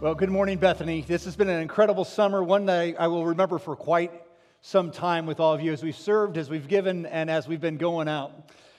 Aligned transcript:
Well, 0.00 0.14
good 0.14 0.30
morning, 0.30 0.58
Bethany. 0.58 1.00
This 1.00 1.24
has 1.24 1.34
been 1.34 1.48
an 1.48 1.60
incredible 1.60 2.04
summer, 2.04 2.40
one 2.40 2.66
that 2.66 3.00
I 3.00 3.08
will 3.08 3.26
remember 3.26 3.58
for 3.58 3.74
quite 3.74 4.12
some 4.60 4.92
time 4.92 5.26
with 5.26 5.40
all 5.40 5.54
of 5.54 5.60
you 5.60 5.72
as 5.72 5.82
we've 5.82 5.96
served, 5.96 6.38
as 6.38 6.48
we've 6.48 6.68
given, 6.68 7.04
and 7.04 7.28
as 7.28 7.48
we've 7.48 7.60
been 7.60 7.78
going 7.78 8.06
out. 8.06 8.30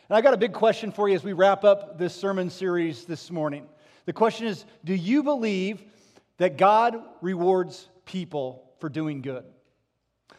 And 0.08 0.18
I 0.18 0.21
got 0.21 0.34
a 0.34 0.38
big 0.38 0.54
question 0.54 0.94
for 0.94 1.10
you 1.10 1.16
as 1.16 1.24
we 1.26 1.34
wrap 1.34 1.66
up 1.66 1.97
this 1.97 2.16
sermon 2.16 2.50
series 2.50 3.04
this 3.04 3.32
morning. 3.32 3.68
The 4.05 4.13
question 4.13 4.47
is 4.47 4.63
Do 4.86 4.96
you 4.96 5.21
believe 5.21 5.84
that 6.38 6.55
God 6.55 7.04
rewards 7.20 7.90
people 8.06 8.72
for 8.79 8.88
doing 8.88 9.22
good? 9.22 9.44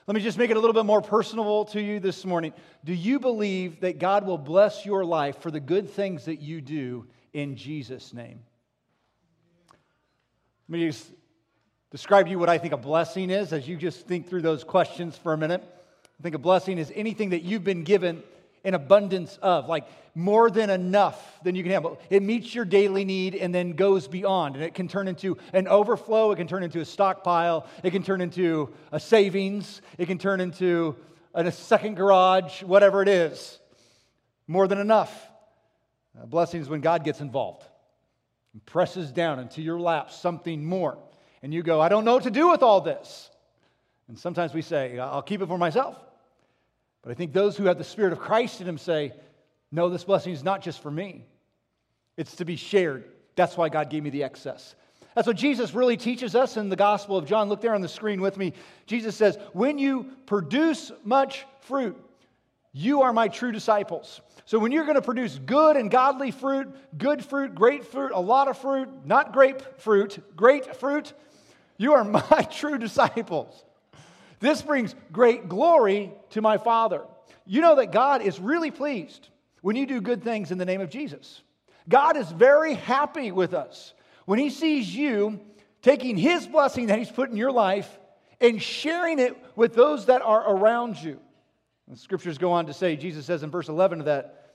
Let 0.06 0.14
me 0.14 0.22
just 0.22 0.38
make 0.38 0.50
it 0.50 0.56
a 0.56 0.60
little 0.60 0.72
bit 0.72 0.86
more 0.86 1.02
personal 1.02 1.66
to 1.66 1.82
you 1.82 2.00
this 2.00 2.24
morning. 2.24 2.54
Do 2.86 2.94
you 2.94 3.20
believe 3.20 3.80
that 3.80 3.98
God 3.98 4.26
will 4.26 4.38
bless 4.38 4.86
your 4.86 5.04
life 5.04 5.42
for 5.42 5.50
the 5.50 5.60
good 5.60 5.90
things 5.90 6.24
that 6.24 6.40
you 6.40 6.62
do 6.62 7.06
in 7.34 7.56
Jesus' 7.56 8.14
name? 8.14 8.40
Let 10.70 10.78
me 10.78 10.86
just 10.86 11.10
describe 11.90 12.26
to 12.26 12.30
you 12.30 12.38
what 12.38 12.48
I 12.48 12.56
think 12.56 12.72
a 12.72 12.76
blessing 12.76 13.30
is 13.30 13.52
as 13.52 13.66
you 13.66 13.76
just 13.76 14.06
think 14.06 14.28
through 14.28 14.42
those 14.42 14.62
questions 14.62 15.18
for 15.18 15.32
a 15.32 15.36
minute. 15.36 15.64
I 15.64 16.22
think 16.22 16.36
a 16.36 16.38
blessing 16.38 16.78
is 16.78 16.92
anything 16.94 17.30
that 17.30 17.42
you've 17.42 17.64
been 17.64 17.82
given 17.82 18.22
in 18.62 18.74
abundance 18.74 19.36
of, 19.42 19.68
like 19.68 19.88
more 20.14 20.48
than 20.48 20.70
enough 20.70 21.42
than 21.42 21.56
you 21.56 21.64
can 21.64 21.72
have. 21.72 21.84
It 22.08 22.22
meets 22.22 22.54
your 22.54 22.64
daily 22.64 23.04
need 23.04 23.34
and 23.34 23.52
then 23.52 23.72
goes 23.72 24.06
beyond. 24.06 24.54
And 24.54 24.64
it 24.64 24.74
can 24.74 24.86
turn 24.86 25.08
into 25.08 25.38
an 25.52 25.66
overflow, 25.66 26.30
it 26.30 26.36
can 26.36 26.46
turn 26.46 26.62
into 26.62 26.78
a 26.78 26.84
stockpile, 26.84 27.66
it 27.82 27.90
can 27.90 28.04
turn 28.04 28.20
into 28.20 28.72
a 28.92 29.00
savings, 29.00 29.82
it 29.98 30.06
can 30.06 30.18
turn 30.18 30.40
into 30.40 30.94
a 31.34 31.50
second 31.50 31.96
garage, 31.96 32.62
whatever 32.62 33.02
it 33.02 33.08
is. 33.08 33.58
More 34.46 34.68
than 34.68 34.78
enough. 34.78 35.28
A 36.22 36.28
blessing 36.28 36.60
is 36.60 36.68
when 36.68 36.80
God 36.80 37.02
gets 37.02 37.20
involved 37.20 37.66
and 38.52 38.64
presses 38.66 39.12
down 39.12 39.38
into 39.38 39.62
your 39.62 39.80
lap 39.80 40.10
something 40.10 40.64
more. 40.64 40.98
And 41.42 41.54
you 41.54 41.62
go, 41.62 41.80
I 41.80 41.88
don't 41.88 42.04
know 42.04 42.14
what 42.14 42.24
to 42.24 42.30
do 42.30 42.50
with 42.50 42.62
all 42.62 42.80
this. 42.80 43.30
And 44.08 44.18
sometimes 44.18 44.52
we 44.52 44.62
say, 44.62 44.98
I'll 44.98 45.22
keep 45.22 45.40
it 45.40 45.46
for 45.46 45.58
myself. 45.58 45.96
But 47.02 47.12
I 47.12 47.14
think 47.14 47.32
those 47.32 47.56
who 47.56 47.64
have 47.64 47.78
the 47.78 47.84
Spirit 47.84 48.12
of 48.12 48.18
Christ 48.18 48.60
in 48.60 48.66
them 48.66 48.78
say, 48.78 49.12
No, 49.72 49.88
this 49.88 50.04
blessing 50.04 50.32
is 50.32 50.44
not 50.44 50.62
just 50.62 50.82
for 50.82 50.90
me, 50.90 51.24
it's 52.16 52.36
to 52.36 52.44
be 52.44 52.56
shared. 52.56 53.04
That's 53.36 53.56
why 53.56 53.68
God 53.68 53.88
gave 53.88 54.02
me 54.02 54.10
the 54.10 54.24
excess. 54.24 54.74
That's 55.14 55.26
what 55.26 55.36
Jesus 55.36 55.74
really 55.74 55.96
teaches 55.96 56.34
us 56.34 56.56
in 56.56 56.68
the 56.68 56.76
Gospel 56.76 57.16
of 57.16 57.26
John. 57.26 57.48
Look 57.48 57.60
there 57.60 57.74
on 57.74 57.80
the 57.80 57.88
screen 57.88 58.20
with 58.20 58.36
me. 58.36 58.52
Jesus 58.86 59.16
says, 59.16 59.38
When 59.52 59.78
you 59.78 60.10
produce 60.26 60.92
much 61.04 61.46
fruit, 61.60 61.96
you 62.72 63.02
are 63.02 63.12
my 63.12 63.28
true 63.28 63.52
disciples. 63.52 64.20
So 64.44 64.58
when 64.58 64.72
you're 64.72 64.84
going 64.84 64.96
to 64.96 65.02
produce 65.02 65.38
good 65.38 65.76
and 65.76 65.90
godly 65.90 66.30
fruit, 66.30 66.74
good 66.96 67.24
fruit, 67.24 67.54
great 67.54 67.84
fruit, 67.84 68.12
a 68.12 68.20
lot 68.20 68.48
of 68.48 68.58
fruit, 68.58 68.88
not 69.04 69.32
grapefruit, 69.32 70.36
great 70.36 70.76
fruit, 70.76 71.12
you 71.76 71.94
are 71.94 72.04
my 72.30 72.48
true 72.50 72.78
disciples. 72.78 73.64
This 74.38 74.62
brings 74.62 74.94
great 75.12 75.48
glory 75.48 76.12
to 76.30 76.40
my 76.40 76.58
Father. 76.58 77.02
You 77.46 77.60
know 77.60 77.76
that 77.76 77.92
God 77.92 78.22
is 78.22 78.38
really 78.40 78.70
pleased 78.70 79.28
when 79.60 79.76
you 79.76 79.86
do 79.86 80.00
good 80.00 80.22
things 80.22 80.50
in 80.50 80.58
the 80.58 80.64
name 80.64 80.80
of 80.80 80.90
Jesus. 80.90 81.42
God 81.88 82.16
is 82.16 82.30
very 82.30 82.74
happy 82.74 83.32
with 83.32 83.52
us 83.52 83.92
when 84.24 84.38
He 84.38 84.50
sees 84.50 84.94
you 84.94 85.40
taking 85.82 86.16
His 86.16 86.46
blessing 86.46 86.86
that 86.86 86.98
He's 86.98 87.10
put 87.10 87.30
in 87.30 87.36
your 87.36 87.52
life 87.52 87.98
and 88.40 88.62
sharing 88.62 89.18
it 89.18 89.36
with 89.56 89.74
those 89.74 90.06
that 90.06 90.22
are 90.22 90.56
around 90.56 90.96
you. 90.96 91.20
The 91.90 91.96
scriptures 91.96 92.38
go 92.38 92.52
on 92.52 92.66
to 92.66 92.72
say, 92.72 92.94
Jesus 92.94 93.26
says 93.26 93.42
in 93.42 93.50
verse 93.50 93.68
11 93.68 93.98
of 93.98 94.06
that 94.06 94.52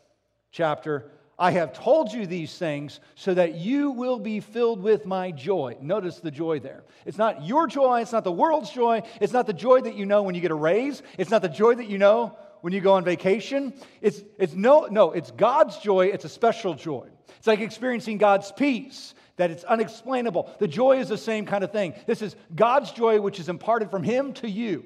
chapter, 0.52 1.12
I 1.38 1.52
have 1.52 1.74
told 1.74 2.14
you 2.14 2.26
these 2.26 2.58
things 2.58 3.02
so 3.16 3.34
that 3.34 3.56
you 3.56 3.92
will 3.92 4.20
be 4.20 4.40
filled 4.40 4.82
with 4.82 5.06
my 5.06 5.32
joy. 5.32 5.76
Notice 5.82 6.22
the 6.22 6.32
joy 6.32 6.60
there. 6.60 6.86
It's 7.06 7.18
not 7.18 7.46
your 7.46 7.68
joy, 7.68 8.00
it's 8.00 8.14
not 8.14 8.24
the 8.24 8.32
world's 8.32 8.70
joy, 8.70 9.02
it's 9.20 9.34
not 9.34 9.48
the 9.48 9.54
joy 9.54 9.82
that 9.82 9.96
you 9.96 10.06
know 10.06 10.24
when 10.24 10.34
you 10.34 10.40
get 10.40 10.52
a 10.52 10.56
raise, 10.56 11.04
it's 11.18 11.30
not 11.30 11.42
the 11.42 11.50
joy 11.50 11.76
that 11.76 11.88
you 11.88 11.98
know 11.98 12.38
when 12.62 12.72
you 12.72 12.80
go 12.80 12.94
on 12.94 13.04
vacation. 13.04 13.74
It's, 14.02 14.24
it's 14.40 14.54
no, 14.54 14.88
no, 14.90 15.12
it's 15.12 15.32
God's 15.32 15.78
joy, 15.80 16.08
it's 16.08 16.24
a 16.24 16.30
special 16.30 16.74
joy. 16.74 17.10
It's 17.38 17.48
like 17.48 17.60
experiencing 17.60 18.18
God's 18.18 18.54
peace, 18.54 19.14
that 19.36 19.52
it's 19.52 19.66
unexplainable. 19.66 20.56
The 20.60 20.70
joy 20.70 21.00
is 21.00 21.10
the 21.10 21.18
same 21.18 21.46
kind 21.46 21.66
of 21.66 21.74
thing. 21.74 21.96
This 22.08 22.22
is 22.22 22.34
God's 22.56 22.92
joy, 22.92 23.20
which 23.20 23.42
is 23.42 23.50
imparted 23.50 23.92
from 23.92 24.04
Him 24.04 24.32
to 24.36 24.50
you. 24.50 24.86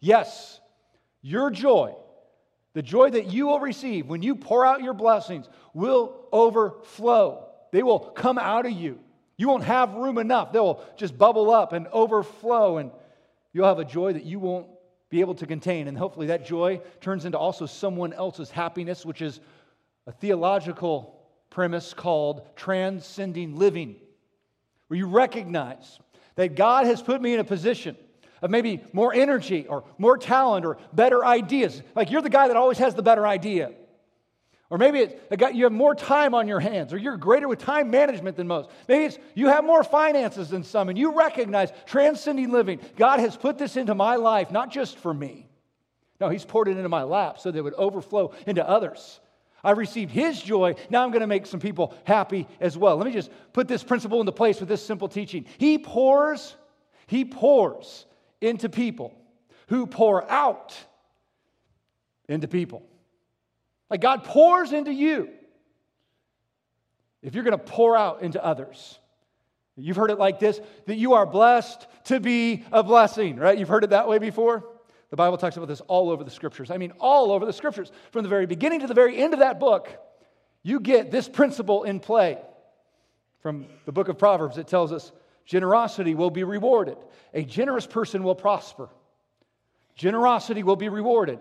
Yes, 0.00 0.60
your 1.24 1.50
joy, 1.50 1.94
the 2.74 2.82
joy 2.82 3.08
that 3.08 3.32
you 3.32 3.46
will 3.46 3.58
receive 3.58 4.06
when 4.06 4.22
you 4.22 4.36
pour 4.36 4.66
out 4.66 4.82
your 4.82 4.92
blessings, 4.92 5.48
will 5.72 6.14
overflow. 6.30 7.48
They 7.72 7.82
will 7.82 7.98
come 7.98 8.38
out 8.38 8.66
of 8.66 8.72
you. 8.72 9.00
You 9.38 9.48
won't 9.48 9.64
have 9.64 9.94
room 9.94 10.18
enough. 10.18 10.52
They'll 10.52 10.84
just 10.98 11.16
bubble 11.16 11.50
up 11.50 11.72
and 11.72 11.86
overflow, 11.88 12.76
and 12.76 12.90
you'll 13.54 13.66
have 13.66 13.78
a 13.78 13.86
joy 13.86 14.12
that 14.12 14.24
you 14.24 14.38
won't 14.38 14.66
be 15.08 15.20
able 15.20 15.34
to 15.36 15.46
contain. 15.46 15.88
And 15.88 15.96
hopefully, 15.96 16.26
that 16.26 16.44
joy 16.44 16.82
turns 17.00 17.24
into 17.24 17.38
also 17.38 17.64
someone 17.64 18.12
else's 18.12 18.50
happiness, 18.50 19.06
which 19.06 19.22
is 19.22 19.40
a 20.06 20.12
theological 20.12 21.18
premise 21.48 21.94
called 21.94 22.46
transcending 22.54 23.56
living, 23.56 23.96
where 24.88 24.98
you 24.98 25.06
recognize 25.06 25.98
that 26.34 26.54
God 26.54 26.84
has 26.84 27.00
put 27.00 27.22
me 27.22 27.32
in 27.32 27.40
a 27.40 27.44
position 27.44 27.96
of 28.44 28.50
maybe 28.50 28.82
more 28.92 29.14
energy 29.14 29.66
or 29.66 29.84
more 29.96 30.18
talent 30.18 30.66
or 30.66 30.76
better 30.92 31.24
ideas. 31.24 31.82
Like 31.96 32.10
you're 32.10 32.20
the 32.20 32.28
guy 32.28 32.48
that 32.48 32.58
always 32.58 32.76
has 32.76 32.94
the 32.94 33.02
better 33.02 33.26
idea. 33.26 33.72
Or 34.68 34.76
maybe 34.76 34.98
it's 34.98 35.14
guy, 35.36 35.48
you 35.48 35.64
have 35.64 35.72
more 35.72 35.94
time 35.94 36.34
on 36.34 36.46
your 36.46 36.60
hands, 36.60 36.92
or 36.92 36.98
you're 36.98 37.16
greater 37.16 37.48
with 37.48 37.58
time 37.58 37.90
management 37.90 38.36
than 38.36 38.46
most. 38.46 38.68
Maybe 38.86 39.06
it's 39.06 39.18
you 39.34 39.48
have 39.48 39.64
more 39.64 39.82
finances 39.82 40.50
than 40.50 40.62
some, 40.62 40.90
and 40.90 40.98
you 40.98 41.16
recognize 41.16 41.70
transcending 41.86 42.52
living. 42.52 42.80
God 42.96 43.18
has 43.18 43.34
put 43.34 43.56
this 43.56 43.78
into 43.78 43.94
my 43.94 44.16
life, 44.16 44.50
not 44.50 44.70
just 44.70 44.98
for 44.98 45.14
me. 45.14 45.48
No, 46.20 46.28
He's 46.28 46.44
poured 46.44 46.68
it 46.68 46.76
into 46.76 46.88
my 46.90 47.02
lap 47.02 47.38
so 47.38 47.50
that 47.50 47.58
it 47.58 47.62
would 47.62 47.74
overflow 47.74 48.34
into 48.46 48.68
others. 48.68 49.20
I 49.62 49.70
received 49.70 50.10
His 50.10 50.42
joy. 50.42 50.74
Now 50.90 51.02
I'm 51.02 51.12
going 51.12 51.22
to 51.22 51.26
make 51.26 51.46
some 51.46 51.60
people 51.60 51.94
happy 52.04 52.46
as 52.60 52.76
well. 52.76 52.98
Let 52.98 53.06
me 53.06 53.12
just 53.12 53.30
put 53.54 53.68
this 53.68 53.82
principle 53.82 54.20
into 54.20 54.32
place 54.32 54.60
with 54.60 54.68
this 54.68 54.84
simple 54.84 55.08
teaching. 55.08 55.46
He 55.56 55.78
pours, 55.78 56.56
He 57.06 57.24
pours 57.24 58.04
into 58.44 58.68
people, 58.68 59.14
who 59.68 59.86
pour 59.86 60.30
out 60.30 60.76
into 62.28 62.48
people. 62.48 62.82
Like 63.90 64.00
God 64.00 64.24
pours 64.24 64.72
into 64.72 64.92
you 64.92 65.30
if 67.22 67.34
you're 67.34 67.44
going 67.44 67.58
to 67.58 67.64
pour 67.64 67.96
out 67.96 68.22
into 68.22 68.44
others. 68.44 68.98
You've 69.76 69.96
heard 69.96 70.10
it 70.10 70.18
like 70.18 70.38
this 70.38 70.60
that 70.86 70.96
you 70.96 71.14
are 71.14 71.26
blessed 71.26 71.86
to 72.04 72.20
be 72.20 72.64
a 72.70 72.82
blessing, 72.82 73.36
right? 73.36 73.58
You've 73.58 73.68
heard 73.68 73.84
it 73.84 73.90
that 73.90 74.08
way 74.08 74.18
before? 74.18 74.64
The 75.10 75.16
Bible 75.16 75.36
talks 75.36 75.56
about 75.56 75.68
this 75.68 75.80
all 75.82 76.10
over 76.10 76.24
the 76.24 76.30
scriptures. 76.30 76.70
I 76.70 76.76
mean, 76.76 76.92
all 77.00 77.32
over 77.32 77.46
the 77.46 77.52
scriptures. 77.52 77.90
From 78.12 78.22
the 78.22 78.28
very 78.28 78.46
beginning 78.46 78.80
to 78.80 78.86
the 78.86 78.94
very 78.94 79.16
end 79.16 79.32
of 79.32 79.40
that 79.40 79.60
book, 79.60 79.88
you 80.62 80.80
get 80.80 81.10
this 81.10 81.28
principle 81.28 81.84
in 81.84 82.00
play. 82.00 82.38
From 83.40 83.66
the 83.84 83.92
book 83.92 84.08
of 84.08 84.18
Proverbs, 84.18 84.58
it 84.58 84.66
tells 84.66 84.92
us 84.92 85.12
generosity 85.44 86.14
will 86.14 86.30
be 86.30 86.44
rewarded. 86.44 86.96
A 87.32 87.42
generous 87.42 87.86
person 87.86 88.22
will 88.22 88.34
prosper. 88.34 88.88
Generosity 89.94 90.62
will 90.62 90.76
be 90.76 90.88
rewarded. 90.88 91.38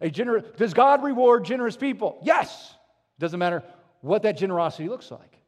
A 0.00 0.10
gener- 0.10 0.56
Does 0.56 0.74
God 0.74 1.02
reward 1.02 1.44
generous 1.44 1.76
people? 1.76 2.18
Yes. 2.22 2.74
Doesn't 3.18 3.38
matter 3.38 3.62
what 4.00 4.22
that 4.22 4.36
generosity 4.36 4.88
looks 4.88 5.10
like. 5.10 5.38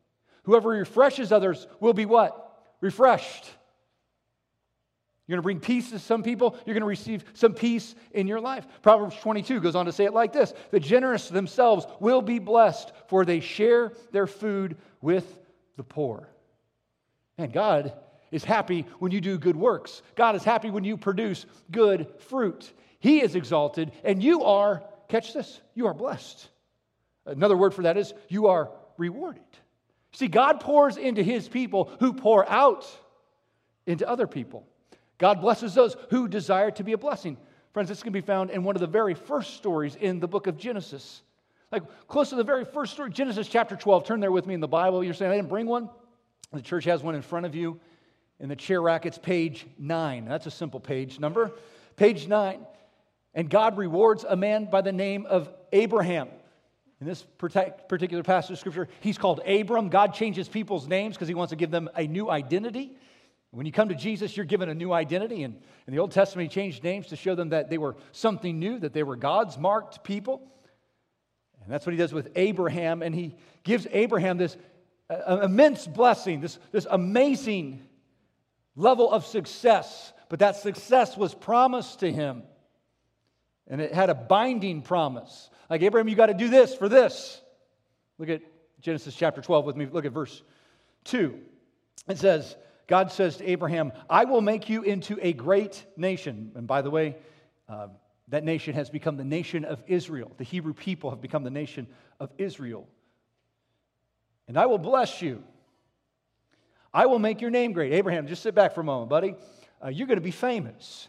Whoever 0.44 0.70
refreshes 0.70 1.32
others 1.32 1.66
will 1.81 1.92
be 1.92 2.06
what? 2.06 2.62
Refreshed. 2.81 3.44
You're 5.26 5.37
going 5.37 5.42
to 5.42 5.42
bring 5.42 5.60
peace 5.60 5.91
to 5.91 5.98
some 5.98 6.22
people, 6.22 6.56
you're 6.64 6.72
going 6.72 6.81
to 6.81 6.87
receive 6.87 7.22
some 7.34 7.53
peace 7.53 7.94
in 8.12 8.26
your 8.26 8.41
life. 8.41 8.66
Proverbs 8.81 9.14
22 9.20 9.60
goes 9.60 9.76
on 9.76 9.84
to 9.84 9.92
say 9.92 10.04
it 10.04 10.14
like 10.14 10.32
this 10.32 10.54
The 10.70 10.81
generous 10.81 11.28
themselves 11.28 11.87
will 12.00 12.22
be 12.22 12.38
blessed, 12.38 12.92
for 13.08 13.26
they 13.26 13.41
share 13.41 13.92
their 14.10 14.26
food 14.26 14.78
with 15.03 15.38
the 15.76 15.84
poor. 15.84 16.31
Man, 17.38 17.50
God 17.50 17.93
is 18.31 18.44
happy 18.44 18.84
when 18.99 19.12
you 19.12 19.21
do 19.21 19.38
good 19.38 19.56
works. 19.56 20.02
God 20.17 20.35
is 20.35 20.44
happy 20.44 20.70
when 20.70 20.85
you 20.85 20.96
produce 20.96 21.46
good 21.70 22.08
fruit. 22.19 22.73
He 22.99 23.23
is 23.23 23.37
exalted, 23.37 23.93
and 24.05 24.23
you 24.23 24.43
are, 24.43 24.82
catch 25.08 25.32
this, 25.32 25.61
you 25.75 25.87
are 25.87 25.94
blessed. 25.94 26.49
Another 27.25 27.56
word 27.56 27.75
for 27.75 27.82
that 27.82 27.96
is 27.96 28.12
you 28.29 28.49
are 28.49 28.70
rewarded. 28.96 29.43
See, 30.12 30.29
God 30.29 30.61
pours 30.61 30.96
into 30.96 31.23
his 31.23 31.49
people 31.49 31.93
who 32.00 32.12
pour 32.12 32.49
out 32.49 32.87
into 33.87 34.08
other 34.08 34.26
people. 34.26 34.67
God 35.19 35.40
blesses 35.40 35.75
those 35.75 35.96
who 36.11 36.29
desire 36.29 36.70
to 36.73 36.85
be 36.85 36.93
a 36.93 36.99
blessing. 36.99 37.37
Friends, 37.73 37.88
this 37.88 38.02
can 38.02 38.12
be 38.12 38.20
found 38.20 38.50
in 38.50 38.64
one 38.64 38.75
of 38.76 38.81
the 38.81 38.87
very 38.87 39.14
first 39.14 39.55
stories 39.55 39.94
in 39.96 40.20
the 40.20 40.29
book 40.29 40.46
of 40.46 40.56
Genesis. 40.56 41.23
Like 41.70 41.82
close 42.08 42.31
to 42.31 42.37
the 42.37 42.44
very 42.44 42.64
first 42.64 42.94
story, 42.94 43.11
Genesis 43.11 43.46
chapter 43.46 43.76
12. 43.76 44.05
Turn 44.05 44.20
there 44.20 44.32
with 44.32 44.46
me 44.46 44.55
in 44.55 44.61
the 44.61 44.69
Bible. 44.69 45.05
You're 45.05 45.14
saying, 45.14 45.31
I 45.31 45.37
didn't 45.37 45.50
bring 45.50 45.67
one? 45.67 45.90
The 46.53 46.62
church 46.62 46.85
has 46.85 47.03
one 47.03 47.15
in 47.15 47.23
front 47.23 47.47
of 47.47 47.55
you. 47.55 47.79
In 48.41 48.49
the 48.49 48.56
chair 48.56 48.81
rack, 48.81 49.05
it's 49.05 49.19
page 49.19 49.67
nine. 49.79 50.25
That's 50.25 50.47
a 50.47 50.50
simple 50.50 50.81
page 50.81 51.19
number. 51.19 51.53
Page 51.97 52.29
nine. 52.29 52.61
And 53.35 53.50
God 53.50 53.77
rewards 53.77 54.25
a 54.25 54.37
man 54.37 54.69
by 54.71 54.81
the 54.81 54.93
name 54.93 55.27
of 55.27 55.50
Abraham. 55.73 56.29
In 57.00 57.06
this 57.06 57.25
particular 57.39 58.25
passage 58.25 58.53
of 58.53 58.59
scripture, 58.59 58.89
he's 59.00 59.19
called 59.19 59.41
Abram. 59.47 59.89
God 59.89 60.15
changes 60.15 60.49
people's 60.49 60.89
names 60.89 61.15
because 61.15 61.29
he 61.29 61.35
wants 61.35 61.50
to 61.50 61.56
give 61.56 61.71
them 61.71 61.89
a 61.95 62.06
new 62.06 62.29
identity. 62.29 62.93
When 63.50 63.67
you 63.67 63.73
come 63.73 63.89
to 63.91 63.95
Jesus, 63.95 64.37
you're 64.37 64.47
given 64.47 64.69
a 64.69 64.75
new 64.75 64.93
identity. 64.93 65.45
And 65.45 65.61
in 65.87 65.93
the 65.93 66.00
Old 66.00 66.11
Testament, 66.11 66.50
he 66.50 66.55
changed 66.55 66.83
names 66.83 67.09
to 67.09 67.17
show 67.17 67.35
them 67.35 67.50
that 67.50 67.71
they 67.71 67.79
were 67.79 67.97
something 68.12 68.59
new, 68.59 68.79
that 68.81 68.93
they 68.93 69.05
were 69.05 69.17
God's 69.17 69.56
marked 69.56 70.03
people. 70.03 70.43
And 71.62 71.73
that's 71.73 71.87
what 71.87 71.93
he 71.93 71.99
does 71.99 72.12
with 72.12 72.31
Abraham. 72.35 73.03
And 73.03 73.15
he 73.15 73.37
gives 73.62 73.87
Abraham 73.93 74.39
this 74.39 74.56
immense 75.10 75.87
blessing, 75.87 76.40
this, 76.40 76.58
this 76.72 76.87
amazing 76.90 77.82
level 78.76 79.10
of 79.10 79.26
success. 79.26 80.12
But 80.28 80.40
that 80.40 80.56
success 80.56 81.16
was 81.16 81.34
promised 81.34 82.00
to 82.00 82.12
him. 82.12 82.43
And 83.66 83.81
it 83.81 83.93
had 83.93 84.10
a 84.10 84.14
binding 84.14 84.82
promise. 84.82 85.50
Like, 85.69 85.82
Abraham, 85.82 86.08
you 86.08 86.16
got 86.16 86.26
to 86.26 86.34
do 86.34 86.49
this 86.49 86.75
for 86.75 86.88
this. 86.88 87.40
Look 88.19 88.28
at 88.28 88.43
Genesis 88.81 89.14
chapter 89.14 89.40
12 89.40 89.64
with 89.64 89.76
me. 89.76 89.87
Look 89.87 90.05
at 90.05 90.12
verse 90.12 90.43
2. 91.05 91.38
It 92.08 92.19
says, 92.19 92.56
God 92.87 93.12
says 93.12 93.37
to 93.38 93.50
Abraham, 93.50 93.93
I 94.08 94.25
will 94.25 94.40
make 94.40 94.69
you 94.69 94.82
into 94.82 95.19
a 95.20 95.32
great 95.32 95.84
nation. 95.96 96.52
And 96.54 96.66
by 96.66 96.81
the 96.81 96.90
way, 96.90 97.16
uh, 97.69 97.88
that 98.28 98.44
nation 98.44 98.75
has 98.75 98.88
become 98.88 99.16
the 99.16 99.25
nation 99.25 99.64
of 99.64 99.82
Israel. 99.87 100.32
The 100.38 100.44
Hebrew 100.44 100.72
people 100.72 101.11
have 101.11 101.20
become 101.20 101.44
the 101.44 101.50
nation 101.50 101.87
of 102.19 102.31
Israel. 102.38 102.87
And 104.49 104.56
I 104.56 104.67
will 104.67 104.79
bless 104.79 105.23
you. 105.23 105.45
I 106.93 107.06
will 107.06 107.19
make 107.19 107.41
your 107.41 107.50
name 107.50 107.73
great. 107.73 107.93
Abraham, 107.93 108.27
just 108.27 108.43
sit 108.43 108.55
back 108.55 108.75
for 108.75 108.81
a 108.81 108.85
moment, 108.85 109.11
buddy. 109.11 109.35
Uh, 109.85 109.89
you're 109.89 110.06
going 110.06 110.19
to 110.19 110.25
be 110.25 110.31
famous. 110.31 111.09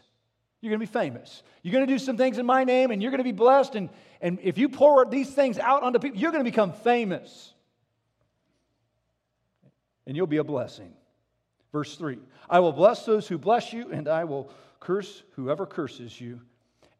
You're 0.60 0.70
going 0.70 0.80
to 0.80 0.86
be 0.86 0.92
famous. 0.92 1.42
You're 1.62 1.72
going 1.72 1.86
to 1.86 1.92
do 1.92 1.98
some 1.98 2.18
things 2.18 2.36
in 2.36 2.44
my 2.44 2.64
name, 2.64 2.90
and 2.90 3.02
you're 3.02 3.10
going 3.10 3.18
to 3.18 3.24
be 3.24 3.32
blessed. 3.32 3.74
And, 3.74 3.88
and 4.20 4.38
if 4.42 4.58
you 4.58 4.68
pour 4.68 5.06
these 5.06 5.30
things 5.30 5.58
out 5.58 5.82
onto 5.82 5.98
people, 5.98 6.18
you're 6.18 6.32
going 6.32 6.44
to 6.44 6.50
become 6.50 6.72
famous. 6.72 7.54
And 10.06 10.16
you'll 10.16 10.26
be 10.26 10.36
a 10.36 10.44
blessing. 10.44 10.92
Verse 11.72 11.96
3 11.96 12.18
I 12.48 12.60
will 12.60 12.72
bless 12.72 13.06
those 13.06 13.26
who 13.26 13.38
bless 13.38 13.72
you, 13.72 13.90
and 13.90 14.06
I 14.06 14.24
will 14.24 14.50
curse 14.80 15.22
whoever 15.36 15.66
curses 15.66 16.20
you. 16.20 16.40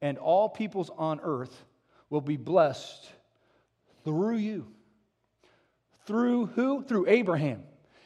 And 0.01 0.17
all 0.17 0.49
peoples 0.49 0.91
on 0.97 1.21
earth 1.23 1.65
will 2.09 2.23
be 2.23 2.39
blessed 2.39 3.11
through 4.05 4.37
you. 4.37 4.69
Through 6.11 6.47
who? 6.57 6.83
Through 6.83 7.07
Abraham. 7.07 7.63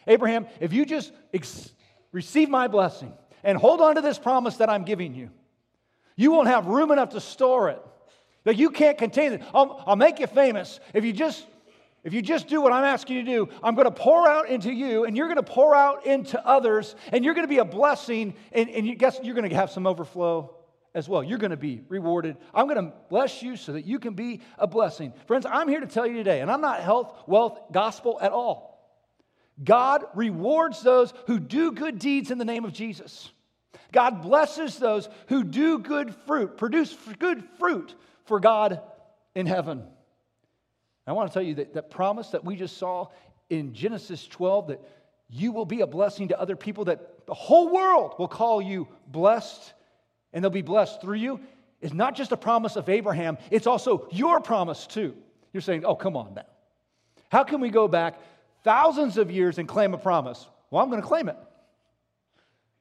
Abraham, 0.06 0.47
if 0.61 0.75
you 0.75 0.85
just 0.85 1.11
ex- 1.33 1.73
receive 2.12 2.51
my 2.51 2.69
blessing 2.69 3.11
and 3.43 3.56
hold 3.56 3.81
on 3.81 3.95
to 3.95 4.03
this 4.03 4.19
promise 4.19 4.56
that 4.59 4.69
I'm 4.69 4.85
giving 4.85 5.15
you, 5.15 5.31
you 6.15 6.31
won't 6.31 6.49
have 6.49 6.67
room 6.67 6.91
enough 6.91 7.11
to 7.11 7.21
store 7.21 7.71
it. 7.71 7.81
That 8.45 8.56
you 8.56 8.69
can't 8.69 8.99
contain 8.99 9.33
it. 9.33 9.43
I'll, 9.55 9.83
I'll 9.87 9.97
make 9.97 10.19
you 10.19 10.27
famous 10.27 10.81
if 10.93 11.03
you 11.03 11.15
just 11.15 11.47
if 12.05 12.12
you 12.12 12.21
just 12.21 12.47
do 12.47 12.61
what 12.61 12.75
I'm 12.75 12.85
asking 12.85 13.17
you 13.17 13.23
to 13.25 13.31
do, 13.31 13.49
I'm 13.62 13.75
going 13.75 13.87
to 13.87 13.91
pour 13.91 14.29
out 14.29 14.50
into 14.50 14.71
you, 14.71 15.07
and 15.07 15.17
you're 15.17 15.29
going 15.29 15.43
to 15.43 15.43
pour 15.43 15.75
out 15.75 16.05
into 16.05 16.47
others, 16.47 16.95
and 17.11 17.25
you're 17.25 17.33
going 17.33 17.47
to 17.47 17.49
be 17.49 17.57
a 17.57 17.65
blessing, 17.65 18.35
and, 18.53 18.69
and 18.69 18.87
you 18.87 18.95
guess 18.97 19.19
you're 19.23 19.35
going 19.35 19.49
to 19.49 19.57
have 19.57 19.71
some 19.71 19.87
overflow 19.87 20.54
as 20.94 21.08
well. 21.08 21.25
You're 21.25 21.38
going 21.38 21.50
to 21.50 21.56
be 21.56 21.82
rewarded. 21.88 22.37
I'm 22.55 22.69
going 22.69 22.85
to 22.85 22.93
bless 23.08 23.43
you 23.43 23.56
so 23.56 23.73
that 23.73 23.85
you 23.85 23.99
can 23.99 24.14
be 24.14 24.41
a 24.58 24.67
blessing. 24.67 25.12
Friends, 25.26 25.44
I'm 25.44 25.69
here 25.69 25.81
to 25.81 25.87
tell 25.87 26.06
you 26.06 26.14
today, 26.14 26.41
and 26.41 26.50
I'm 26.50 26.61
not 26.61 26.81
health, 26.81 27.12
wealth, 27.26 27.58
gospel 27.73 28.19
at 28.20 28.32
all. 28.32 28.75
God 29.62 30.05
rewards 30.14 30.82
those 30.82 31.12
who 31.26 31.38
do 31.38 31.73
good 31.73 31.99
deeds 31.99 32.31
in 32.31 32.38
the 32.38 32.44
name 32.44 32.64
of 32.64 32.73
Jesus. 32.73 33.31
God 33.93 34.23
blesses 34.23 34.79
those 34.79 35.08
who 35.29 35.44
do 35.44 35.79
good 35.79 36.14
fruit, 36.26 36.56
produce 36.56 36.97
good 37.19 37.44
fruit 37.58 37.94
for 38.25 38.40
God 38.40 38.81
in 39.35 39.47
heaven. 39.47 39.85
I 41.06 41.12
want 41.12 41.31
to 41.31 41.35
tell 41.35 41.43
you 41.43 41.56
that 41.56 41.75
that 41.75 41.90
promise 41.90 42.31
that 42.31 42.44
we 42.44 42.56
just 42.56 42.79
saw 42.79 43.08
in 43.50 43.75
Genesis 43.75 44.26
12 44.26 44.69
that 44.69 44.81
you 45.29 45.52
will 45.52 45.67
be 45.67 45.82
a 45.82 45.87
blessing 45.87 46.29
to 46.29 46.40
other 46.40 46.56
people, 46.56 46.87
that 46.87 47.26
the 47.26 47.35
whole 47.35 47.73
world 47.73 48.14
will 48.19 48.29
call 48.29 48.61
you 48.62 48.88
blessed 49.06 49.75
and 50.35 50.45
they'll 50.45 50.51
be 50.51 50.63
blessed 50.63 51.01
through 51.01 51.17
you, 51.17 51.41
is 51.81 51.95
not 51.95 52.15
just 52.15 52.33
a 52.33 52.37
promise 52.37 52.77
of 52.77 52.89
Abraham, 52.91 53.39
it's 53.51 53.67
also 53.67 54.09
your 54.11 54.41
promise 54.41 54.87
too. 54.87 55.15
You're 55.53 55.63
saying, 55.63 55.85
oh, 55.85 55.95
come 55.95 56.17
on 56.17 56.35
now. 56.35 56.45
How 57.31 57.45
can 57.45 57.61
we 57.61 57.71
go 57.71 57.89
back 57.89 58.21
thousands 58.65 59.17
of 59.17 59.31
years 59.31 59.59
and 59.59 59.67
claim 59.67 59.95
a 59.95 59.99
promise? 59.99 60.47
Well, 60.71 60.83
I'm 60.83 60.91
going 60.91 61.01
to 61.01 61.09
claim 61.09 61.29
it. 61.29 61.37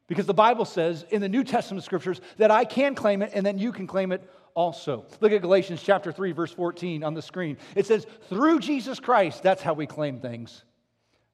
Because 0.08 0.26
the 0.26 0.34
Bible 0.34 0.66
says 0.66 1.06
in 1.12 1.22
the 1.22 1.30
New 1.30 1.44
Testament 1.44 1.86
scriptures 1.86 2.20
that 2.38 2.52
I 2.52 2.66
can 2.66 2.96
claim 2.96 3.22
it 3.22 3.32
and 3.34 3.46
then 3.46 3.58
you 3.58 3.72
can 3.72 3.88
claim 3.88 4.12
it 4.12 4.28
also. 4.54 5.06
Look 5.22 5.32
at 5.32 5.42
Galatians 5.42 5.82
chapter 5.82 6.12
3 6.12 6.32
verse 6.34 6.52
14 6.52 7.04
on 7.04 7.14
the 7.14 7.22
screen. 7.22 7.58
It 7.76 7.86
says, 7.86 8.06
"Through 8.30 8.60
Jesus 8.60 9.00
Christ, 9.00 9.44
that's 9.44 9.62
how 9.62 9.74
we 9.74 9.88
claim 9.88 10.20
things." 10.20 10.64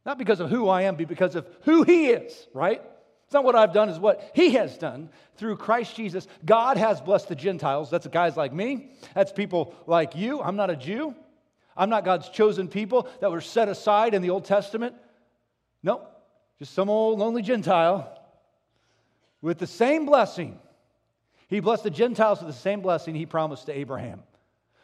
Not 0.05 0.17
because 0.17 0.39
of 0.39 0.49
who 0.49 0.69
I 0.69 0.83
am, 0.83 0.95
but 0.95 1.07
because 1.07 1.35
of 1.35 1.47
who 1.63 1.83
he 1.83 2.09
is, 2.09 2.47
right? 2.53 2.81
It's 3.29 3.33
not 3.35 3.43
what 3.43 3.55
I've 3.55 3.73
done, 3.73 3.89
it's 3.89 3.99
what 3.99 4.31
he 4.33 4.53
has 4.55 4.75
done. 4.75 5.11
Through 5.35 5.57
Christ 5.57 5.95
Jesus, 5.95 6.27
God 6.43 6.77
has 6.77 6.99
blessed 6.99 7.27
the 7.27 7.35
Gentiles. 7.35 7.91
That's 7.91 8.07
guys 8.07 8.35
like 8.35 8.51
me. 8.51 8.89
That's 9.13 9.31
people 9.31 9.75
like 9.85 10.15
you. 10.15 10.41
I'm 10.41 10.55
not 10.55 10.71
a 10.71 10.75
Jew. 10.75 11.13
I'm 11.77 11.91
not 11.91 12.05
God's 12.05 12.27
chosen 12.29 12.67
people 12.67 13.07
that 13.21 13.29
were 13.29 13.39
set 13.39 13.69
aside 13.69 14.15
in 14.15 14.23
the 14.23 14.31
Old 14.31 14.45
Testament. 14.45 14.95
No, 15.83 16.07
just 16.57 16.73
some 16.73 16.89
old 16.89 17.19
lonely 17.19 17.43
Gentile 17.43 18.19
with 19.43 19.59
the 19.59 19.67
same 19.67 20.07
blessing 20.07 20.57
he 21.49 21.59
blessed 21.59 21.83
the 21.83 21.91
Gentiles 21.91 22.39
with 22.39 22.47
the 22.47 22.59
same 22.59 22.81
blessing 22.81 23.13
he 23.13 23.27
promised 23.27 23.67
to 23.67 23.77
Abraham. 23.77 24.23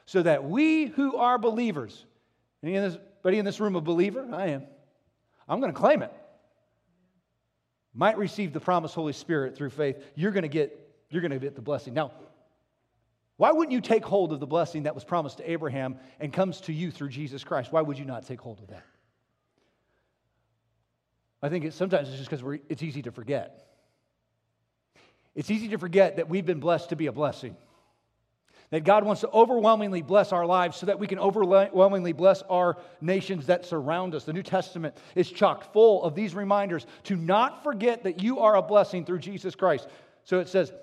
So 0.05 0.21
that 0.21 0.43
we 0.43 0.85
who 0.85 1.17
are 1.17 1.39
believers, 1.39 2.05
anybody 2.61 3.39
in 3.39 3.43
this 3.43 3.59
room 3.59 3.75
a 3.75 3.81
believer? 3.81 4.27
I 4.31 4.49
am. 4.49 4.67
I'm 5.49 5.59
going 5.61 5.73
to 5.73 5.79
claim 5.79 6.03
it. 6.03 6.13
Might 7.95 8.17
receive 8.17 8.51
the 8.51 8.59
promised 8.59 8.93
Holy 8.93 9.13
Spirit 9.13 9.55
through 9.55 9.69
faith. 9.69 9.97
You're 10.15 10.31
going 10.31 10.43
to 10.43 10.49
get 10.49 10.81
you're 11.09 11.21
going 11.21 11.31
to 11.31 11.39
get 11.39 11.55
the 11.55 11.61
blessing. 11.61 11.93
Now, 11.93 12.11
why 13.37 13.51
wouldn't 13.51 13.71
you 13.71 13.81
take 13.81 14.03
hold 14.03 14.33
of 14.33 14.39
the 14.39 14.47
blessing 14.47 14.83
that 14.83 14.95
was 14.95 15.03
promised 15.03 15.37
to 15.37 15.49
Abraham 15.49 15.97
and 16.19 16.33
comes 16.33 16.61
to 16.61 16.73
you 16.73 16.91
through 16.91 17.09
Jesus 17.09 17.43
Christ? 17.43 17.71
Why 17.71 17.81
would 17.81 17.97
you 17.97 18.05
not 18.05 18.25
take 18.25 18.41
hold 18.41 18.59
of 18.59 18.67
that? 18.67 18.85
I 21.41 21.49
think 21.49 21.65
it's, 21.65 21.75
sometimes 21.75 22.09
it's 22.09 22.17
just 22.17 22.29
because 22.29 22.59
it's 22.69 22.81
easy 22.81 23.01
to 23.03 23.11
forget. 23.11 23.67
It's 25.35 25.51
easy 25.51 25.67
to 25.69 25.77
forget 25.77 26.15
that 26.15 26.29
we've 26.29 26.45
been 26.45 26.61
blessed 26.61 26.89
to 26.89 26.95
be 26.95 27.07
a 27.07 27.11
blessing. 27.11 27.55
That 28.71 28.83
God 28.83 29.03
wants 29.03 29.21
to 29.21 29.29
overwhelmingly 29.29 30.01
bless 30.01 30.31
our 30.31 30.45
lives 30.45 30.77
so 30.77 30.87
that 30.87 30.99
we 30.99 31.07
can 31.07 31.19
overwhelmingly 31.19 32.13
bless 32.13 32.41
our 32.43 32.77
nations 32.99 33.45
that 33.45 33.65
surround 33.65 34.15
us. 34.15 34.23
The 34.23 34.33
New 34.33 34.43
Testament 34.43 34.97
is 35.13 35.31
chock 35.31 35.71
full 35.71 36.03
of 36.03 36.15
these 36.15 36.33
reminders 36.33 36.87
to 37.03 37.15
not 37.15 37.63
forget 37.63 38.03
that 38.03 38.23
you 38.23 38.39
are 38.39 38.55
a 38.55 38.61
blessing 38.61 39.05
through 39.05 39.19
Jesus 39.19 39.55
Christ. 39.55 39.87
So 40.23 40.39
it 40.39 40.49
says, 40.49 40.73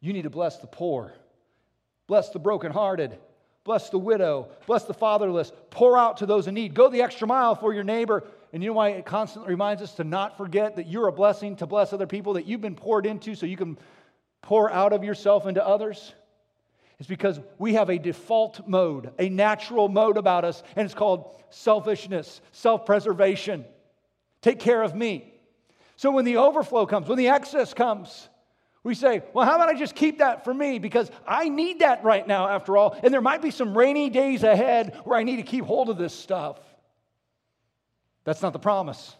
you 0.00 0.12
need 0.12 0.22
to 0.22 0.30
bless 0.30 0.56
the 0.58 0.66
poor, 0.66 1.12
bless 2.06 2.30
the 2.30 2.38
brokenhearted, 2.38 3.18
bless 3.64 3.90
the 3.90 3.98
widow, 3.98 4.48
bless 4.66 4.84
the 4.84 4.94
fatherless, 4.94 5.52
pour 5.70 5.98
out 5.98 6.18
to 6.18 6.26
those 6.26 6.46
in 6.46 6.54
need, 6.54 6.72
go 6.72 6.88
the 6.88 7.02
extra 7.02 7.26
mile 7.26 7.54
for 7.54 7.74
your 7.74 7.84
neighbor, 7.84 8.24
and 8.52 8.62
you 8.62 8.70
know 8.70 8.74
why 8.74 8.90
it 8.90 9.04
constantly 9.04 9.50
reminds 9.50 9.82
us 9.82 9.92
to 9.94 10.04
not 10.04 10.36
forget 10.38 10.76
that 10.76 10.86
you're 10.86 11.08
a 11.08 11.12
blessing 11.12 11.56
to 11.56 11.66
bless 11.66 11.92
other 11.92 12.06
people, 12.06 12.34
that 12.34 12.46
you've 12.46 12.60
been 12.60 12.76
poured 12.76 13.04
into 13.04 13.34
so 13.34 13.44
you 13.44 13.56
can 13.56 13.76
pour 14.40 14.70
out 14.70 14.92
of 14.92 15.04
yourself 15.04 15.46
into 15.46 15.66
others? 15.66 16.14
It's 16.98 17.08
because 17.08 17.40
we 17.58 17.74
have 17.74 17.90
a 17.90 17.98
default 17.98 18.66
mode, 18.66 19.12
a 19.18 19.28
natural 19.28 19.88
mode 19.88 20.16
about 20.16 20.44
us, 20.44 20.62
and 20.76 20.84
it's 20.84 20.94
called 20.94 21.42
selfishness, 21.50 22.40
self 22.52 22.86
preservation. 22.86 23.64
Take 24.40 24.60
care 24.60 24.82
of 24.82 24.94
me. 24.94 25.32
So 25.96 26.10
when 26.10 26.24
the 26.24 26.38
overflow 26.38 26.86
comes, 26.86 27.08
when 27.08 27.18
the 27.18 27.28
excess 27.28 27.74
comes, 27.74 28.28
we 28.82 28.94
say, 28.94 29.22
well, 29.32 29.44
how 29.44 29.56
about 29.56 29.68
I 29.68 29.74
just 29.74 29.94
keep 29.94 30.18
that 30.18 30.44
for 30.44 30.54
me? 30.54 30.78
Because 30.78 31.10
I 31.26 31.48
need 31.48 31.80
that 31.80 32.04
right 32.04 32.26
now, 32.26 32.48
after 32.48 32.76
all. 32.76 32.96
And 33.02 33.12
there 33.12 33.20
might 33.20 33.42
be 33.42 33.50
some 33.50 33.76
rainy 33.76 34.08
days 34.10 34.44
ahead 34.44 35.00
where 35.04 35.18
I 35.18 35.24
need 35.24 35.36
to 35.36 35.42
keep 35.42 35.64
hold 35.64 35.90
of 35.90 35.98
this 35.98 36.14
stuff. 36.14 36.60
That's 38.24 38.42
not 38.42 38.52
the 38.52 38.58
promise. 38.60 39.16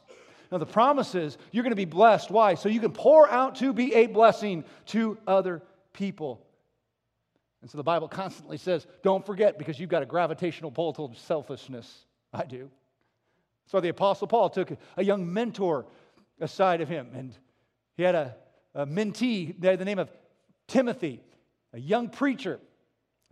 Now, 0.52 0.58
the 0.58 0.66
promise 0.66 1.16
is 1.16 1.36
you're 1.50 1.64
going 1.64 1.72
to 1.72 1.76
be 1.76 1.84
blessed. 1.84 2.30
Why? 2.30 2.54
So 2.54 2.68
you 2.68 2.78
can 2.78 2.92
pour 2.92 3.28
out 3.28 3.56
to 3.56 3.72
be 3.72 3.92
a 3.94 4.06
blessing 4.06 4.64
to 4.86 5.18
other 5.26 5.62
people. 5.92 6.45
And 7.66 7.70
so 7.72 7.78
the 7.78 7.82
Bible 7.82 8.06
constantly 8.06 8.58
says, 8.58 8.86
don't 9.02 9.26
forget 9.26 9.58
because 9.58 9.80
you've 9.80 9.90
got 9.90 10.00
a 10.00 10.06
gravitational 10.06 10.70
pull 10.70 10.92
towards 10.92 11.18
selfishness. 11.18 12.06
I 12.32 12.44
do. 12.44 12.70
So 13.64 13.80
the 13.80 13.88
Apostle 13.88 14.28
Paul 14.28 14.50
took 14.50 14.70
a 14.96 15.02
young 15.02 15.32
mentor 15.32 15.84
aside 16.40 16.80
of 16.80 16.88
him, 16.88 17.10
and 17.12 17.36
he 17.96 18.04
had 18.04 18.14
a, 18.14 18.36
a 18.72 18.86
mentee 18.86 19.60
by 19.60 19.74
the 19.74 19.84
name 19.84 19.98
of 19.98 20.08
Timothy, 20.68 21.20
a 21.72 21.80
young 21.80 22.08
preacher. 22.08 22.60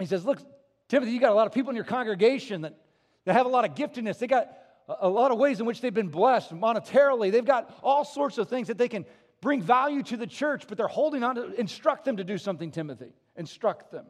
He 0.00 0.06
says, 0.06 0.24
Look, 0.24 0.40
Timothy, 0.88 1.12
you 1.12 1.20
got 1.20 1.30
a 1.30 1.36
lot 1.36 1.46
of 1.46 1.52
people 1.52 1.70
in 1.70 1.76
your 1.76 1.84
congregation 1.84 2.62
that, 2.62 2.74
that 3.26 3.34
have 3.34 3.46
a 3.46 3.48
lot 3.48 3.64
of 3.64 3.76
giftedness. 3.76 4.18
They 4.18 4.26
got 4.26 4.48
a 4.88 5.08
lot 5.08 5.30
of 5.30 5.38
ways 5.38 5.60
in 5.60 5.66
which 5.66 5.80
they've 5.80 5.94
been 5.94 6.08
blessed 6.08 6.52
monetarily. 6.52 7.30
They've 7.30 7.44
got 7.44 7.72
all 7.84 8.04
sorts 8.04 8.36
of 8.38 8.48
things 8.48 8.66
that 8.66 8.78
they 8.78 8.88
can 8.88 9.06
bring 9.40 9.62
value 9.62 10.02
to 10.02 10.16
the 10.16 10.26
church, 10.26 10.64
but 10.66 10.76
they're 10.76 10.88
holding 10.88 11.22
on 11.22 11.36
to 11.36 11.54
instruct 11.54 12.04
them 12.04 12.16
to 12.16 12.24
do 12.24 12.36
something, 12.36 12.72
Timothy. 12.72 13.12
Instruct 13.36 13.92
them. 13.92 14.06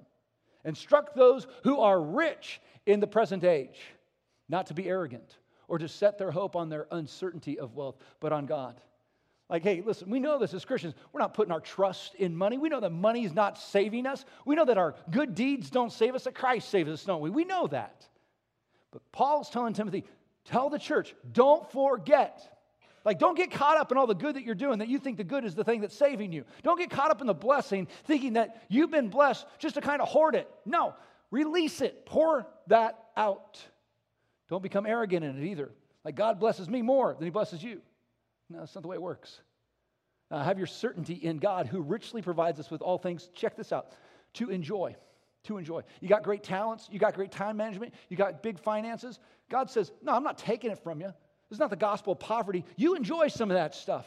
Instruct 0.65 1.15
those 1.15 1.47
who 1.63 1.81
are 1.81 2.01
rich 2.01 2.61
in 2.87 3.01
the 3.01 3.07
present 3.07 3.45
age 3.45 3.81
not 4.49 4.67
to 4.67 4.75
be 4.75 4.89
arrogant 4.89 5.39
or 5.69 5.79
to 5.79 5.89
set 5.89 6.19
their 6.19 6.31
hope 6.31 6.57
on 6.57 6.69
their 6.69 6.87
uncertainty 6.91 7.59
of 7.59 7.75
wealth, 7.75 7.97
but 8.21 8.33
on 8.33 8.47
God. 8.47 8.81
Like, 9.49 9.63
hey, 9.63 9.83
listen, 9.85 10.11
we 10.11 10.21
know 10.21 10.39
this 10.39 10.55
as 10.55 10.65
Christians. 10.65 10.95
We're 11.13 11.21
not 11.21 11.35
putting 11.35 11.53
our 11.53 11.61
trust 11.61 12.15
in 12.15 12.35
money. 12.35 12.57
We 12.57 12.71
know 12.71 12.81
that 12.81 12.91
money 12.91 13.25
is 13.25 13.35
not 13.35 13.59
saving 13.59 14.07
us. 14.07 14.25
We 14.47 14.55
know 14.55 14.65
that 14.65 14.79
our 14.79 14.95
good 15.11 15.35
deeds 15.35 15.71
don't 15.71 15.93
save 15.93 16.15
us, 16.15 16.25
that 16.25 16.35
Christ 16.35 16.71
saves 16.71 16.91
us, 16.91 17.05
don't 17.05 17.21
we? 17.21 17.31
We 17.31 17.45
know 17.45 17.67
that. 17.67 18.07
But 18.91 19.03
Paul's 19.13 19.51
telling 19.51 19.75
Timothy, 19.75 20.05
tell 20.45 20.71
the 20.71 20.79
church, 20.79 21.15
don't 21.33 21.71
forget. 21.71 22.54
Like, 23.05 23.19
don't 23.19 23.37
get 23.37 23.51
caught 23.51 23.77
up 23.77 23.93
in 23.93 23.99
all 23.99 24.07
the 24.07 24.15
good 24.15 24.37
that 24.37 24.45
you're 24.45 24.55
doing, 24.55 24.79
that 24.79 24.89
you 24.89 24.99
think 24.99 25.19
the 25.19 25.25
good 25.25 25.45
is 25.45 25.55
the 25.55 25.65
thing 25.65 25.83
that's 25.83 25.97
saving 25.97 26.33
you. 26.33 26.45
Don't 26.63 26.79
get 26.79 26.91
caught 26.91 27.11
up 27.11 27.21
in 27.21 27.27
the 27.27 27.35
blessing, 27.35 27.87
thinking 28.05 28.35
that 28.35 28.63
you've 28.69 28.91
been 28.91 29.09
blessed 29.09 29.47
just 29.59 29.75
to 29.75 29.83
kind 29.83 30.01
of 30.01 30.09
hoard 30.09 30.35
it. 30.35 30.49
No, 30.65 30.95
release 31.31 31.83
it, 31.83 32.07
pour 32.07 32.47
that 32.69 32.99
out. 33.17 33.61
Don't 34.49 34.63
become 34.63 34.87
arrogant 34.87 35.25
in 35.25 35.43
it 35.43 35.47
either. 35.47 35.71
Like, 36.03 36.15
God 36.15 36.41
blesses 36.41 36.69
me 36.69 36.81
more 36.81 37.15
than 37.15 37.25
He 37.25 37.31
blesses 37.31 37.63
you. 37.63 37.83
No, 38.49 38.61
that's 38.61 38.75
not 38.75 38.83
the 38.83 38.89
way 38.89 38.97
it 38.97 39.03
works. 39.03 39.41
Uh, 40.31 40.43
have 40.43 40.59
your 40.59 40.67
certainty 40.67 41.15
in 41.15 41.39
God 41.39 41.67
who 41.67 41.83
richly 41.83 42.23
provides 42.23 42.59
us 42.59 42.71
with 42.71 42.81
all 42.81 42.99
things. 42.99 43.29
Check 43.35 43.57
this 43.57 43.73
out 43.73 43.93
to 44.35 44.51
enjoy. 44.51 44.97
To 45.45 45.59
enjoy. 45.59 45.83
You 46.01 46.09
got 46.09 46.23
great 46.23 46.43
talents, 46.43 46.89
you 46.91 46.99
got 46.99 47.15
great 47.15 47.31
time 47.31 47.59
management, 47.59 47.93
you 48.09 48.17
got 48.17 48.43
big 48.43 48.59
finances. 48.59 49.19
God 49.51 49.71
says, 49.71 49.93
No, 50.03 50.13
I'm 50.13 50.25
not 50.25 50.39
taking 50.39 50.71
it 50.71 50.79
from 50.79 51.01
you. 51.01 51.13
Is 51.51 51.59
not 51.59 51.71
the 51.71 51.77
gospel 51.77 52.15
of 52.15 52.19
poverty. 52.19 52.65
You 52.77 52.97
enjoy 52.97 53.29
some 53.29 53.51
of 53.51 53.57
that 53.57 53.75
stuff. 53.75 54.07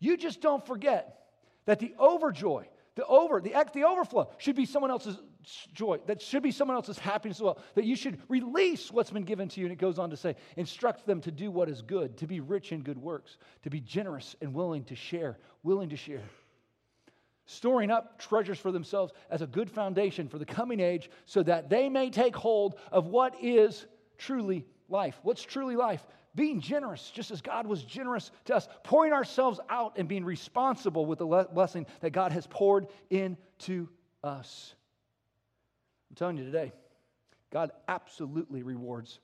You 0.00 0.16
just 0.16 0.40
don't 0.40 0.66
forget 0.66 1.20
that 1.66 1.78
the 1.78 1.94
overjoy, 1.98 2.66
the 2.96 3.06
over, 3.06 3.40
the, 3.40 3.54
the 3.72 3.84
overflow 3.84 4.28
should 4.38 4.56
be 4.56 4.66
someone 4.66 4.90
else's 4.90 5.16
joy. 5.72 5.98
That 6.06 6.20
should 6.20 6.42
be 6.42 6.50
someone 6.50 6.76
else's 6.76 6.98
happiness 6.98 7.38
as 7.38 7.42
well. 7.42 7.58
That 7.74 7.84
you 7.84 7.96
should 7.96 8.18
release 8.28 8.90
what's 8.90 9.10
been 9.10 9.24
given 9.24 9.48
to 9.48 9.60
you. 9.60 9.66
And 9.66 9.72
it 9.72 9.78
goes 9.78 9.98
on 9.98 10.10
to 10.10 10.16
say, 10.16 10.36
instruct 10.56 11.06
them 11.06 11.20
to 11.22 11.30
do 11.30 11.50
what 11.50 11.68
is 11.68 11.82
good, 11.82 12.16
to 12.18 12.26
be 12.26 12.40
rich 12.40 12.72
in 12.72 12.82
good 12.82 12.98
works, 12.98 13.38
to 13.62 13.70
be 13.70 13.80
generous 13.80 14.34
and 14.40 14.52
willing 14.52 14.84
to 14.84 14.96
share, 14.96 15.38
willing 15.62 15.90
to 15.90 15.96
share. 15.96 16.22
Storing 17.46 17.90
up 17.90 18.18
treasures 18.18 18.58
for 18.58 18.72
themselves 18.72 19.12
as 19.30 19.42
a 19.42 19.46
good 19.46 19.70
foundation 19.70 20.28
for 20.28 20.38
the 20.38 20.46
coming 20.46 20.80
age 20.80 21.10
so 21.26 21.42
that 21.42 21.68
they 21.68 21.88
may 21.88 22.08
take 22.10 22.34
hold 22.34 22.76
of 22.90 23.06
what 23.06 23.34
is 23.42 23.86
truly 24.16 24.64
life. 24.88 25.18
What's 25.22 25.42
truly 25.42 25.76
life? 25.76 26.06
Being 26.34 26.60
generous, 26.60 27.10
just 27.10 27.30
as 27.30 27.40
God 27.40 27.66
was 27.66 27.82
generous 27.84 28.30
to 28.46 28.56
us, 28.56 28.68
pouring 28.82 29.12
ourselves 29.12 29.60
out 29.68 29.94
and 29.96 30.08
being 30.08 30.24
responsible 30.24 31.06
with 31.06 31.20
the 31.20 31.46
blessing 31.52 31.86
that 32.00 32.10
God 32.10 32.32
has 32.32 32.46
poured 32.48 32.88
into 33.08 33.88
us. 34.24 34.74
I'm 36.10 36.16
telling 36.16 36.36
you 36.36 36.44
today, 36.44 36.72
God 37.52 37.70
absolutely 37.86 38.62
rewards 38.62 39.20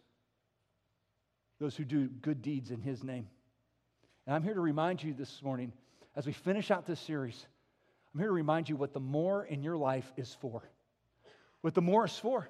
those 1.59 1.77
who 1.77 1.85
do 1.85 2.09
good 2.09 2.43
deeds 2.43 2.71
in 2.71 2.81
His 2.81 3.03
name. 3.03 3.29
And 4.27 4.35
I'm 4.35 4.43
here 4.43 4.55
to 4.55 4.61
remind 4.61 5.03
you 5.03 5.13
this 5.13 5.43
morning, 5.43 5.73
as 6.15 6.27
we 6.27 6.33
finish 6.33 6.71
out 6.71 6.87
this 6.87 7.01
series, 7.01 7.47
I'm 8.15 8.21
here 8.21 8.29
to 8.29 8.35
remind 8.35 8.69
you 8.69 8.77
what 8.77 8.93
the 8.93 9.01
more 9.01 9.45
in 9.45 9.63
your 9.63 9.77
life 9.77 10.11
is 10.17 10.37
for. 10.41 10.63
What 11.61 11.75
the 11.75 11.83
more 11.83 12.07
is 12.07 12.17
for. 12.17 12.49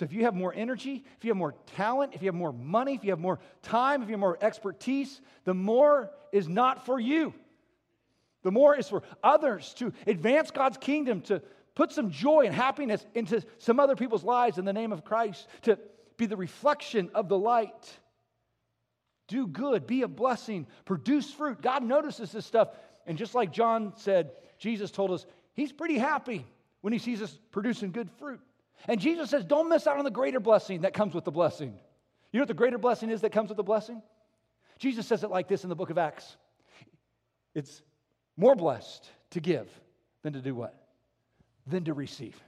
So 0.00 0.04
if 0.04 0.14
you 0.14 0.24
have 0.24 0.34
more 0.34 0.54
energy, 0.56 1.04
if 1.18 1.26
you 1.26 1.30
have 1.30 1.36
more 1.36 1.54
talent, 1.76 2.14
if 2.14 2.22
you 2.22 2.28
have 2.28 2.34
more 2.34 2.54
money, 2.54 2.94
if 2.94 3.04
you 3.04 3.10
have 3.10 3.18
more 3.18 3.38
time, 3.60 4.00
if 4.00 4.08
you 4.08 4.14
have 4.14 4.20
more 4.20 4.38
expertise, 4.40 5.20
the 5.44 5.52
more 5.52 6.10
is 6.32 6.48
not 6.48 6.86
for 6.86 6.98
you. 6.98 7.34
The 8.42 8.50
more 8.50 8.74
is 8.74 8.88
for 8.88 9.02
others 9.22 9.74
to 9.74 9.92
advance 10.06 10.52
God's 10.52 10.78
kingdom, 10.78 11.20
to 11.24 11.42
put 11.74 11.92
some 11.92 12.10
joy 12.10 12.46
and 12.46 12.54
happiness 12.54 13.04
into 13.14 13.42
some 13.58 13.78
other 13.78 13.94
people's 13.94 14.24
lives 14.24 14.56
in 14.56 14.64
the 14.64 14.72
name 14.72 14.90
of 14.90 15.04
Christ, 15.04 15.46
to 15.64 15.78
be 16.16 16.24
the 16.24 16.34
reflection 16.34 17.10
of 17.14 17.28
the 17.28 17.36
light. 17.36 17.98
Do 19.28 19.46
good, 19.46 19.86
be 19.86 20.00
a 20.00 20.08
blessing, 20.08 20.66
produce 20.86 21.30
fruit. 21.30 21.60
God 21.60 21.82
notices 21.82 22.32
this 22.32 22.46
stuff. 22.46 22.70
And 23.06 23.18
just 23.18 23.34
like 23.34 23.52
John 23.52 23.92
said, 23.96 24.30
Jesus 24.56 24.90
told 24.90 25.10
us 25.10 25.26
he's 25.52 25.72
pretty 25.72 25.98
happy 25.98 26.46
when 26.80 26.94
he 26.94 26.98
sees 26.98 27.20
us 27.20 27.38
producing 27.50 27.92
good 27.92 28.10
fruit. 28.12 28.40
And 28.88 29.00
Jesus 29.00 29.30
says, 29.30 29.44
don't 29.44 29.68
miss 29.68 29.86
out 29.86 29.98
on 29.98 30.04
the 30.04 30.10
greater 30.10 30.40
blessing 30.40 30.82
that 30.82 30.94
comes 30.94 31.14
with 31.14 31.24
the 31.24 31.30
blessing. 31.30 31.78
You 32.32 32.38
know 32.38 32.42
what 32.42 32.48
the 32.48 32.54
greater 32.54 32.78
blessing 32.78 33.10
is 33.10 33.20
that 33.22 33.32
comes 33.32 33.48
with 33.48 33.56
the 33.56 33.62
blessing? 33.62 34.02
Jesus 34.78 35.06
says 35.06 35.24
it 35.24 35.30
like 35.30 35.48
this 35.48 35.62
in 35.62 35.68
the 35.68 35.76
book 35.76 35.90
of 35.90 35.98
Acts 35.98 36.36
it's 37.54 37.82
more 38.36 38.54
blessed 38.54 39.10
to 39.30 39.40
give 39.40 39.68
than 40.22 40.32
to 40.34 40.40
do 40.40 40.54
what? 40.54 40.80
than 41.66 41.84
to 41.84 41.94
receive. 41.94 42.42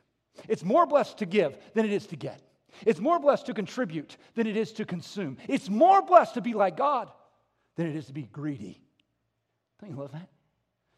It's 0.48 0.64
more 0.64 0.86
blessed 0.86 1.18
to 1.18 1.26
give 1.26 1.56
than 1.74 1.84
it 1.84 1.92
is 1.92 2.06
to 2.08 2.16
get. 2.16 2.40
It's 2.86 3.00
more 3.00 3.18
blessed 3.18 3.46
to 3.46 3.54
contribute 3.54 4.16
than 4.34 4.46
it 4.46 4.56
is 4.56 4.72
to 4.72 4.84
consume. 4.84 5.36
It's 5.48 5.68
more 5.68 6.02
blessed 6.02 6.34
to 6.34 6.40
be 6.40 6.54
like 6.54 6.76
God 6.76 7.10
than 7.76 7.86
it 7.86 7.96
is 7.96 8.06
to 8.06 8.12
be 8.12 8.22
greedy. 8.22 8.80
Don't 9.80 9.90
you 9.90 9.96
love 9.96 10.12
that? 10.12 10.28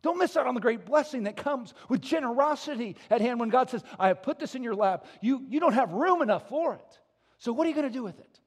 Don't 0.04 0.18
miss 0.18 0.36
out 0.36 0.46
on 0.46 0.54
the 0.54 0.60
great 0.60 0.84
blessing 0.84 1.22
that 1.22 1.34
comes 1.34 1.72
with 1.88 2.02
generosity 2.02 2.96
at 3.08 3.22
hand 3.22 3.40
when 3.40 3.48
God 3.48 3.70
says, 3.70 3.82
I 3.98 4.08
have 4.08 4.22
put 4.22 4.38
this 4.38 4.54
in 4.54 4.62
your 4.62 4.74
lap. 4.74 5.06
You, 5.22 5.42
you 5.48 5.60
don't 5.60 5.72
have 5.72 5.92
room 5.92 6.20
enough 6.20 6.46
for 6.50 6.74
it. 6.74 6.98
So, 7.38 7.54
what 7.54 7.64
are 7.64 7.70
you 7.70 7.74
going 7.74 7.90
to 7.90 7.92
do 7.92 8.02
with 8.02 8.18
it? 8.20 8.28
It's 8.28 8.40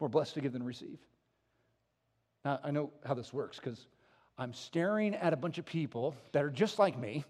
more 0.00 0.08
blessed 0.08 0.32
to 0.34 0.40
give 0.40 0.54
than 0.54 0.62
receive. 0.62 0.98
Now, 2.46 2.60
I 2.64 2.70
know 2.70 2.92
how 3.04 3.12
this 3.12 3.30
works 3.30 3.58
because 3.58 3.86
I'm 4.38 4.54
staring 4.54 5.14
at 5.14 5.34
a 5.34 5.36
bunch 5.36 5.58
of 5.58 5.66
people 5.66 6.14
that 6.32 6.42
are 6.42 6.48
just 6.48 6.78
like 6.78 6.98
me. 6.98 7.26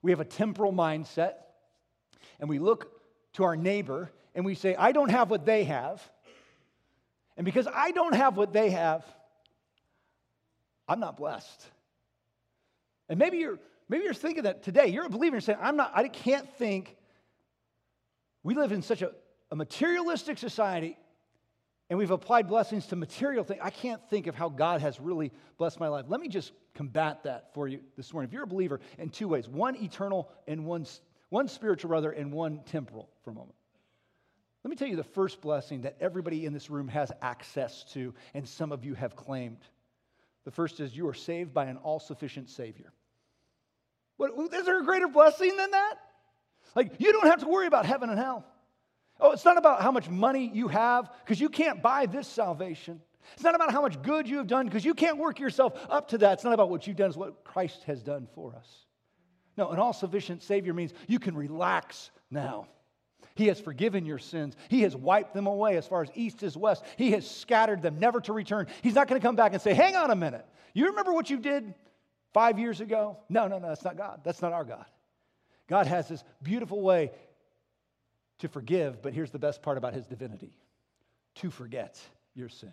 We 0.00 0.10
have 0.12 0.20
a 0.20 0.24
temporal 0.24 0.72
mindset, 0.72 1.34
and 2.40 2.48
we 2.48 2.58
look 2.58 2.90
to 3.34 3.44
our 3.44 3.56
neighbor 3.56 4.10
and 4.34 4.46
we 4.46 4.54
say, 4.54 4.74
I 4.74 4.92
don't 4.92 5.10
have 5.10 5.28
what 5.28 5.44
they 5.44 5.64
have. 5.64 6.02
And 7.36 7.44
because 7.44 7.68
I 7.72 7.90
don't 7.90 8.14
have 8.14 8.38
what 8.38 8.54
they 8.54 8.70
have, 8.70 9.04
I'm 10.88 11.00
not 11.00 11.16
blessed. 11.16 11.66
And 13.08 13.18
maybe 13.18 13.38
you're 13.38 13.58
maybe 13.88 14.04
you're 14.04 14.14
thinking 14.14 14.44
that 14.44 14.62
today. 14.62 14.88
You're 14.88 15.06
a 15.06 15.10
believer 15.10 15.36
and 15.36 15.44
saying, 15.44 15.58
I'm 15.60 15.76
not, 15.76 15.92
I 15.94 16.08
can't 16.08 16.48
think. 16.56 16.96
We 18.42 18.54
live 18.54 18.72
in 18.72 18.82
such 18.82 19.02
a, 19.02 19.12
a 19.50 19.56
materialistic 19.56 20.38
society 20.38 20.96
and 21.90 21.98
we've 21.98 22.10
applied 22.10 22.48
blessings 22.48 22.86
to 22.88 22.96
material 22.96 23.44
things. 23.44 23.60
I 23.62 23.70
can't 23.70 24.02
think 24.10 24.26
of 24.26 24.34
how 24.34 24.50
God 24.50 24.82
has 24.82 25.00
really 25.00 25.32
blessed 25.56 25.80
my 25.80 25.88
life. 25.88 26.04
Let 26.08 26.20
me 26.20 26.28
just 26.28 26.52
combat 26.74 27.22
that 27.24 27.54
for 27.54 27.66
you 27.66 27.80
this 27.96 28.12
morning. 28.12 28.28
If 28.28 28.34
you're 28.34 28.44
a 28.44 28.46
believer, 28.46 28.80
in 28.98 29.08
two 29.08 29.28
ways 29.28 29.48
one 29.48 29.74
eternal 29.76 30.28
and 30.46 30.66
one, 30.66 30.86
one 31.30 31.48
spiritual, 31.48 31.90
rather, 31.90 32.10
and 32.10 32.30
one 32.30 32.60
temporal 32.66 33.08
for 33.24 33.30
a 33.30 33.34
moment. 33.34 33.54
Let 34.64 34.70
me 34.70 34.76
tell 34.76 34.88
you 34.88 34.96
the 34.96 35.04
first 35.04 35.40
blessing 35.40 35.82
that 35.82 35.96
everybody 35.98 36.44
in 36.44 36.52
this 36.52 36.68
room 36.68 36.88
has 36.88 37.10
access 37.22 37.84
to, 37.94 38.12
and 38.34 38.46
some 38.46 38.70
of 38.70 38.84
you 38.84 38.92
have 38.94 39.16
claimed. 39.16 39.64
The 40.44 40.50
first 40.50 40.80
is 40.80 40.96
you 40.96 41.08
are 41.08 41.14
saved 41.14 41.52
by 41.52 41.66
an 41.66 41.76
all 41.78 42.00
sufficient 42.00 42.50
Savior. 42.50 42.92
What, 44.16 44.32
is 44.52 44.64
there 44.64 44.80
a 44.80 44.84
greater 44.84 45.08
blessing 45.08 45.56
than 45.56 45.70
that? 45.70 45.94
Like, 46.74 46.92
you 46.98 47.12
don't 47.12 47.26
have 47.26 47.40
to 47.40 47.48
worry 47.48 47.66
about 47.66 47.86
heaven 47.86 48.10
and 48.10 48.18
hell. 48.18 48.44
Oh, 49.20 49.32
it's 49.32 49.44
not 49.44 49.58
about 49.58 49.82
how 49.82 49.90
much 49.90 50.08
money 50.08 50.50
you 50.52 50.68
have, 50.68 51.10
because 51.24 51.40
you 51.40 51.48
can't 51.48 51.82
buy 51.82 52.06
this 52.06 52.28
salvation. 52.28 53.00
It's 53.34 53.42
not 53.42 53.54
about 53.54 53.72
how 53.72 53.82
much 53.82 54.00
good 54.02 54.28
you 54.28 54.38
have 54.38 54.46
done, 54.46 54.66
because 54.66 54.84
you 54.84 54.94
can't 54.94 55.18
work 55.18 55.38
yourself 55.40 55.74
up 55.90 56.08
to 56.08 56.18
that. 56.18 56.34
It's 56.34 56.44
not 56.44 56.52
about 56.52 56.70
what 56.70 56.86
you've 56.86 56.96
done, 56.96 57.08
it's 57.08 57.16
what 57.16 57.44
Christ 57.44 57.82
has 57.84 58.02
done 58.02 58.28
for 58.34 58.54
us. 58.54 58.86
No, 59.56 59.70
an 59.70 59.78
all 59.78 59.92
sufficient 59.92 60.42
Savior 60.42 60.72
means 60.72 60.92
you 61.08 61.18
can 61.18 61.36
relax 61.36 62.10
now. 62.30 62.68
He 63.38 63.46
has 63.46 63.60
forgiven 63.60 64.04
your 64.04 64.18
sins. 64.18 64.56
He 64.68 64.82
has 64.82 64.96
wiped 64.96 65.32
them 65.32 65.46
away 65.46 65.76
as 65.76 65.86
far 65.86 66.02
as 66.02 66.10
east 66.16 66.42
is 66.42 66.56
west. 66.56 66.82
He 66.96 67.12
has 67.12 67.24
scattered 67.24 67.82
them, 67.82 68.00
never 68.00 68.20
to 68.22 68.32
return. 68.32 68.66
He's 68.82 68.96
not 68.96 69.06
going 69.06 69.20
to 69.20 69.24
come 69.24 69.36
back 69.36 69.52
and 69.52 69.62
say, 69.62 69.74
Hang 69.74 69.94
on 69.94 70.10
a 70.10 70.16
minute. 70.16 70.44
You 70.74 70.86
remember 70.86 71.12
what 71.12 71.30
you 71.30 71.38
did 71.38 71.72
five 72.34 72.58
years 72.58 72.80
ago? 72.80 73.16
No, 73.28 73.46
no, 73.46 73.60
no, 73.60 73.68
that's 73.68 73.84
not 73.84 73.96
God. 73.96 74.22
That's 74.24 74.42
not 74.42 74.52
our 74.52 74.64
God. 74.64 74.86
God 75.68 75.86
has 75.86 76.08
this 76.08 76.24
beautiful 76.42 76.82
way 76.82 77.12
to 78.40 78.48
forgive, 78.48 79.02
but 79.02 79.14
here's 79.14 79.30
the 79.30 79.38
best 79.38 79.62
part 79.62 79.78
about 79.78 79.94
his 79.94 80.04
divinity 80.04 80.52
to 81.36 81.48
forget 81.48 81.96
your 82.34 82.48
sin. 82.48 82.72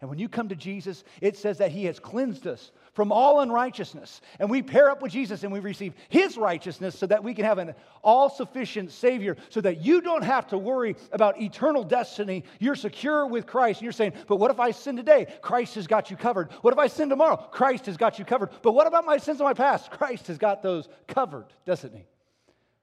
And 0.00 0.10
when 0.10 0.18
you 0.18 0.28
come 0.28 0.48
to 0.48 0.56
Jesus, 0.56 1.04
it 1.20 1.36
says 1.36 1.58
that 1.58 1.72
he 1.72 1.84
has 1.84 1.98
cleansed 1.98 2.46
us 2.46 2.70
from 2.92 3.12
all 3.12 3.40
unrighteousness. 3.40 4.20
And 4.38 4.48
we 4.48 4.62
pair 4.62 4.90
up 4.90 5.02
with 5.02 5.12
Jesus 5.12 5.42
and 5.42 5.52
we 5.52 5.60
receive 5.60 5.94
his 6.08 6.36
righteousness 6.36 6.98
so 6.98 7.06
that 7.06 7.22
we 7.22 7.34
can 7.34 7.44
have 7.44 7.58
an 7.58 7.74
all 8.02 8.30
sufficient 8.30 8.90
Savior, 8.90 9.36
so 9.50 9.60
that 9.60 9.84
you 9.84 10.00
don't 10.00 10.24
have 10.24 10.46
to 10.48 10.58
worry 10.58 10.96
about 11.12 11.40
eternal 11.40 11.84
destiny. 11.84 12.44
You're 12.58 12.74
secure 12.74 13.26
with 13.26 13.46
Christ. 13.46 13.80
And 13.80 13.84
you're 13.84 13.92
saying, 13.92 14.14
but 14.26 14.36
what 14.36 14.50
if 14.50 14.60
I 14.60 14.70
sin 14.70 14.96
today? 14.96 15.26
Christ 15.42 15.74
has 15.74 15.86
got 15.86 16.10
you 16.10 16.16
covered. 16.16 16.50
What 16.62 16.72
if 16.72 16.78
I 16.78 16.86
sin 16.86 17.08
tomorrow? 17.08 17.36
Christ 17.36 17.86
has 17.86 17.96
got 17.96 18.18
you 18.18 18.24
covered. 18.24 18.50
But 18.62 18.72
what 18.72 18.86
about 18.86 19.04
my 19.04 19.18
sins 19.18 19.40
of 19.40 19.44
my 19.44 19.54
past? 19.54 19.90
Christ 19.90 20.28
has 20.28 20.38
got 20.38 20.62
those 20.62 20.88
covered, 21.06 21.46
doesn't 21.64 21.94
he? 21.94 22.06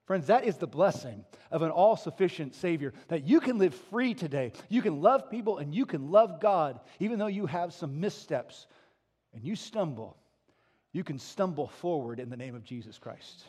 Friends, 0.05 0.27
that 0.27 0.43
is 0.43 0.57
the 0.57 0.67
blessing 0.67 1.23
of 1.49 1.61
an 1.61 1.71
all 1.71 1.95
sufficient 1.95 2.55
Savior 2.55 2.93
that 3.07 3.23
you 3.23 3.39
can 3.39 3.57
live 3.57 3.73
free 3.73 4.13
today. 4.13 4.51
You 4.67 4.81
can 4.81 5.01
love 5.01 5.29
people 5.29 5.59
and 5.59 5.73
you 5.73 5.85
can 5.85 6.11
love 6.11 6.41
God, 6.41 6.79
even 6.99 7.19
though 7.19 7.27
you 7.27 7.45
have 7.45 7.73
some 7.73 8.01
missteps 8.01 8.67
and 9.33 9.43
you 9.43 9.55
stumble. 9.55 10.17
You 10.91 11.03
can 11.03 11.19
stumble 11.19 11.67
forward 11.67 12.19
in 12.19 12.29
the 12.29 12.37
name 12.37 12.53
of 12.53 12.63
Jesus 12.63 12.97
Christ. 12.97 13.45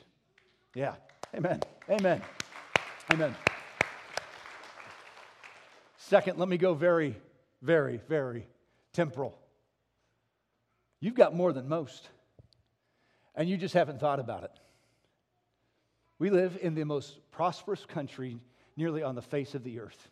Yeah. 0.75 0.95
Amen. 1.35 1.61
Amen. 1.91 2.23
Amen. 3.13 3.35
Second, 5.97 6.39
let 6.39 6.49
me 6.49 6.57
go 6.57 6.75
very, 6.75 7.17
very, 7.63 8.01
very 8.09 8.47
temporal. 8.93 9.37
You've 11.01 11.15
got 11.15 11.35
more 11.35 11.53
than 11.53 11.69
most, 11.69 12.09
and 13.35 13.49
you 13.49 13.57
just 13.57 13.75
haven't 13.75 14.01
thought 14.01 14.21
about 14.21 14.45
it. 14.45 14.51
We 16.19 16.31
live 16.31 16.59
in 16.61 16.75
the 16.75 16.85
most 16.85 17.19
prosperous 17.31 17.85
country 17.85 18.39
nearly 18.77 19.03
on 19.03 19.15
the 19.15 19.23
face 19.23 19.55
of 19.55 19.65
the 19.65 19.81
earth. 19.81 20.11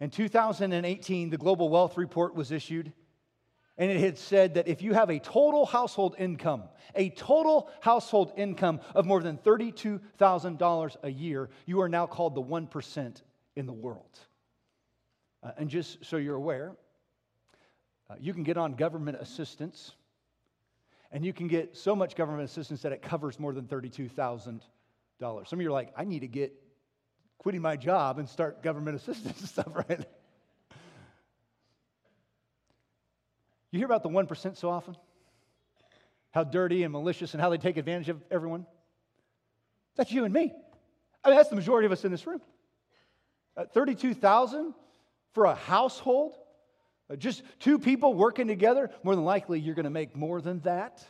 In 0.00 0.10
2018, 0.10 1.30
the 1.30 1.38
Global 1.38 1.68
Wealth 1.68 1.96
Report 1.96 2.34
was 2.34 2.50
issued, 2.50 2.92
and 3.78 3.90
it 3.90 4.00
had 4.00 4.18
said 4.18 4.54
that 4.54 4.68
if 4.68 4.82
you 4.82 4.92
have 4.92 5.10
a 5.10 5.18
total 5.18 5.66
household 5.66 6.16
income, 6.18 6.64
a 6.94 7.10
total 7.10 7.70
household 7.80 8.32
income 8.36 8.80
of 8.94 9.06
more 9.06 9.22
than 9.22 9.38
$32,000 9.38 10.96
a 11.02 11.10
year, 11.10 11.48
you 11.66 11.80
are 11.80 11.88
now 11.88 12.06
called 12.06 12.34
the 12.34 12.42
1% 12.42 13.22
in 13.56 13.66
the 13.66 13.72
world. 13.72 14.18
Uh, 15.42 15.52
and 15.58 15.68
just 15.68 16.04
so 16.04 16.16
you're 16.16 16.36
aware, 16.36 16.74
uh, 18.10 18.14
you 18.18 18.34
can 18.34 18.42
get 18.42 18.56
on 18.56 18.74
government 18.74 19.16
assistance, 19.20 19.92
and 21.12 21.24
you 21.24 21.32
can 21.32 21.46
get 21.46 21.76
so 21.76 21.94
much 21.94 22.16
government 22.16 22.44
assistance 22.44 22.82
that 22.82 22.92
it 22.92 23.00
covers 23.00 23.38
more 23.38 23.52
than 23.52 23.66
$32,000. 23.66 24.60
Some 25.24 25.58
of 25.58 25.62
you 25.62 25.68
are 25.68 25.72
like, 25.72 25.92
I 25.96 26.04
need 26.04 26.20
to 26.20 26.28
get 26.28 26.52
quitting 27.38 27.62
my 27.62 27.76
job 27.76 28.18
and 28.18 28.28
start 28.28 28.62
government 28.62 28.96
assistance 29.00 29.40
and 29.40 29.48
stuff, 29.48 29.68
right? 29.74 30.06
You 33.70 33.78
hear 33.78 33.86
about 33.86 34.02
the 34.02 34.08
1% 34.08 34.56
so 34.56 34.70
often? 34.70 34.96
How 36.30 36.44
dirty 36.44 36.82
and 36.82 36.92
malicious 36.92 37.34
and 37.34 37.40
how 37.40 37.50
they 37.50 37.58
take 37.58 37.76
advantage 37.76 38.08
of 38.08 38.22
everyone? 38.30 38.66
That's 39.96 40.12
you 40.12 40.24
and 40.24 40.32
me. 40.32 40.52
I 41.24 41.28
mean, 41.28 41.36
that's 41.36 41.48
the 41.48 41.56
majority 41.56 41.86
of 41.86 41.92
us 41.92 42.04
in 42.04 42.10
this 42.10 42.26
room. 42.26 42.40
Uh, 43.56 43.64
32,000 43.72 44.74
for 45.32 45.46
a 45.46 45.54
household? 45.54 46.36
Uh, 47.10 47.16
just 47.16 47.42
two 47.60 47.78
people 47.78 48.14
working 48.14 48.46
together? 48.46 48.90
More 49.02 49.14
than 49.14 49.24
likely, 49.24 49.60
you're 49.60 49.74
going 49.74 49.84
to 49.84 49.90
make 49.90 50.16
more 50.16 50.40
than 50.40 50.60
that. 50.60 51.04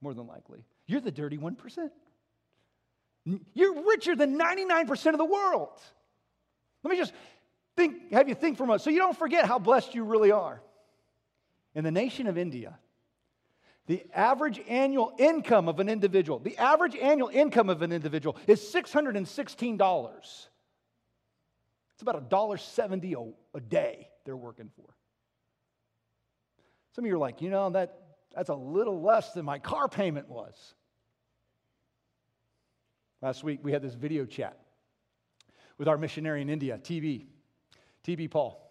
More 0.00 0.14
than 0.14 0.26
likely. 0.26 0.64
You're 0.86 1.00
the 1.00 1.10
dirty 1.10 1.38
1%. 1.38 1.90
You're 3.54 3.82
richer 3.86 4.16
than 4.16 4.38
99% 4.38 5.06
of 5.12 5.18
the 5.18 5.24
world. 5.24 5.80
Let 6.82 6.90
me 6.90 6.96
just 6.96 7.12
think, 7.76 8.12
have 8.12 8.28
you 8.28 8.34
think 8.34 8.56
for 8.56 8.64
a 8.64 8.66
moment, 8.66 8.82
so 8.82 8.90
you 8.90 8.98
don't 8.98 9.16
forget 9.16 9.44
how 9.44 9.58
blessed 9.58 9.94
you 9.94 10.04
really 10.04 10.30
are. 10.30 10.62
In 11.74 11.84
the 11.84 11.90
nation 11.90 12.26
of 12.26 12.38
India, 12.38 12.78
the 13.86 14.04
average 14.14 14.60
annual 14.68 15.12
income 15.18 15.68
of 15.68 15.80
an 15.80 15.88
individual, 15.88 16.38
the 16.38 16.56
average 16.58 16.96
annual 16.96 17.28
income 17.28 17.70
of 17.70 17.82
an 17.82 17.92
individual 17.92 18.36
is 18.46 18.60
$616. 18.60 20.46
It's 21.92 22.02
about 22.02 22.30
$1.70 22.30 23.34
a 23.54 23.60
day 23.60 24.08
they're 24.24 24.36
working 24.36 24.70
for. 24.76 24.94
Some 26.92 27.04
of 27.04 27.08
you 27.08 27.14
are 27.14 27.18
like, 27.18 27.42
you 27.42 27.50
know, 27.50 27.70
that, 27.70 27.98
that's 28.34 28.50
a 28.50 28.54
little 28.54 29.00
less 29.02 29.32
than 29.32 29.44
my 29.44 29.58
car 29.58 29.88
payment 29.88 30.28
was. 30.28 30.74
Last 33.20 33.42
week 33.42 33.60
we 33.62 33.72
had 33.72 33.82
this 33.82 33.94
video 33.94 34.24
chat 34.24 34.58
with 35.76 35.88
our 35.88 35.98
missionary 35.98 36.42
in 36.42 36.50
India, 36.50 36.78
TB, 36.78 37.26
TB 38.04 38.30
Paul. 38.30 38.64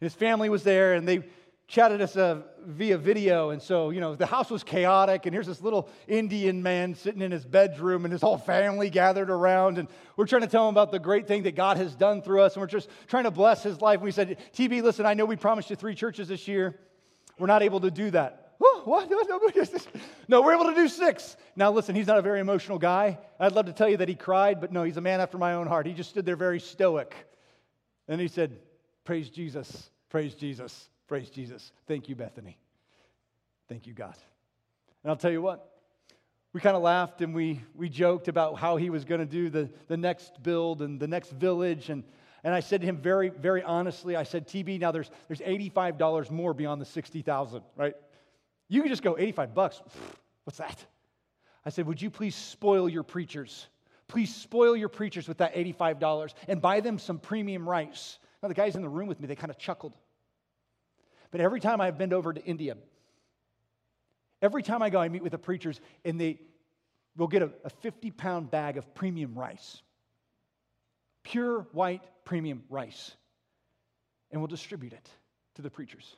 And 0.00 0.06
his 0.06 0.14
family 0.14 0.48
was 0.48 0.62
there 0.62 0.94
and 0.94 1.06
they 1.06 1.22
chatted 1.70 2.02
us 2.02 2.16
uh, 2.16 2.42
via 2.66 2.98
video. 2.98 3.50
And 3.50 3.62
so, 3.62 3.90
you 3.90 4.00
know, 4.00 4.16
the 4.16 4.26
house 4.26 4.50
was 4.50 4.64
chaotic, 4.64 5.24
and 5.26 5.32
here's 5.32 5.46
this 5.46 5.62
little 5.62 5.88
Indian 6.08 6.64
man 6.64 6.96
sitting 6.96 7.22
in 7.22 7.30
his 7.30 7.44
bedroom, 7.44 8.04
and 8.04 8.10
his 8.10 8.22
whole 8.22 8.38
family 8.38 8.90
gathered 8.90 9.30
around. 9.30 9.78
And 9.78 9.86
we're 10.16 10.26
trying 10.26 10.42
to 10.42 10.48
tell 10.48 10.68
him 10.68 10.74
about 10.74 10.90
the 10.90 10.98
great 10.98 11.28
thing 11.28 11.44
that 11.44 11.54
God 11.54 11.76
has 11.76 11.94
done 11.94 12.22
through 12.22 12.40
us, 12.40 12.54
and 12.54 12.60
we're 12.60 12.66
just 12.66 12.88
trying 13.06 13.22
to 13.24 13.30
bless 13.30 13.62
his 13.62 13.80
life. 13.80 13.98
And 13.98 14.02
we 14.02 14.10
said, 14.10 14.38
TB, 14.52 14.82
listen, 14.82 15.06
I 15.06 15.14
know 15.14 15.24
we 15.24 15.36
promised 15.36 15.70
you 15.70 15.76
three 15.76 15.94
churches 15.94 16.26
this 16.26 16.48
year. 16.48 16.76
We're 17.38 17.46
not 17.46 17.62
able 17.62 17.80
to 17.80 17.90
do 17.90 18.10
that. 18.10 18.49
What? 18.60 19.10
No, 20.28 20.42
we're 20.42 20.54
able 20.54 20.66
to 20.66 20.74
do 20.74 20.86
six. 20.86 21.36
Now, 21.56 21.72
listen, 21.72 21.96
he's 21.96 22.06
not 22.06 22.18
a 22.18 22.22
very 22.22 22.38
emotional 22.38 22.78
guy. 22.78 23.18
I'd 23.40 23.50
love 23.52 23.66
to 23.66 23.72
tell 23.72 23.88
you 23.88 23.96
that 23.96 24.08
he 24.08 24.14
cried, 24.14 24.60
but 24.60 24.70
no, 24.70 24.84
he's 24.84 24.96
a 24.96 25.00
man 25.00 25.20
after 25.20 25.38
my 25.38 25.54
own 25.54 25.66
heart. 25.66 25.86
He 25.86 25.92
just 25.92 26.10
stood 26.10 26.24
there 26.24 26.36
very 26.36 26.60
stoic. 26.60 27.16
And 28.06 28.20
he 28.20 28.28
said, 28.28 28.56
Praise 29.04 29.28
Jesus, 29.28 29.90
praise 30.08 30.34
Jesus. 30.34 30.88
Praise 31.08 31.30
Jesus. 31.30 31.72
Thank 31.88 32.08
you, 32.08 32.14
Bethany. 32.14 32.56
Thank 33.68 33.88
you, 33.88 33.92
God. 33.92 34.14
And 35.02 35.10
I'll 35.10 35.16
tell 35.16 35.32
you 35.32 35.42
what, 35.42 35.68
we 36.52 36.60
kind 36.60 36.76
of 36.76 36.82
laughed 36.82 37.22
and 37.22 37.34
we, 37.34 37.60
we 37.74 37.88
joked 37.88 38.28
about 38.28 38.56
how 38.58 38.76
he 38.76 38.90
was 38.90 39.04
going 39.04 39.20
to 39.20 39.26
do 39.26 39.50
the, 39.50 39.68
the 39.88 39.96
next 39.96 40.40
build 40.42 40.82
and 40.82 41.00
the 41.00 41.08
next 41.08 41.32
village. 41.32 41.88
And, 41.88 42.04
and 42.44 42.54
I 42.54 42.60
said 42.60 42.82
to 42.82 42.86
him 42.86 42.98
very, 42.98 43.30
very 43.30 43.64
honestly, 43.64 44.14
I 44.14 44.22
said, 44.22 44.46
TB, 44.46 44.78
now 44.78 44.92
there's, 44.92 45.10
there's 45.26 45.40
$85 45.40 46.30
more 46.30 46.54
beyond 46.54 46.80
the 46.80 46.86
60,000, 46.86 47.62
right? 47.76 47.94
You 48.70 48.82
can 48.82 48.88
just 48.88 49.02
go 49.02 49.18
85 49.18 49.52
bucks. 49.52 49.82
What's 50.44 50.58
that? 50.58 50.82
I 51.66 51.70
said, 51.70 51.86
would 51.86 52.00
you 52.00 52.08
please 52.08 52.36
spoil 52.36 52.88
your 52.88 53.02
preachers? 53.02 53.66
Please 54.06 54.32
spoil 54.34 54.76
your 54.76 54.88
preachers 54.88 55.26
with 55.28 55.38
that 55.38 55.54
$85 55.54 56.32
and 56.46 56.62
buy 56.62 56.78
them 56.78 56.98
some 56.98 57.18
premium 57.18 57.68
rice. 57.68 58.18
Now, 58.42 58.48
the 58.48 58.54
guys 58.54 58.76
in 58.76 58.82
the 58.82 58.88
room 58.88 59.08
with 59.08 59.20
me, 59.20 59.26
they 59.26 59.34
kind 59.34 59.50
of 59.50 59.58
chuckled. 59.58 59.92
But 61.32 61.40
every 61.40 61.58
time 61.58 61.80
I've 61.80 61.98
been 61.98 62.12
over 62.12 62.32
to 62.32 62.42
India, 62.44 62.76
every 64.40 64.62
time 64.62 64.82
I 64.82 64.88
go, 64.88 65.00
I 65.00 65.08
meet 65.08 65.22
with 65.22 65.32
the 65.32 65.38
preachers, 65.38 65.80
and 66.04 66.20
they 66.20 66.38
will 67.16 67.28
get 67.28 67.42
a, 67.42 67.50
a 67.64 67.70
50 67.70 68.12
pound 68.12 68.52
bag 68.52 68.76
of 68.76 68.94
premium 68.94 69.34
rice, 69.36 69.82
pure 71.24 71.66
white 71.72 72.02
premium 72.24 72.62
rice, 72.70 73.16
and 74.30 74.40
we'll 74.40 74.48
distribute 74.48 74.92
it 74.92 75.08
to 75.56 75.62
the 75.62 75.70
preachers. 75.70 76.16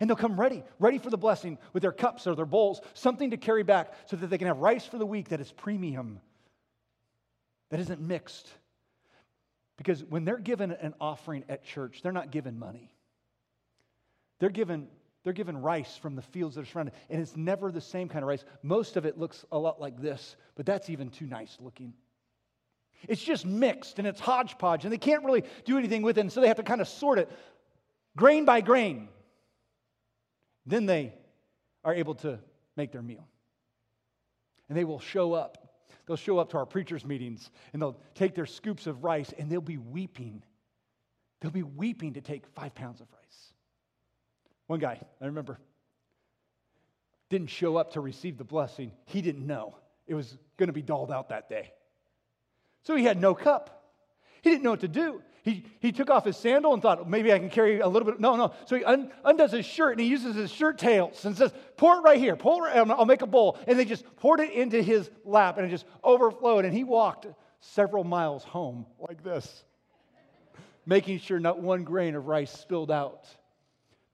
And 0.00 0.08
they'll 0.08 0.16
come 0.16 0.38
ready, 0.38 0.64
ready 0.78 0.98
for 0.98 1.10
the 1.10 1.18
blessing 1.18 1.58
with 1.72 1.82
their 1.82 1.92
cups 1.92 2.26
or 2.26 2.34
their 2.34 2.46
bowls, 2.46 2.80
something 2.94 3.30
to 3.30 3.36
carry 3.36 3.62
back 3.62 3.92
so 4.06 4.16
that 4.16 4.28
they 4.28 4.38
can 4.38 4.46
have 4.46 4.58
rice 4.58 4.84
for 4.84 4.98
the 4.98 5.06
week 5.06 5.28
that 5.28 5.40
is 5.40 5.52
premium, 5.52 6.20
that 7.70 7.80
isn't 7.80 8.00
mixed. 8.00 8.48
Because 9.76 10.04
when 10.04 10.24
they're 10.24 10.38
given 10.38 10.72
an 10.72 10.94
offering 11.00 11.44
at 11.48 11.64
church, 11.64 12.02
they're 12.02 12.12
not 12.12 12.30
given 12.30 12.58
money. 12.58 12.92
They're 14.38 14.50
given, 14.50 14.88
they're 15.24 15.32
given 15.32 15.56
rice 15.60 15.96
from 15.96 16.16
the 16.16 16.22
fields 16.22 16.56
that 16.56 16.62
are 16.62 16.66
surrounded, 16.66 16.94
and 17.10 17.20
it's 17.20 17.36
never 17.36 17.70
the 17.70 17.80
same 17.80 18.08
kind 18.08 18.22
of 18.22 18.28
rice. 18.28 18.44
Most 18.62 18.96
of 18.96 19.06
it 19.06 19.18
looks 19.18 19.44
a 19.52 19.58
lot 19.58 19.80
like 19.80 20.00
this, 20.00 20.36
but 20.56 20.66
that's 20.66 20.90
even 20.90 21.10
too 21.10 21.26
nice 21.26 21.56
looking. 21.60 21.94
It's 23.08 23.22
just 23.22 23.44
mixed 23.44 23.98
and 23.98 24.06
it's 24.06 24.20
hodgepodge, 24.20 24.84
and 24.84 24.92
they 24.92 24.98
can't 24.98 25.24
really 25.24 25.44
do 25.64 25.78
anything 25.78 26.02
with 26.02 26.18
it, 26.18 26.22
and 26.22 26.32
so 26.32 26.40
they 26.40 26.48
have 26.48 26.56
to 26.56 26.62
kind 26.62 26.80
of 26.80 26.88
sort 26.88 27.18
it 27.18 27.30
grain 28.16 28.44
by 28.44 28.60
grain. 28.60 29.08
Then 30.66 30.86
they 30.86 31.14
are 31.84 31.94
able 31.94 32.14
to 32.16 32.38
make 32.76 32.92
their 32.92 33.02
meal. 33.02 33.26
And 34.68 34.78
they 34.78 34.84
will 34.84 35.00
show 35.00 35.32
up. 35.32 35.58
They'll 36.06 36.16
show 36.16 36.38
up 36.38 36.50
to 36.50 36.58
our 36.58 36.66
preachers' 36.66 37.04
meetings 37.04 37.50
and 37.72 37.80
they'll 37.80 38.00
take 38.14 38.34
their 38.34 38.46
scoops 38.46 38.86
of 38.86 39.04
rice 39.04 39.32
and 39.38 39.50
they'll 39.50 39.60
be 39.60 39.78
weeping. 39.78 40.42
They'll 41.40 41.50
be 41.50 41.62
weeping 41.62 42.14
to 42.14 42.20
take 42.20 42.46
five 42.48 42.74
pounds 42.74 43.00
of 43.00 43.06
rice. 43.12 43.52
One 44.66 44.80
guy, 44.80 45.00
I 45.20 45.26
remember, 45.26 45.58
didn't 47.28 47.50
show 47.50 47.76
up 47.76 47.92
to 47.92 48.00
receive 48.00 48.36
the 48.36 48.44
blessing. 48.44 48.92
He 49.06 49.22
didn't 49.22 49.46
know 49.46 49.76
it 50.06 50.14
was 50.14 50.36
going 50.56 50.68
to 50.68 50.72
be 50.72 50.82
dolled 50.82 51.10
out 51.10 51.28
that 51.28 51.48
day. 51.48 51.72
So 52.84 52.96
he 52.96 53.04
had 53.04 53.20
no 53.20 53.34
cup. 53.34 53.92
He 54.42 54.50
didn't 54.50 54.64
know 54.64 54.70
what 54.70 54.80
to 54.80 54.88
do. 54.88 55.22
He, 55.42 55.64
he 55.80 55.90
took 55.90 56.08
off 56.08 56.24
his 56.24 56.36
sandal 56.36 56.72
and 56.72 56.80
thought, 56.80 57.10
maybe 57.10 57.32
I 57.32 57.38
can 57.40 57.50
carry 57.50 57.80
a 57.80 57.88
little 57.88 58.06
bit. 58.06 58.20
No, 58.20 58.36
no. 58.36 58.54
So 58.66 58.76
he 58.76 58.84
un, 58.84 59.10
undoes 59.24 59.50
his 59.50 59.66
shirt 59.66 59.92
and 59.92 60.00
he 60.00 60.06
uses 60.06 60.36
his 60.36 60.52
shirt 60.52 60.78
tails 60.78 61.24
and 61.24 61.36
says, 61.36 61.52
pour 61.76 61.96
it 61.96 62.02
right 62.02 62.18
here. 62.18 62.36
Pour 62.36 62.68
it, 62.68 62.76
I'll 62.76 63.04
make 63.04 63.22
a 63.22 63.26
bowl. 63.26 63.58
And 63.66 63.76
they 63.76 63.84
just 63.84 64.04
poured 64.16 64.38
it 64.38 64.52
into 64.52 64.80
his 64.80 65.10
lap 65.24 65.58
and 65.58 65.66
it 65.66 65.70
just 65.70 65.84
overflowed. 66.04 66.64
And 66.64 66.72
he 66.72 66.84
walked 66.84 67.26
several 67.58 68.04
miles 68.04 68.44
home 68.44 68.86
like 69.00 69.24
this, 69.24 69.64
making 70.86 71.18
sure 71.18 71.40
not 71.40 71.60
one 71.60 71.82
grain 71.82 72.14
of 72.14 72.28
rice 72.28 72.52
spilled 72.52 72.92
out 72.92 73.26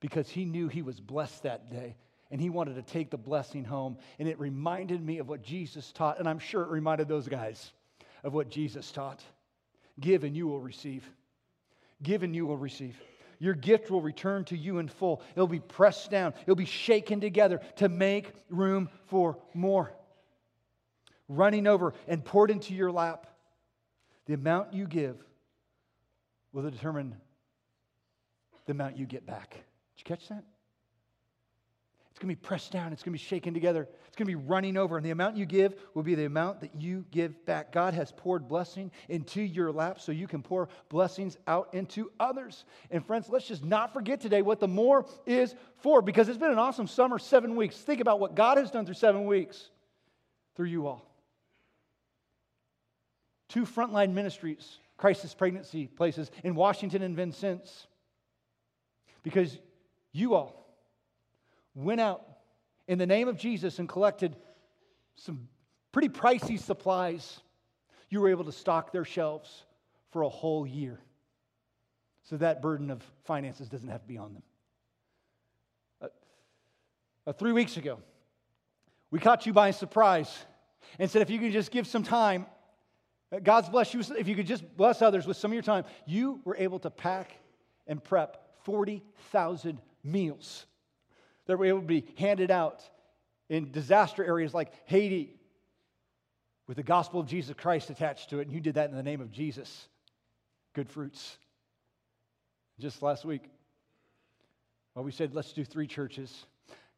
because 0.01 0.31
he 0.31 0.47
knew 0.47 0.69
he 0.69 0.81
was 0.81 0.99
blessed 0.99 1.43
that 1.43 1.71
day 1.71 1.95
and 2.31 2.41
he 2.41 2.49
wanted 2.49 2.77
to 2.77 2.83
take 2.83 3.11
the 3.11 3.19
blessing 3.19 3.65
home. 3.65 3.99
And 4.19 4.29
it 4.29 4.41
reminded 4.41 5.05
me 5.05 5.19
of 5.19 5.29
what 5.29 5.43
Jesus 5.43 5.93
taught, 5.93 6.19
and 6.19 6.29
I'm 6.29 6.39
sure 6.39 6.63
it 6.63 6.69
reminded 6.69 7.07
those 7.09 7.29
guys 7.29 7.73
of 8.23 8.33
what 8.33 8.49
Jesus 8.49 8.91
taught. 8.93 9.23
Give 10.01 10.25
and 10.25 10.37
you 10.37 10.47
will 10.47 10.61
receive. 10.61 11.05
Give 12.03 12.23
and 12.23 12.35
you 12.35 12.47
will 12.47 12.57
receive. 12.57 13.01
Your 13.39 13.55
gift 13.55 13.91
will 13.91 14.03
return 14.03 14.45
to 14.47 14.57
you 14.57 14.79
in 14.79 14.89
full. 14.89 15.23
It'll 15.35 15.47
be 15.47 15.61
pressed 15.61 16.11
down, 16.11 16.35
it'll 16.43 16.57
be 16.57 16.65
shaken 16.65 17.21
together 17.21 17.61
to 17.77 17.89
make 17.89 18.33
room 18.49 18.89
for 19.07 19.39
more. 19.55 19.93
Running 21.29 21.67
over 21.67 21.95
and 22.07 22.25
poured 22.25 22.51
into 22.51 22.75
your 22.75 22.91
lap. 22.91 23.27
The 24.27 24.35
amount 24.35 24.73
you 24.73 24.87
give 24.87 25.17
will 26.53 26.69
determine 26.69 27.15
the 28.67 28.73
amount 28.73 28.97
you 28.97 29.07
get 29.07 29.27
back. 29.27 29.51
Did 29.51 29.61
you 29.99 30.05
catch 30.05 30.29
that? 30.29 30.45
It's 32.19 32.25
going 32.25 32.35
to 32.35 32.41
be 32.41 32.47
pressed 32.49 32.73
down. 32.73 32.93
It's 32.93 33.05
going 33.05 33.13
to 33.13 33.23
be 33.23 33.25
shaken 33.25 33.55
together. 33.55 33.87
It's 34.09 34.17
going 34.17 34.27
to 34.27 34.37
be 34.37 34.45
running 34.49 34.77
over. 34.77 34.97
And 34.97 35.07
the 35.07 35.13
amount 35.13 35.37
you 35.37 35.47
give 35.47 35.77
will 35.95 36.03
be 36.03 36.17
the 36.17 36.25
amount 36.25 36.63
that 36.63 36.75
you 36.75 37.05
give 37.13 37.47
back. 37.47 37.71
God 37.71 37.95
has 37.95 38.11
poured 38.11 38.49
blessing 38.49 38.91
into 39.09 39.41
your 39.41 39.71
lap 39.71 40.01
so 40.01 40.11
you 40.11 40.27
can 40.27 40.43
pour 40.43 40.69
blessings 40.89 41.39
out 41.47 41.69
into 41.75 42.11
others. 42.19 42.65
And 42.91 43.07
friends, 43.07 43.29
let's 43.29 43.47
just 43.47 43.65
not 43.65 43.93
forget 43.93 44.21
today 44.21 44.43
what 44.43 44.59
the 44.59 44.67
more 44.67 45.07
is 45.27 45.55
for 45.77 46.03
because 46.03 46.29
it's 46.29 46.39
been 46.39 46.51
an 46.51 46.59
awesome 46.59 46.89
summer, 46.89 47.21
seven 47.21 47.55
weeks. 47.55 47.77
Think 47.77 48.01
about 48.01 48.19
what 48.19 48.35
God 48.35 48.59
has 48.59 48.73
done 48.73 48.85
through 48.85 48.97
seven 48.97 49.25
weeks 49.25 49.71
through 50.57 50.67
you 50.67 50.89
all. 50.89 51.09
Two 53.49 53.63
frontline 53.65 54.13
ministries, 54.13 54.79
crisis 54.97 55.35
pregnancy 55.35 55.87
places 55.87 56.33
in 56.43 56.57
Washington 56.57 57.03
and 57.03 57.15
Vincennes. 57.15 57.87
Because 59.23 59.57
you 60.11 60.35
all 60.35 60.68
went 61.85 62.01
out 62.01 62.27
in 62.87 62.99
the 62.99 63.07
name 63.07 63.29
of 63.29 63.37
Jesus 63.37 63.79
and 63.79 63.89
collected 63.89 64.37
some 65.17 65.49
pretty 65.93 66.09
pricey 66.09 66.59
supplies, 66.59 67.41
you 68.09 68.21
were 68.21 68.31
able 68.31 68.45
to 68.45 68.53
stock 68.53 68.93
their 68.93 69.05
shelves 69.05 69.65
for 70.11 70.23
a 70.23 70.29
whole 70.29 70.67
year. 70.67 70.99
So 72.25 72.37
that 72.39 72.61
burden 72.63 72.91
of 72.91 73.03
finances 73.25 73.69
doesn't 73.69 73.89
have 73.89 74.03
to 74.03 74.09
be 74.09 74.19
on 74.19 74.35
them. 74.35 74.43
Uh, 76.03 76.07
uh, 77.27 77.33
three 77.33 77.53
weeks 77.53 77.77
ago, 77.77 78.01
we 79.11 79.19
caught 79.19 79.47
you 79.47 79.53
by 79.53 79.71
surprise 79.71 80.37
and 80.99 81.11
said, 81.11 81.23
if 81.23 81.31
you 81.31 81.39
could 81.39 81.53
just 81.53 81.71
give 81.71 81.87
some 81.87 82.03
time, 82.03 82.47
uh, 83.33 83.39
God's 83.39 83.69
bless 83.69 83.95
you. 83.95 84.01
If 84.19 84.29
you 84.29 84.35
could 84.35 84.47
just 84.47 84.77
bless 84.77 85.01
others 85.01 85.27
with 85.27 85.37
some 85.37 85.51
of 85.51 85.55
your 85.55 85.63
time, 85.63 85.85
you 86.07 86.41
were 86.45 86.57
able 86.57 86.79
to 86.81 86.91
pack 86.91 87.33
and 87.87 88.03
prep 88.03 88.65
40,000 88.65 89.81
meals 90.03 90.67
that 91.49 91.59
were 91.59 91.65
able 91.65 91.81
to 91.81 91.87
be 91.87 92.05
handed 92.17 92.53
out 92.53 92.83
in 93.49 93.73
disaster 93.73 94.25
areas 94.25 94.55
like 94.55 94.71
Haiti 94.85 95.35
with 96.69 96.77
the 96.77 96.83
gospel 96.83 97.19
of 97.19 97.27
Jesus 97.27 97.57
Christ 97.59 97.91
attached 97.91 98.31
to 98.31 98.39
it. 98.39 98.47
And 98.47 98.53
you 98.53 98.61
did 98.61 98.75
that 98.75 98.91
in 98.91 98.97
the 98.97 99.03
name 99.03 99.21
of 99.21 99.33
Jesus. 99.33 99.89
Good 100.75 100.89
fruits. 100.89 101.39
Just 102.79 103.03
last 103.03 103.25
week, 103.25 103.43
well, 104.95 105.05
we 105.05 105.11
said, 105.11 105.35
let's 105.35 105.53
do 105.53 105.65
three 105.65 105.87
churches. 105.87 106.47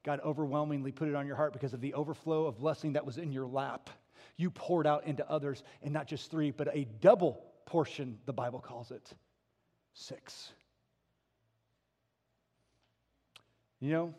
God 0.04 0.20
overwhelmingly 0.24 0.92
put 0.92 1.08
it 1.08 1.14
on 1.14 1.26
your 1.26 1.36
heart 1.36 1.52
because 1.52 1.72
of 1.72 1.80
the 1.80 1.94
overflow 1.94 2.46
of 2.46 2.58
blessing 2.58 2.94
that 2.94 3.06
was 3.06 3.16
in 3.18 3.32
your 3.32 3.46
lap. 3.46 3.88
You 4.36 4.50
poured 4.50 4.86
out 4.86 5.06
into 5.06 5.28
others, 5.30 5.62
and 5.82 5.92
not 5.92 6.06
just 6.06 6.30
three, 6.30 6.50
but 6.50 6.68
a 6.74 6.86
double 7.00 7.42
portion, 7.66 8.18
the 8.26 8.32
Bible 8.32 8.58
calls 8.58 8.90
it 8.90 9.08
six. 9.94 10.52
You 13.80 13.92
know, 13.92 14.14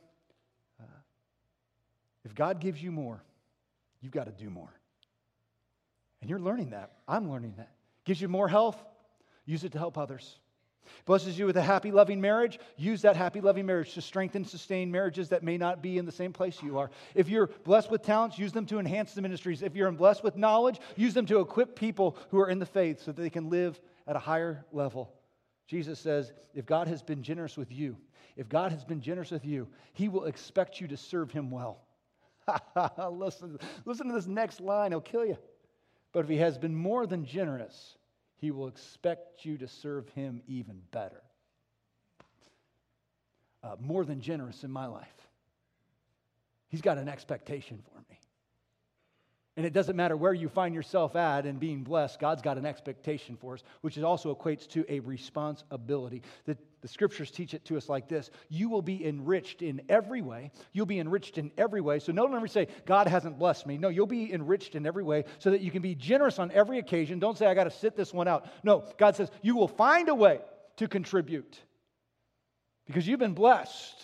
if 2.26 2.36
God 2.36 2.60
gives 2.60 2.82
you 2.82 2.92
more, 2.92 3.24
you've 4.02 4.12
got 4.12 4.26
to 4.26 4.32
do 4.32 4.50
more. 4.50 4.74
And 6.22 6.30
you're 6.30 6.40
learning 6.40 6.72
that. 6.72 6.92
I'm 7.08 7.30
learning 7.30 7.56
that. 7.58 7.72
Gives 8.06 8.22
you 8.22 8.28
more 8.28 8.48
health, 8.48 8.78
use 9.46 9.64
it 9.64 9.72
to 9.74 9.78
help 9.78 9.98
others. 9.98 10.38
Blesses 11.06 11.38
you 11.38 11.46
with 11.46 11.58
a 11.58 11.62
happy, 11.62 11.92
loving 11.92 12.20
marriage, 12.20 12.60
use 12.76 13.04
that 13.04 13.16
happy, 13.16 13.40
loving 13.40 13.66
marriage 13.66 13.94
to 13.94 14.02
strengthen, 14.02 14.44
sustain 14.44 14.92
marriages 14.92 15.30
that 15.30 15.44
may 15.44 15.58
not 15.58 15.82
be 15.82 15.98
in 15.98 16.06
the 16.06 16.12
same 16.12 16.34
place 16.34 16.62
you 16.62 16.78
are. 16.78 16.90
If 17.16 17.30
you're 17.30 17.48
blessed 17.48 17.92
with 17.92 18.02
talents, 18.02 18.38
use 18.38 18.52
them 18.52 18.66
to 18.68 18.80
enhance 18.80 19.14
the 19.14 19.22
ministries. 19.22 19.62
If 19.62 19.76
you're 19.76 19.92
blessed 19.92 20.24
with 20.24 20.36
knowledge, 20.36 20.80
use 20.96 21.14
them 21.14 21.26
to 21.28 21.40
equip 21.40 21.76
people 21.76 22.18
who 22.30 22.40
are 22.40 22.50
in 22.50 22.60
the 22.60 22.66
faith 22.66 23.02
so 23.02 23.12
that 23.12 23.22
they 23.22 23.30
can 23.30 23.50
live 23.50 23.80
at 24.08 24.16
a 24.16 24.20
higher 24.20 24.66
level. 24.72 25.14
Jesus 25.68 26.00
says, 26.00 26.34
if 26.54 26.66
God 26.66 26.88
has 26.88 27.02
been 27.02 27.24
generous 27.24 27.58
with 27.58 27.72
you, 27.72 27.96
if 28.36 28.50
God 28.50 28.72
has 28.72 28.84
been 28.84 29.02
generous 29.02 29.32
with 29.32 29.46
you, 29.46 29.68
he 29.94 30.10
will 30.10 30.26
expect 30.26 30.82
you 30.82 30.88
to 30.88 30.98
serve 30.98 31.32
him 31.32 31.52
well. 31.52 31.82
listen, 33.12 33.60
listen 33.86 34.08
to 34.08 34.14
this 34.14 34.28
next 34.28 34.60
line, 34.62 34.92
he'll 34.92 35.02
kill 35.02 35.26
you. 35.26 35.38
But 36.14 36.22
if 36.22 36.30
he 36.30 36.38
has 36.38 36.58
been 36.58 36.76
more 36.76 37.06
than 37.08 37.26
generous, 37.26 37.98
he 38.38 38.52
will 38.52 38.68
expect 38.68 39.46
you 39.46 39.58
to 39.58 39.68
serve 39.68 40.10
him 40.10 40.42
even 40.48 40.82
better. 40.92 41.22
Uh, 43.64 43.76
more 43.80 44.04
than 44.04 44.20
generous 44.22 44.64
in 44.64 44.72
my 44.72 44.88
life. 44.88 45.08
He's 46.70 46.82
got 46.82 46.98
an 46.98 47.08
expectation 47.08 47.84
for 47.84 48.00
me. 48.10 48.20
And 49.62 49.68
it 49.68 49.74
doesn't 49.74 49.96
matter 49.96 50.18
where 50.18 50.34
you 50.34 50.50
find 50.50 50.74
yourself 50.74 51.16
at 51.16 51.46
and 51.46 51.60
being 51.60 51.84
blessed, 51.84 52.20
God's 52.20 52.42
got 52.42 52.58
an 52.58 52.66
expectation 52.66 53.38
for 53.40 53.54
us, 53.54 53.64
which 53.82 53.96
also 54.00 54.34
equates 54.34 54.68
to 54.70 54.84
a 54.90 55.02
responsibility. 55.02 56.24
The, 56.46 56.58
the 56.82 56.88
scriptures 56.88 57.30
teach 57.30 57.54
it 57.54 57.64
to 57.66 57.78
us 57.78 57.88
like 57.88 58.08
this 58.08 58.32
You 58.50 58.70
will 58.70 58.82
be 58.82 59.06
enriched 59.06 59.62
in 59.62 59.84
every 59.88 60.24
way. 60.24 60.50
You'll 60.74 60.88
be 60.88 60.98
enriched 60.98 61.38
in 61.38 61.52
every 61.60 61.80
way. 61.80 62.00
So 62.00 62.12
no, 62.12 62.26
don't 62.26 62.36
ever 62.36 62.48
say, 62.48 62.70
God 62.88 63.06
hasn't 63.06 63.38
blessed 63.38 63.68
me. 63.68 63.78
No, 63.78 63.90
you'll 63.90 64.08
be 64.08 64.34
enriched 64.34 64.74
in 64.74 64.88
every 64.88 65.04
way 65.04 65.26
so 65.38 65.52
that 65.52 65.62
you 65.62 65.70
can 65.70 65.84
be 65.84 65.94
generous 65.94 66.40
on 66.40 66.50
every 66.54 66.80
occasion. 66.80 67.20
Don't 67.20 67.38
say, 67.38 67.46
I 67.46 67.54
got 67.54 67.66
to 67.66 67.70
sit 67.70 67.96
this 67.96 68.12
one 68.12 68.28
out. 68.28 68.48
No, 68.64 68.84
God 68.98 69.16
says, 69.16 69.30
You 69.44 69.56
will 69.56 69.68
find 69.68 70.10
a 70.10 70.16
way 70.16 70.40
to 70.78 70.88
contribute 70.88 71.60
because 72.88 73.08
you've 73.08 73.20
been 73.20 73.36
blessed 73.36 74.04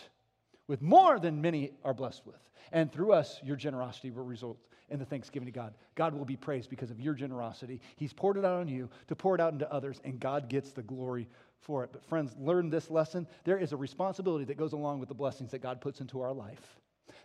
with 0.67 0.83
more 0.83 1.19
than 1.19 1.41
many 1.41 1.71
are 1.83 1.95
blessed 1.95 2.27
with. 2.27 2.35
And 2.71 2.91
through 2.91 3.13
us, 3.13 3.39
your 3.43 3.55
generosity 3.55 4.11
will 4.11 4.23
result 4.23 4.59
in 4.89 4.99
the 4.99 5.05
thanksgiving 5.05 5.47
to 5.47 5.51
God. 5.51 5.73
God 5.95 6.13
will 6.13 6.25
be 6.25 6.37
praised 6.37 6.69
because 6.69 6.91
of 6.91 6.99
your 6.99 7.13
generosity. 7.13 7.81
He's 7.95 8.13
poured 8.13 8.37
it 8.37 8.45
out 8.45 8.59
on 8.59 8.67
you 8.67 8.89
to 9.07 9.15
pour 9.15 9.35
it 9.35 9.41
out 9.41 9.53
into 9.53 9.71
others, 9.71 9.99
and 10.03 10.19
God 10.19 10.49
gets 10.49 10.71
the 10.71 10.83
glory 10.83 11.27
for 11.59 11.83
it. 11.83 11.89
But, 11.91 12.05
friends, 12.05 12.35
learn 12.39 12.69
this 12.69 12.89
lesson. 12.89 13.27
There 13.43 13.57
is 13.57 13.73
a 13.73 13.77
responsibility 13.77 14.45
that 14.45 14.57
goes 14.57 14.73
along 14.73 14.99
with 14.99 15.09
the 15.09 15.15
blessings 15.15 15.51
that 15.51 15.59
God 15.59 15.81
puts 15.81 15.99
into 15.99 16.21
our 16.21 16.33
life. 16.33 16.77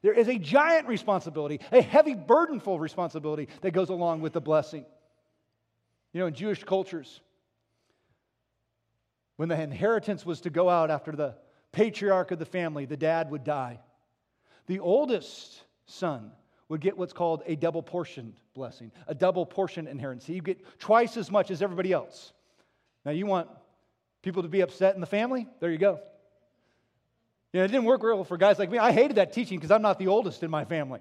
There 0.03 0.13
is 0.13 0.29
a 0.29 0.39
giant 0.39 0.89
responsibility, 0.89 1.61
a 1.71 1.83
heavy, 1.83 2.15
burdenful 2.15 2.81
responsibility 2.81 3.49
that 3.61 3.73
goes 3.73 3.89
along 3.89 4.21
with 4.21 4.33
the 4.33 4.41
blessing. 4.41 4.85
You 6.13 6.21
know, 6.21 6.27
in 6.27 6.35
Jewish 6.35 6.65
cultures, 6.65 7.21
when 9.37 9.49
the 9.49 9.61
inheritance 9.61 10.27
was 10.27 10.41
to 10.43 10.51
go 10.51 10.69
out 10.69 10.91
after 10.91 11.13
the 11.13 11.37
patriarch 11.71 12.33
of 12.33 12.39
the 12.39 12.45
family, 12.45 12.85
the 12.85 12.97
dad 12.97 13.31
would 13.31 13.45
die. 13.45 13.81
The 14.67 14.81
oldest 14.81 15.63
son 15.87 16.33
would 16.73 16.81
get 16.81 16.97
what's 16.97 17.13
called 17.13 17.43
a 17.45 17.55
double 17.55 17.83
portioned 17.83 18.33
blessing, 18.55 18.91
a 19.07 19.15
double 19.15 19.45
portion 19.45 19.87
inheritance. 19.87 20.27
You 20.27 20.41
get 20.41 20.81
twice 20.81 21.19
as 21.19 21.31
much 21.31 21.51
as 21.51 21.61
everybody 21.61 21.93
else. 21.93 22.33
Now, 23.05 23.11
you 23.11 23.27
want 23.27 23.51
people 24.23 24.43
to 24.43 24.49
be 24.49 24.63
upset 24.63 24.95
in 24.95 25.03
the 25.03 25.07
family? 25.07 25.47
There 25.61 25.71
you 25.71 25.77
go. 25.77 26.01
You 27.53 27.61
know, 27.61 27.65
it 27.65 27.69
didn't 27.69 27.85
work 27.85 28.03
real 28.03 28.15
well 28.15 28.25
for 28.25 28.39
guys 28.39 28.59
like 28.59 28.71
me. 28.71 28.79
I 28.79 28.91
hated 28.91 29.19
that 29.19 29.35
teaching 29.35 29.59
because 29.59 29.71
I'm 29.71 29.83
not 29.83 29.99
the 29.99 30.07
oldest 30.07 30.43
in 30.43 30.51
my 30.51 30.65
family. 30.65 31.01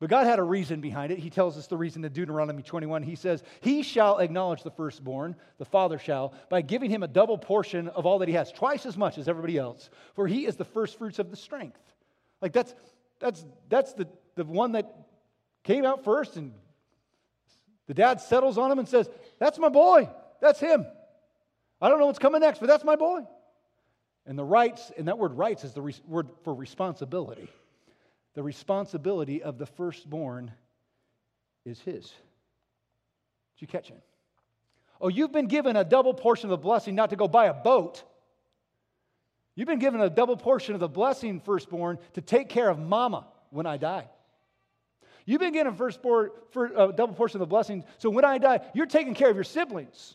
But 0.00 0.08
God 0.08 0.26
had 0.26 0.38
a 0.38 0.44
reason 0.44 0.80
behind 0.80 1.12
it. 1.12 1.18
He 1.18 1.28
tells 1.28 1.58
us 1.58 1.66
the 1.66 1.76
reason 1.76 2.02
in 2.06 2.12
Deuteronomy 2.14 2.62
21. 2.62 3.02
He 3.02 3.16
says, 3.16 3.42
He 3.60 3.82
shall 3.82 4.16
acknowledge 4.16 4.62
the 4.62 4.70
firstborn, 4.70 5.36
the 5.58 5.66
father 5.66 5.98
shall, 5.98 6.32
by 6.48 6.62
giving 6.62 6.88
him 6.88 7.02
a 7.02 7.08
double 7.08 7.36
portion 7.36 7.88
of 7.88 8.06
all 8.06 8.18
that 8.20 8.28
he 8.28 8.34
has, 8.34 8.50
twice 8.50 8.86
as 8.86 8.96
much 8.96 9.18
as 9.18 9.28
everybody 9.28 9.58
else, 9.58 9.90
for 10.14 10.26
he 10.26 10.46
is 10.46 10.56
the 10.56 10.64
firstfruits 10.64 11.18
of 11.18 11.30
the 11.30 11.36
strength. 11.36 11.82
Like 12.40 12.54
that's 12.54 12.74
that's, 13.20 13.44
that's 13.68 13.92
the, 13.94 14.08
the 14.36 14.44
one 14.44 14.72
that 14.72 14.92
came 15.64 15.84
out 15.84 16.04
first, 16.04 16.36
and 16.36 16.52
the 17.86 17.94
dad 17.94 18.20
settles 18.20 18.58
on 18.58 18.70
him 18.70 18.78
and 18.78 18.88
says, 18.88 19.08
That's 19.38 19.58
my 19.58 19.68
boy. 19.68 20.08
That's 20.40 20.60
him. 20.60 20.86
I 21.80 21.88
don't 21.88 21.98
know 21.98 22.06
what's 22.06 22.18
coming 22.18 22.40
next, 22.40 22.58
but 22.58 22.66
that's 22.66 22.84
my 22.84 22.96
boy. 22.96 23.20
And 24.26 24.38
the 24.38 24.44
rights, 24.44 24.92
and 24.96 25.08
that 25.08 25.18
word 25.18 25.32
rights 25.32 25.64
is 25.64 25.72
the 25.72 25.82
re- 25.82 25.94
word 26.06 26.28
for 26.44 26.54
responsibility. 26.54 27.48
The 28.34 28.42
responsibility 28.42 29.42
of 29.42 29.58
the 29.58 29.66
firstborn 29.66 30.52
is 31.64 31.80
his. 31.80 32.04
Did 32.04 33.60
you 33.60 33.66
catch 33.66 33.90
it? 33.90 34.00
Oh, 35.00 35.08
you've 35.08 35.32
been 35.32 35.46
given 35.46 35.76
a 35.76 35.84
double 35.84 36.12
portion 36.12 36.46
of 36.46 36.50
the 36.50 36.62
blessing 36.62 36.94
not 36.94 37.10
to 37.10 37.16
go 37.16 37.26
buy 37.26 37.46
a 37.46 37.54
boat 37.54 38.02
You've 39.58 39.66
been 39.66 39.80
given 39.80 40.00
a 40.00 40.08
double 40.08 40.36
portion 40.36 40.74
of 40.74 40.80
the 40.80 40.88
blessing, 40.88 41.40
firstborn, 41.40 41.98
to 42.12 42.20
take 42.20 42.48
care 42.48 42.68
of 42.68 42.78
mama 42.78 43.26
when 43.50 43.66
I 43.66 43.76
die. 43.76 44.08
You've 45.26 45.40
been 45.40 45.52
given 45.52 45.72
a 45.72 45.76
firstborn, 45.76 46.30
for 46.52 46.66
a 46.66 46.78
uh, 46.78 46.92
double 46.92 47.14
portion 47.14 47.38
of 47.38 47.40
the 47.40 47.50
blessing, 47.50 47.84
so 47.98 48.08
when 48.08 48.24
I 48.24 48.38
die, 48.38 48.60
you're 48.72 48.86
taking 48.86 49.14
care 49.14 49.28
of 49.28 49.34
your 49.34 49.42
siblings. 49.42 50.14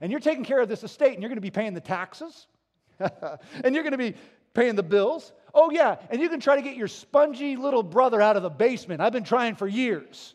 And 0.00 0.10
you're 0.10 0.18
taking 0.18 0.44
care 0.44 0.60
of 0.60 0.68
this 0.70 0.82
estate, 0.82 1.12
and 1.12 1.20
you're 1.20 1.28
going 1.28 1.36
to 1.36 1.42
be 1.42 1.50
paying 1.50 1.74
the 1.74 1.80
taxes. 1.82 2.46
and 2.98 3.74
you're 3.74 3.82
going 3.82 3.92
to 3.92 3.98
be 3.98 4.14
paying 4.54 4.76
the 4.76 4.82
bills. 4.82 5.34
Oh, 5.52 5.70
yeah, 5.70 5.96
and 6.08 6.18
you 6.18 6.30
can 6.30 6.40
try 6.40 6.56
to 6.56 6.62
get 6.62 6.74
your 6.74 6.88
spongy 6.88 7.56
little 7.56 7.82
brother 7.82 8.22
out 8.22 8.38
of 8.38 8.42
the 8.42 8.48
basement. 8.48 9.02
I've 9.02 9.12
been 9.12 9.24
trying 9.24 9.56
for 9.56 9.68
years. 9.68 10.34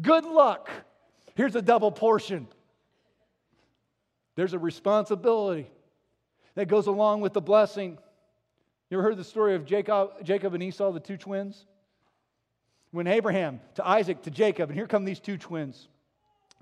Good 0.00 0.24
luck. 0.24 0.70
Here's 1.34 1.56
a 1.56 1.62
double 1.62 1.92
portion. 1.92 2.48
There's 4.34 4.54
a 4.54 4.58
responsibility 4.58 5.68
that 6.54 6.66
goes 6.66 6.86
along 6.86 7.20
with 7.20 7.32
the 7.32 7.40
blessing. 7.40 7.98
You 8.90 8.98
ever 8.98 9.02
heard 9.02 9.16
the 9.16 9.24
story 9.24 9.54
of 9.54 9.64
Jacob, 9.64 10.24
Jacob 10.24 10.54
and 10.54 10.62
Esau, 10.62 10.92
the 10.92 11.00
two 11.00 11.16
twins? 11.16 11.66
When 12.90 13.06
Abraham 13.06 13.60
to 13.74 13.86
Isaac 13.86 14.22
to 14.22 14.30
Jacob, 14.30 14.70
and 14.70 14.78
here 14.78 14.86
come 14.86 15.04
these 15.04 15.20
two 15.20 15.36
twins, 15.36 15.88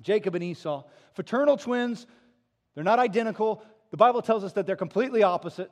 Jacob 0.01 0.35
and 0.35 0.43
Esau, 0.43 0.85
fraternal 1.15 1.57
twins, 1.57 2.07
they're 2.75 2.85
not 2.85 2.99
identical. 2.99 3.63
The 3.91 3.99
Bible 3.99 4.23
tells 4.23 4.45
us 4.45 4.55
that 4.55 4.67
they're 4.67 4.77
completely 4.77 5.23
opposite. 5.23 5.71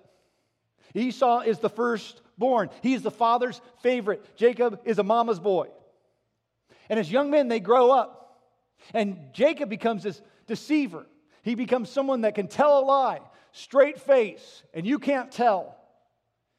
Esau 0.94 1.40
is 1.40 1.58
the 1.58 1.70
firstborn. 1.70 2.68
He 2.82 2.94
is 2.94 3.02
the 3.02 3.10
father's 3.10 3.60
favorite. 3.82 4.36
Jacob 4.36 4.80
is 4.84 4.98
a 4.98 5.02
mama's 5.02 5.40
boy. 5.40 5.68
And 6.88 6.98
as 6.98 7.10
young 7.10 7.30
men, 7.30 7.48
they 7.48 7.60
grow 7.60 7.90
up. 7.90 8.42
And 8.92 9.16
Jacob 9.32 9.70
becomes 9.70 10.02
this 10.02 10.20
deceiver. 10.46 11.06
He 11.42 11.54
becomes 11.54 11.88
someone 11.88 12.22
that 12.22 12.34
can 12.34 12.48
tell 12.48 12.80
a 12.80 12.84
lie, 12.84 13.20
straight 13.52 14.00
face, 14.00 14.62
and 14.74 14.86
you 14.86 14.98
can't 14.98 15.30
tell. 15.30 15.76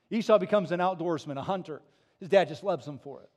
Esau 0.10 0.38
becomes 0.38 0.72
an 0.72 0.80
outdoorsman, 0.80 1.38
a 1.38 1.42
hunter. 1.42 1.82
His 2.20 2.30
dad 2.30 2.48
just 2.48 2.64
loves 2.64 2.88
him 2.88 3.00
for 3.00 3.22
it. 3.22 3.30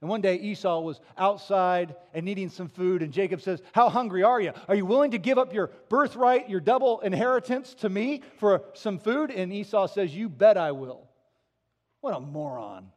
And 0.00 0.08
one 0.08 0.20
day 0.20 0.34
Esau 0.34 0.80
was 0.80 1.00
outside 1.16 1.94
and 2.12 2.24
needing 2.24 2.48
some 2.48 2.68
food, 2.68 3.02
and 3.02 3.12
Jacob 3.12 3.40
says, 3.40 3.62
How 3.72 3.88
hungry 3.88 4.24
are 4.24 4.40
you? 4.40 4.52
Are 4.66 4.74
you 4.74 4.84
willing 4.84 5.12
to 5.12 5.18
give 5.18 5.38
up 5.38 5.54
your 5.54 5.68
birthright, 5.88 6.50
your 6.50 6.60
double 6.60 6.98
inheritance 7.00 7.74
to 7.74 7.88
me 7.88 8.22
for 8.38 8.64
some 8.74 8.98
food? 8.98 9.30
And 9.30 9.52
Esau 9.52 9.86
says, 9.86 10.14
You 10.14 10.28
bet 10.28 10.56
I 10.56 10.72
will. 10.72 11.08
What 12.00 12.16
a 12.16 12.20
moron. 12.20 12.88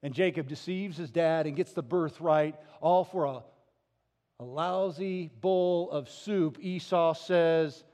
And 0.00 0.14
Jacob 0.14 0.46
deceives 0.46 0.96
his 0.96 1.10
dad 1.10 1.48
and 1.48 1.56
gets 1.56 1.72
the 1.72 1.82
birthright, 1.82 2.54
all 2.80 3.02
for 3.02 3.24
a, 3.24 3.42
a 4.40 4.44
lousy 4.44 5.30
bowl 5.40 5.90
of 5.90 6.08
soup. 6.08 6.58
Esau 6.60 7.14
says, 7.14 7.84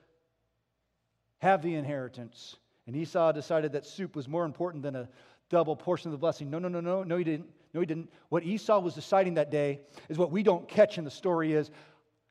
Have 1.39 1.63
the 1.63 1.75
inheritance. 1.75 2.57
And 2.87 2.95
Esau 2.95 3.33
decided 3.33 3.73
that 3.73 3.87
soup 3.87 4.15
was 4.15 4.29
more 4.29 4.45
important 4.45 4.83
than 4.83 4.95
a 4.95 5.09
double 5.49 5.75
portion 5.75 6.09
of 6.09 6.13
the 6.13 6.19
blessing. 6.19 6.51
No, 6.51 6.59
no, 6.59 6.69
no, 6.69 6.81
no, 6.81 7.03
no, 7.03 7.17
he 7.17 7.25
didn't. 7.25 7.49
No, 7.73 7.81
he 7.81 7.87
didn't. 7.87 8.11
What 8.29 8.45
Esau 8.45 8.79
was 8.79 8.95
deciding 8.95 9.35
that 9.35 9.51
day 9.51 9.81
is 10.09 10.19
what 10.19 10.31
we 10.31 10.43
don't 10.43 10.69
catch 10.69 10.99
in 10.99 11.05
the 11.05 11.11
story 11.11 11.55
is 11.55 11.71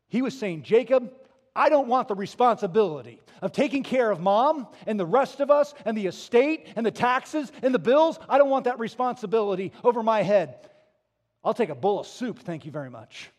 he 0.08 0.21
was 0.21 0.38
saying, 0.38 0.63
Jacob, 0.63 1.12
I 1.56 1.69
don't 1.69 1.88
want 1.88 2.08
the 2.08 2.15
responsibility 2.15 3.19
of 3.41 3.52
taking 3.52 3.84
care 3.84 4.10
of 4.10 4.19
mom 4.19 4.67
and 4.88 4.99
the 4.99 5.06
rest 5.06 5.39
of 5.39 5.52
us 5.52 5.73
and 5.86 5.97
the 5.97 6.08
estate 6.08 6.67
and 6.76 6.86
the 6.86 6.91
taxes 6.91 7.52
and 7.62 7.73
the 7.73 7.80
bills. 7.80 8.19
I 8.30 8.38
don't 8.38 8.49
want 8.49 8.65
that 8.65 8.80
responsibility 8.80 9.73
over 9.84 10.02
my 10.02 10.21
head. 10.21 10.69
I'll 11.43 11.54
take 11.54 11.69
a 11.69 11.76
bowl 11.76 11.99
of 11.99 12.08
soup, 12.08 12.39
thank 12.39 12.65
you 12.65 12.71
very 12.71 12.89
much. 12.89 13.30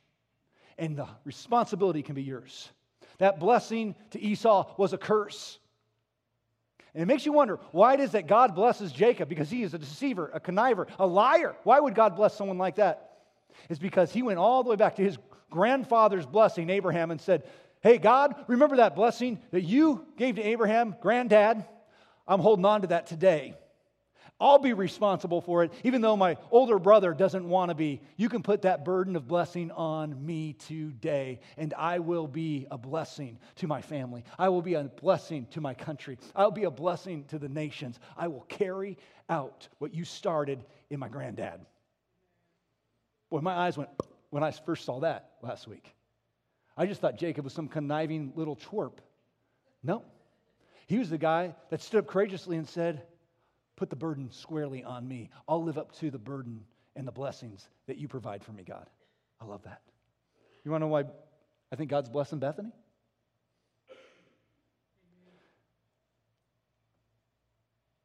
And 0.78 0.96
the 0.96 1.06
responsibility 1.24 2.02
can 2.02 2.14
be 2.14 2.22
yours. 2.22 2.70
That 3.18 3.38
blessing 3.38 3.94
to 4.10 4.20
Esau 4.20 4.74
was 4.76 4.92
a 4.92 4.98
curse. 4.98 5.58
And 6.94 7.02
it 7.02 7.06
makes 7.06 7.26
you 7.26 7.32
wonder 7.32 7.58
why 7.72 7.94
it 7.94 8.00
is 8.00 8.12
that 8.12 8.26
God 8.26 8.54
blesses 8.54 8.92
Jacob? 8.92 9.28
Because 9.28 9.50
he 9.50 9.62
is 9.62 9.74
a 9.74 9.78
deceiver, 9.78 10.30
a 10.32 10.40
conniver, 10.40 10.86
a 10.98 11.06
liar. 11.06 11.56
Why 11.64 11.80
would 11.80 11.94
God 11.94 12.16
bless 12.16 12.36
someone 12.36 12.58
like 12.58 12.76
that? 12.76 13.18
It's 13.68 13.78
because 13.78 14.12
he 14.12 14.22
went 14.22 14.38
all 14.38 14.62
the 14.62 14.70
way 14.70 14.76
back 14.76 14.96
to 14.96 15.02
his 15.02 15.18
grandfather's 15.50 16.26
blessing, 16.26 16.70
Abraham, 16.70 17.10
and 17.10 17.20
said, 17.20 17.44
Hey, 17.80 17.98
God, 17.98 18.34
remember 18.46 18.76
that 18.76 18.96
blessing 18.96 19.38
that 19.50 19.62
you 19.62 20.06
gave 20.16 20.36
to 20.36 20.42
Abraham, 20.42 20.96
granddad? 21.02 21.64
I'm 22.26 22.40
holding 22.40 22.64
on 22.64 22.80
to 22.82 22.86
that 22.88 23.06
today. 23.06 23.54
I'll 24.40 24.58
be 24.58 24.72
responsible 24.72 25.40
for 25.40 25.62
it, 25.62 25.72
even 25.84 26.00
though 26.00 26.16
my 26.16 26.36
older 26.50 26.78
brother 26.78 27.14
doesn't 27.14 27.48
want 27.48 27.70
to 27.70 27.74
be. 27.74 28.00
You 28.16 28.28
can 28.28 28.42
put 28.42 28.62
that 28.62 28.84
burden 28.84 29.14
of 29.14 29.28
blessing 29.28 29.70
on 29.70 30.26
me 30.26 30.54
today, 30.54 31.40
and 31.56 31.72
I 31.74 32.00
will 32.00 32.26
be 32.26 32.66
a 32.70 32.76
blessing 32.76 33.38
to 33.56 33.68
my 33.68 33.80
family. 33.80 34.24
I 34.38 34.48
will 34.48 34.60
be 34.60 34.74
a 34.74 34.84
blessing 34.84 35.46
to 35.52 35.60
my 35.60 35.72
country. 35.72 36.18
I'll 36.34 36.50
be 36.50 36.64
a 36.64 36.70
blessing 36.70 37.24
to 37.26 37.38
the 37.38 37.48
nations. 37.48 38.00
I 38.16 38.26
will 38.26 38.44
carry 38.48 38.98
out 39.28 39.68
what 39.78 39.94
you 39.94 40.04
started 40.04 40.64
in 40.90 40.98
my 40.98 41.08
granddad. 41.08 41.60
Boy, 43.30 43.40
my 43.40 43.54
eyes 43.54 43.78
went 43.78 43.90
when 44.30 44.42
I 44.42 44.50
first 44.50 44.84
saw 44.84 45.00
that 45.00 45.30
last 45.42 45.68
week. 45.68 45.94
I 46.76 46.86
just 46.86 47.00
thought 47.00 47.16
Jacob 47.16 47.44
was 47.44 47.52
some 47.52 47.68
conniving 47.68 48.32
little 48.34 48.56
twerp. 48.56 48.98
No. 49.82 50.02
He 50.88 50.98
was 50.98 51.08
the 51.08 51.18
guy 51.18 51.54
that 51.70 51.80
stood 51.80 52.00
up 52.00 52.08
courageously 52.08 52.56
and 52.56 52.68
said, 52.68 53.04
Put 53.76 53.90
the 53.90 53.96
burden 53.96 54.30
squarely 54.30 54.84
on 54.84 55.06
me. 55.06 55.30
I'll 55.48 55.62
live 55.62 55.78
up 55.78 55.92
to 55.98 56.10
the 56.10 56.18
burden 56.18 56.64
and 56.96 57.06
the 57.06 57.12
blessings 57.12 57.68
that 57.86 57.96
you 57.96 58.06
provide 58.08 58.44
for 58.44 58.52
me, 58.52 58.62
God. 58.62 58.88
I 59.40 59.44
love 59.44 59.62
that. 59.64 59.80
You 60.64 60.70
want 60.70 60.82
to 60.82 60.86
know 60.86 60.92
why 60.92 61.04
I 61.72 61.76
think 61.76 61.90
God's 61.90 62.08
blessing 62.08 62.38
Bethany? 62.38 62.72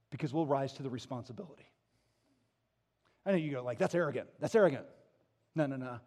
Because 0.09 0.33
we'll 0.33 0.47
rise 0.47 0.73
to 0.73 0.83
the 0.83 0.89
responsibility. 0.89 1.67
I 3.25 3.31
know 3.31 3.37
you 3.37 3.51
go 3.51 3.63
like, 3.63 3.77
that's 3.77 3.93
arrogant. 3.93 4.27
That's 4.39 4.55
arrogant. 4.55 4.85
No, 5.55 5.67
no, 5.67 5.75
no. 5.75 5.99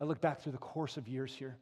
I 0.00 0.04
look 0.04 0.20
back 0.20 0.40
through 0.40 0.52
the 0.52 0.58
course 0.58 0.96
of 0.96 1.06
years 1.06 1.32
here. 1.32 1.56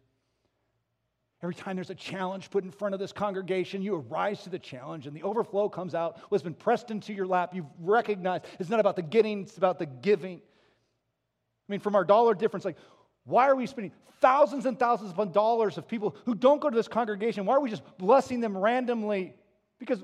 Every 1.43 1.55
time 1.55 1.77
there's 1.77 1.91
a 1.91 1.95
challenge 1.95 2.51
put 2.51 2.65
in 2.65 2.71
front 2.71 2.95
of 2.95 3.01
this 3.01 3.13
congregation, 3.13 3.81
you 3.81 3.95
arise 3.95 4.43
to 4.43 4.51
the 4.51 4.59
challenge 4.59 5.07
and 5.07 5.15
the 5.15 5.23
overflow 5.23 5.69
comes 5.69 5.95
out. 5.95 6.19
What's 6.31 6.43
been 6.43 6.55
pressed 6.55 6.91
into 6.91 7.13
your 7.13 7.27
lap, 7.27 7.55
you've 7.55 7.67
recognized 7.79 8.47
it's 8.59 8.71
not 8.71 8.81
about 8.81 8.97
the 8.97 9.03
getting, 9.03 9.43
it's 9.43 9.57
about 9.57 9.79
the 9.79 9.87
giving. 9.87 10.39
I 10.39 11.73
mean, 11.73 11.79
from 11.79 11.95
our 11.95 12.05
dollar 12.05 12.35
difference, 12.35 12.65
like, 12.65 12.77
why 13.25 13.49
are 13.49 13.55
we 13.55 13.67
spending 13.67 13.93
thousands 14.21 14.67
and 14.67 14.79
thousands 14.79 15.13
of 15.17 15.33
dollars 15.33 15.79
of 15.79 15.87
people 15.87 16.17
who 16.25 16.35
don't 16.35 16.61
go 16.61 16.71
to 16.71 16.77
this 16.77 16.89
congregation? 16.89 17.45
Why 17.45 17.55
are 17.55 17.61
we 17.61 17.71
just 17.71 17.85
blessing 17.99 18.41
them 18.41 18.57
randomly? 18.57 19.35
Because 19.79 20.03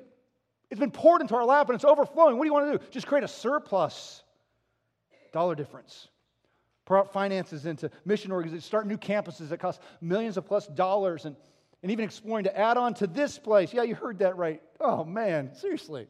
it's 0.71 0.79
been 0.79 0.93
poured 0.93 1.21
into 1.21 1.35
our 1.35 1.45
lap 1.45 1.69
and 1.69 1.75
it's 1.75 1.85
overflowing. 1.85 2.37
What 2.37 2.45
do 2.45 2.49
you 2.49 2.53
want 2.53 2.73
to 2.73 2.79
do? 2.79 2.85
Just 2.93 3.09
create 3.09 3.25
a 3.25 3.29
surplus 3.29 4.23
dollar 5.33 5.57
difference 5.57 6.09
finances 6.87 7.67
into 7.67 7.91
mission 8.05 8.33
organizations, 8.33 8.65
start 8.65 8.87
new 8.87 8.99
campuses 8.99 9.49
that 9.49 9.59
cost 9.59 9.81
millions 10.01 10.37
of 10.37 10.47
plus 10.47 10.67
dollars, 10.67 11.25
and, 11.25 11.37
and 11.83 11.91
even 11.91 12.05
exploring 12.05 12.45
to 12.45 12.59
add 12.59 12.77
on 12.77 12.95
to 12.95 13.07
this 13.07 13.39
place. 13.39 13.73
Yeah, 13.73 13.83
you 13.83 13.95
heard 13.95 14.19
that 14.19 14.37
right. 14.37 14.63
Oh, 14.81 15.05
man, 15.05 15.55
seriously. 15.55 16.07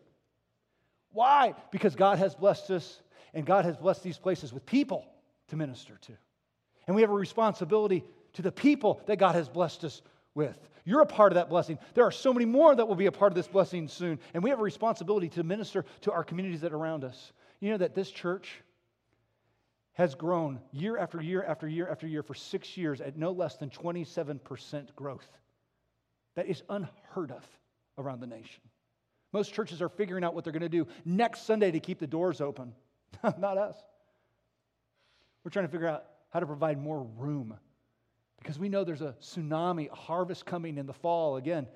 Why? 1.12 1.54
Because 1.70 1.94
God 1.94 2.18
has 2.18 2.34
blessed 2.34 2.70
us, 2.70 3.00
and 3.32 3.46
God 3.46 3.64
has 3.64 3.76
blessed 3.76 4.02
these 4.02 4.18
places 4.18 4.52
with 4.52 4.66
people 4.66 5.06
to 5.48 5.56
minister 5.56 5.96
to. 6.02 6.12
And 6.87 6.96
we 6.96 7.02
have 7.02 7.10
a 7.10 7.14
responsibility 7.14 8.04
to 8.34 8.42
the 8.42 8.52
people 8.52 9.00
that 9.06 9.16
God 9.16 9.34
has 9.37 9.48
blessed 9.48 9.84
us 9.84 10.02
with. 10.34 10.58
You're 10.84 11.00
a 11.00 11.06
part 11.06 11.32
of 11.32 11.37
that 11.37 11.48
blessing. 11.48 11.78
There 11.94 12.04
are 12.04 12.10
so 12.10 12.32
many 12.32 12.44
more 12.44 12.74
that 12.74 12.87
will 12.87 12.94
be 12.94 13.06
a 13.06 13.12
part 13.12 13.32
of 13.32 13.37
this 13.37 13.48
blessing 13.48 13.88
soon. 13.88 14.18
And 14.34 14.42
we 14.42 14.50
have 14.50 14.60
a 14.60 14.62
responsibility 14.62 15.28
to 15.30 15.42
minister 15.42 15.84
to 16.02 16.12
our 16.12 16.24
communities 16.24 16.60
that 16.60 16.72
are 16.72 16.76
around 16.76 17.04
us. 17.04 17.32
You 17.60 17.70
know 17.70 17.78
that 17.78 17.94
this 17.94 18.10
church, 18.10 18.60
has 19.94 20.14
grown 20.14 20.61
year 20.72 20.98
after 20.98 21.20
year 21.20 21.42
after 21.42 21.68
year 21.68 21.88
after 21.88 22.07
year 22.07 22.22
for 22.22 22.35
six 22.35 22.76
years 22.76 23.00
at 23.00 23.16
no 23.16 23.30
less 23.30 23.57
than 23.57 23.70
27% 23.70 24.94
growth. 24.94 25.26
That 26.35 26.46
is 26.46 26.62
unheard 26.68 27.30
of 27.30 27.44
around 27.96 28.20
the 28.20 28.26
nation. 28.26 28.62
Most 29.33 29.52
churches 29.52 29.80
are 29.80 29.88
figuring 29.88 30.24
out 30.24 30.35
what 30.35 30.44
they're 30.44 30.52
going 30.52 30.62
to 30.62 30.68
do 30.68 30.87
next 31.04 31.46
Sunday 31.46 31.70
to 31.70 31.80
keep 31.80 31.98
the 31.98 32.07
doors 32.07 32.40
open. 32.40 32.72
Not 33.38 33.57
us. 33.57 33.76
We're 35.44 35.50
trying 35.50 35.66
to 35.66 35.72
figure 35.72 35.88
out 35.88 36.04
how 36.30 36.40
to 36.40 36.46
provide 36.46 36.80
more 36.80 37.07
room 37.16 37.57
because 38.38 38.59
we 38.59 38.68
know 38.68 38.85
there's 38.85 39.00
a 39.00 39.14
tsunami, 39.20 39.90
a 39.90 39.94
harvest 39.94 40.44
coming 40.44 40.76
in 40.76 40.87
the 40.87 40.92
fall 40.92 41.37
again, 41.37 41.66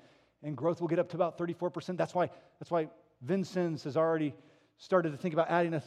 and 0.43 0.55
growth 0.55 0.81
will 0.81 0.87
get 0.87 0.99
up 0.99 1.09
to 1.09 1.17
about 1.17 1.37
34%. 1.37 1.97
That's 1.97 2.13
why, 2.13 2.29
that's 2.59 2.69
why 2.69 2.89
Vincennes 3.21 3.83
has 3.85 3.97
already 3.97 4.33
started 4.77 5.11
to 5.11 5.17
think 5.17 5.33
about 5.33 5.49
adding 5.49 5.73
a 5.73 5.83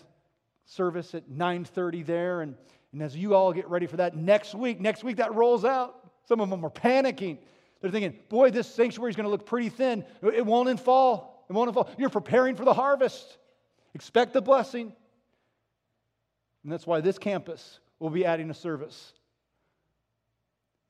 service 0.65 1.15
at 1.15 1.29
9.30 1.29 2.07
there 2.07 2.41
and, 2.43 2.55
and 2.93 3.03
as 3.03 3.17
you 3.17 3.35
all 3.35 3.53
get 3.53 3.69
ready 3.69 3.87
for 3.87 3.97
that 3.97 4.17
next 4.17 4.55
week 4.55 4.81
next 4.81 5.05
week 5.05 5.17
that 5.17 5.35
rolls 5.35 5.65
out 5.65 6.03
some 6.27 6.41
of 6.41 6.51
them 6.51 6.65
are 6.65 6.71
panicking. 6.71 7.39
They're 7.81 7.91
thinking 7.91 8.19
boy 8.29 8.51
this 8.51 8.73
sanctuary 8.73 9.11
is 9.11 9.17
going 9.17 9.25
to 9.25 9.31
look 9.31 9.47
pretty 9.47 9.69
thin. 9.69 10.05
It 10.23 10.47
won't 10.47 10.69
in 10.69 10.77
fall. 10.77 11.45
It 11.49 11.53
won't 11.53 11.69
in 11.69 11.75
fall. 11.75 11.91
You're 11.99 12.11
preparing 12.11 12.57
for 12.57 12.65
the 12.65 12.75
harvest. 12.75 13.39
Expect 13.95 14.33
the 14.33 14.43
blessing. 14.43 14.93
And 16.63 16.73
that's 16.73 16.87
why 16.87 17.01
this 17.01 17.19
campus 17.19 17.81
will 17.99 18.11
be 18.11 18.25
adding 18.25 18.51
a 18.51 18.55
service. 18.55 19.13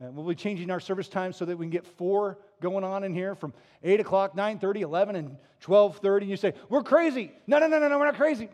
And 0.01 0.15
we'll 0.15 0.27
be 0.27 0.35
changing 0.35 0.71
our 0.71 0.81
service 0.81 1.09
time 1.09 1.33
so 1.33 1.45
that 1.45 1.57
we 1.57 1.65
can 1.65 1.71
get 1.71 1.87
four 1.87 2.39
going 2.61 2.85
on 2.85 3.05
in 3.05 3.15
here 3.15 3.35
from 3.35 3.55
8 3.83 4.01
o'clock 4.01 4.37
9.30 4.37 4.83
11 4.83 5.17
and 5.17 5.37
12.30 5.63 6.21
and 6.23 6.31
you 6.31 6.37
say 6.37 6.53
we're 6.69 6.83
crazy. 6.83 7.33
No 7.47 7.59
no 7.59 7.69
no 7.69 7.79
no 7.79 7.89
no 7.89 7.99
we're 7.99 8.07
not 8.07 8.17
crazy 8.17 8.49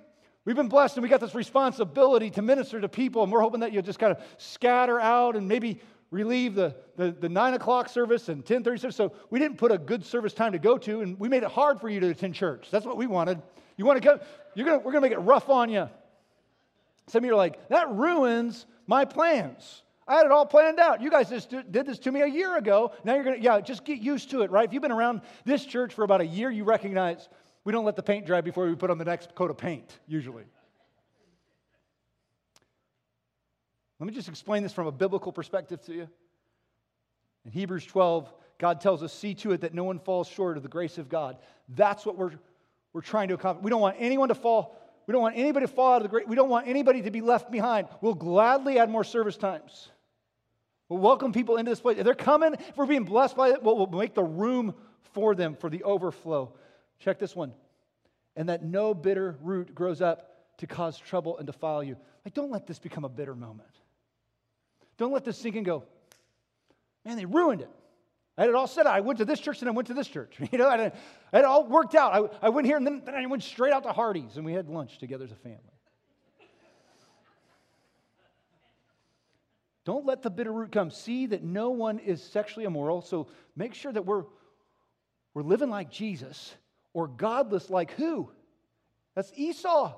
We've 0.48 0.56
been 0.56 0.68
blessed 0.68 0.96
and 0.96 1.02
we 1.02 1.10
got 1.10 1.20
this 1.20 1.34
responsibility 1.34 2.30
to 2.30 2.40
minister 2.40 2.80
to 2.80 2.88
people, 2.88 3.22
and 3.22 3.30
we're 3.30 3.42
hoping 3.42 3.60
that 3.60 3.70
you'll 3.70 3.82
just 3.82 3.98
kind 3.98 4.12
of 4.12 4.22
scatter 4.38 4.98
out 4.98 5.36
and 5.36 5.46
maybe 5.46 5.78
relieve 6.10 6.54
the, 6.54 6.74
the, 6.96 7.10
the 7.10 7.28
9 7.28 7.52
o'clock 7.52 7.90
service 7.90 8.30
and 8.30 8.42
10.30 8.46 8.80
service. 8.80 8.96
So 8.96 9.12
we 9.28 9.38
didn't 9.38 9.58
put 9.58 9.72
a 9.72 9.76
good 9.76 10.06
service 10.06 10.32
time 10.32 10.52
to 10.52 10.58
go 10.58 10.78
to, 10.78 11.02
and 11.02 11.20
we 11.20 11.28
made 11.28 11.42
it 11.42 11.50
hard 11.50 11.82
for 11.82 11.90
you 11.90 12.00
to 12.00 12.08
attend 12.08 12.34
church. 12.34 12.68
That's 12.70 12.86
what 12.86 12.96
we 12.96 13.06
wanted. 13.06 13.42
You 13.76 13.84
want 13.84 14.00
to 14.02 14.08
go? 14.08 14.20
You're 14.54 14.64
gonna, 14.64 14.78
we're 14.78 14.92
going 14.92 15.02
to 15.02 15.10
make 15.10 15.12
it 15.12 15.20
rough 15.20 15.50
on 15.50 15.68
you. 15.68 15.86
Some 17.08 17.24
of 17.24 17.26
you 17.26 17.34
are 17.34 17.36
like, 17.36 17.68
that 17.68 17.90
ruins 17.90 18.64
my 18.86 19.04
plans. 19.04 19.82
I 20.06 20.16
had 20.16 20.24
it 20.24 20.32
all 20.32 20.46
planned 20.46 20.80
out. 20.80 21.02
You 21.02 21.10
guys 21.10 21.28
just 21.28 21.50
did 21.50 21.84
this 21.84 21.98
to 21.98 22.10
me 22.10 22.22
a 22.22 22.26
year 22.26 22.56
ago. 22.56 22.92
Now 23.04 23.16
you're 23.16 23.24
going 23.24 23.36
to, 23.36 23.42
yeah, 23.42 23.60
just 23.60 23.84
get 23.84 23.98
used 23.98 24.30
to 24.30 24.40
it, 24.40 24.50
right? 24.50 24.66
If 24.66 24.72
you've 24.72 24.80
been 24.80 24.92
around 24.92 25.20
this 25.44 25.66
church 25.66 25.92
for 25.92 26.04
about 26.04 26.22
a 26.22 26.26
year, 26.26 26.50
you 26.50 26.64
recognize 26.64 27.28
we 27.68 27.72
don't 27.72 27.84
let 27.84 27.96
the 27.96 28.02
paint 28.02 28.24
dry 28.24 28.40
before 28.40 28.66
we 28.66 28.74
put 28.74 28.88
on 28.88 28.96
the 28.96 29.04
next 29.04 29.34
coat 29.34 29.50
of 29.50 29.58
paint, 29.58 29.98
usually. 30.06 30.44
Let 34.00 34.06
me 34.06 34.14
just 34.14 34.30
explain 34.30 34.62
this 34.62 34.72
from 34.72 34.86
a 34.86 34.90
biblical 34.90 35.32
perspective 35.32 35.82
to 35.82 35.92
you. 35.92 36.08
In 37.44 37.52
Hebrews 37.52 37.84
12, 37.84 38.32
God 38.56 38.80
tells 38.80 39.02
us, 39.02 39.12
see 39.12 39.34
to 39.34 39.52
it 39.52 39.60
that 39.60 39.74
no 39.74 39.84
one 39.84 39.98
falls 39.98 40.28
short 40.28 40.56
of 40.56 40.62
the 40.62 40.68
grace 40.70 40.96
of 40.96 41.10
God. 41.10 41.36
That's 41.68 42.06
what 42.06 42.16
we're, 42.16 42.30
we're 42.94 43.02
trying 43.02 43.28
to 43.28 43.34
accomplish. 43.34 43.62
We 43.62 43.68
don't 43.68 43.82
want 43.82 43.96
anyone 43.98 44.30
to 44.30 44.34
fall. 44.34 44.74
We 45.06 45.12
don't 45.12 45.20
want 45.20 45.36
anybody 45.36 45.66
to 45.66 45.70
fall 45.70 45.92
out 45.92 45.96
of 45.96 46.04
the 46.04 46.08
grace. 46.08 46.24
We 46.26 46.36
don't 46.36 46.48
want 46.48 46.68
anybody 46.68 47.02
to 47.02 47.10
be 47.10 47.20
left 47.20 47.52
behind. 47.52 47.88
We'll 48.00 48.14
gladly 48.14 48.78
add 48.78 48.88
more 48.88 49.04
service 49.04 49.36
times. 49.36 49.90
We'll 50.88 51.00
welcome 51.00 51.34
people 51.34 51.58
into 51.58 51.70
this 51.70 51.80
place. 51.80 51.98
If 51.98 52.06
they're 52.06 52.14
coming, 52.14 52.54
if 52.54 52.78
we're 52.78 52.86
being 52.86 53.04
blessed 53.04 53.36
by 53.36 53.50
it, 53.50 53.62
we'll, 53.62 53.76
we'll 53.76 53.88
make 53.88 54.14
the 54.14 54.24
room 54.24 54.74
for 55.12 55.34
them 55.34 55.54
for 55.54 55.68
the 55.68 55.82
overflow. 55.82 56.54
Check 56.98 57.18
this 57.18 57.34
one. 57.34 57.52
And 58.36 58.48
that 58.48 58.64
no 58.64 58.94
bitter 58.94 59.36
root 59.42 59.74
grows 59.74 60.00
up 60.00 60.56
to 60.58 60.66
cause 60.66 60.98
trouble 60.98 61.38
and 61.38 61.46
defile 61.46 61.82
you. 61.82 61.96
Like, 62.24 62.34
don't 62.34 62.50
let 62.50 62.66
this 62.66 62.78
become 62.78 63.04
a 63.04 63.08
bitter 63.08 63.34
moment. 63.34 63.68
Don't 64.96 65.12
let 65.12 65.24
this 65.24 65.38
sink 65.38 65.56
and 65.56 65.64
go, 65.64 65.84
man, 67.04 67.16
they 67.16 67.24
ruined 67.24 67.60
it. 67.60 67.70
I 68.36 68.42
had 68.42 68.50
it 68.50 68.54
all 68.54 68.66
set 68.68 68.86
out. 68.86 68.94
I 68.94 69.00
went 69.00 69.18
to 69.18 69.24
this 69.24 69.40
church 69.40 69.60
and 69.60 69.68
I 69.68 69.72
went 69.72 69.88
to 69.88 69.94
this 69.94 70.06
church. 70.06 70.36
You 70.52 70.58
know, 70.58 70.68
I 70.68 70.76
had 70.78 70.92
it 71.32 71.44
all 71.44 71.66
worked 71.66 71.94
out. 71.94 72.12
I, 72.42 72.46
I 72.46 72.48
went 72.50 72.66
here 72.66 72.76
and 72.76 72.86
then, 72.86 73.02
then 73.04 73.14
I 73.14 73.26
went 73.26 73.42
straight 73.42 73.72
out 73.72 73.82
to 73.84 73.92
Hardee's 73.92 74.36
and 74.36 74.44
we 74.44 74.52
had 74.52 74.68
lunch 74.68 74.98
together 74.98 75.24
as 75.24 75.32
a 75.32 75.36
family. 75.36 75.58
Don't 79.84 80.04
let 80.04 80.22
the 80.22 80.30
bitter 80.30 80.52
root 80.52 80.70
come. 80.70 80.90
See 80.90 81.26
that 81.26 81.42
no 81.42 81.70
one 81.70 81.98
is 81.98 82.22
sexually 82.22 82.66
immoral. 82.66 83.00
So 83.00 83.28
make 83.56 83.74
sure 83.74 83.90
that 83.90 84.04
we're, 84.04 84.24
we're 85.32 85.42
living 85.42 85.70
like 85.70 85.90
Jesus 85.90 86.54
or 86.98 87.06
godless 87.06 87.70
like 87.70 87.92
who? 87.92 88.28
That's 89.14 89.30
Esau. 89.36 89.94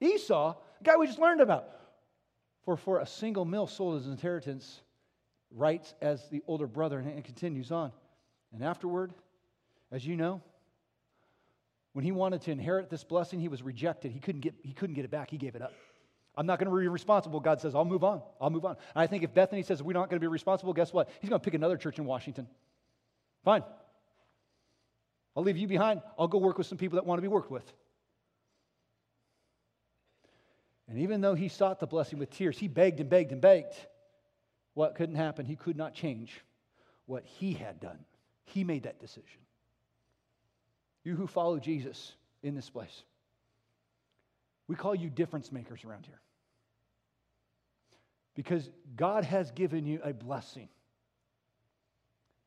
Esau, 0.00 0.54
the 0.78 0.84
guy 0.84 0.96
we 0.96 1.06
just 1.06 1.18
learned 1.18 1.42
about. 1.42 1.68
For 2.64 2.78
for 2.78 3.00
a 3.00 3.06
single 3.06 3.44
mill 3.44 3.66
sold 3.66 3.96
his 3.96 4.06
inheritance, 4.06 4.80
rights 5.54 5.92
as 6.00 6.30
the 6.30 6.40
older 6.46 6.66
brother, 6.66 6.98
and 6.98 7.10
it 7.10 7.24
continues 7.24 7.70
on. 7.70 7.92
And 8.54 8.64
afterward, 8.64 9.12
as 9.92 10.06
you 10.06 10.16
know, 10.16 10.40
when 11.92 12.06
he 12.06 12.12
wanted 12.12 12.40
to 12.42 12.52
inherit 12.52 12.88
this 12.88 13.04
blessing, 13.04 13.38
he 13.38 13.48
was 13.48 13.62
rejected. 13.62 14.10
He 14.10 14.18
couldn't 14.18 14.40
get, 14.40 14.54
he 14.62 14.72
couldn't 14.72 14.94
get 14.94 15.04
it 15.04 15.10
back. 15.10 15.28
He 15.28 15.36
gave 15.36 15.56
it 15.56 15.60
up. 15.60 15.74
I'm 16.38 16.46
not 16.46 16.58
going 16.58 16.70
to 16.70 16.80
be 16.80 16.88
responsible. 16.88 17.38
God 17.38 17.60
says, 17.60 17.74
I'll 17.74 17.84
move 17.84 18.02
on. 18.02 18.22
I'll 18.40 18.48
move 18.48 18.64
on. 18.64 18.76
And 18.94 19.02
I 19.02 19.06
think 19.06 19.24
if 19.24 19.34
Bethany 19.34 19.62
says 19.62 19.82
we're 19.82 19.92
not 19.92 20.08
going 20.08 20.18
to 20.18 20.24
be 20.24 20.26
responsible, 20.26 20.72
guess 20.72 20.90
what? 20.90 21.10
He's 21.20 21.28
going 21.28 21.38
to 21.38 21.44
pick 21.44 21.52
another 21.52 21.76
church 21.76 21.98
in 21.98 22.06
Washington. 22.06 22.46
Fine. 23.44 23.62
I'll 25.40 25.46
leave 25.46 25.56
you 25.56 25.66
behind. 25.66 26.02
I'll 26.18 26.28
go 26.28 26.36
work 26.36 26.58
with 26.58 26.66
some 26.66 26.76
people 26.76 26.96
that 26.96 27.06
want 27.06 27.16
to 27.16 27.22
be 27.22 27.28
worked 27.28 27.50
with. 27.50 27.64
And 30.86 30.98
even 30.98 31.22
though 31.22 31.34
he 31.34 31.48
sought 31.48 31.80
the 31.80 31.86
blessing 31.86 32.18
with 32.18 32.28
tears, 32.28 32.58
he 32.58 32.68
begged 32.68 33.00
and 33.00 33.08
begged 33.08 33.32
and 33.32 33.40
begged. 33.40 33.72
What 34.74 34.96
couldn't 34.96 35.14
happen? 35.14 35.46
He 35.46 35.56
could 35.56 35.78
not 35.78 35.94
change 35.94 36.42
what 37.06 37.24
he 37.24 37.54
had 37.54 37.80
done. 37.80 38.00
He 38.44 38.64
made 38.64 38.82
that 38.82 39.00
decision. 39.00 39.40
You 41.04 41.16
who 41.16 41.26
follow 41.26 41.58
Jesus 41.58 42.12
in 42.42 42.54
this 42.54 42.68
place, 42.68 43.04
we 44.68 44.76
call 44.76 44.94
you 44.94 45.08
difference 45.08 45.50
makers 45.50 45.86
around 45.86 46.04
here. 46.04 46.20
Because 48.34 48.68
God 48.94 49.24
has 49.24 49.52
given 49.52 49.86
you 49.86 50.00
a 50.04 50.12
blessing 50.12 50.68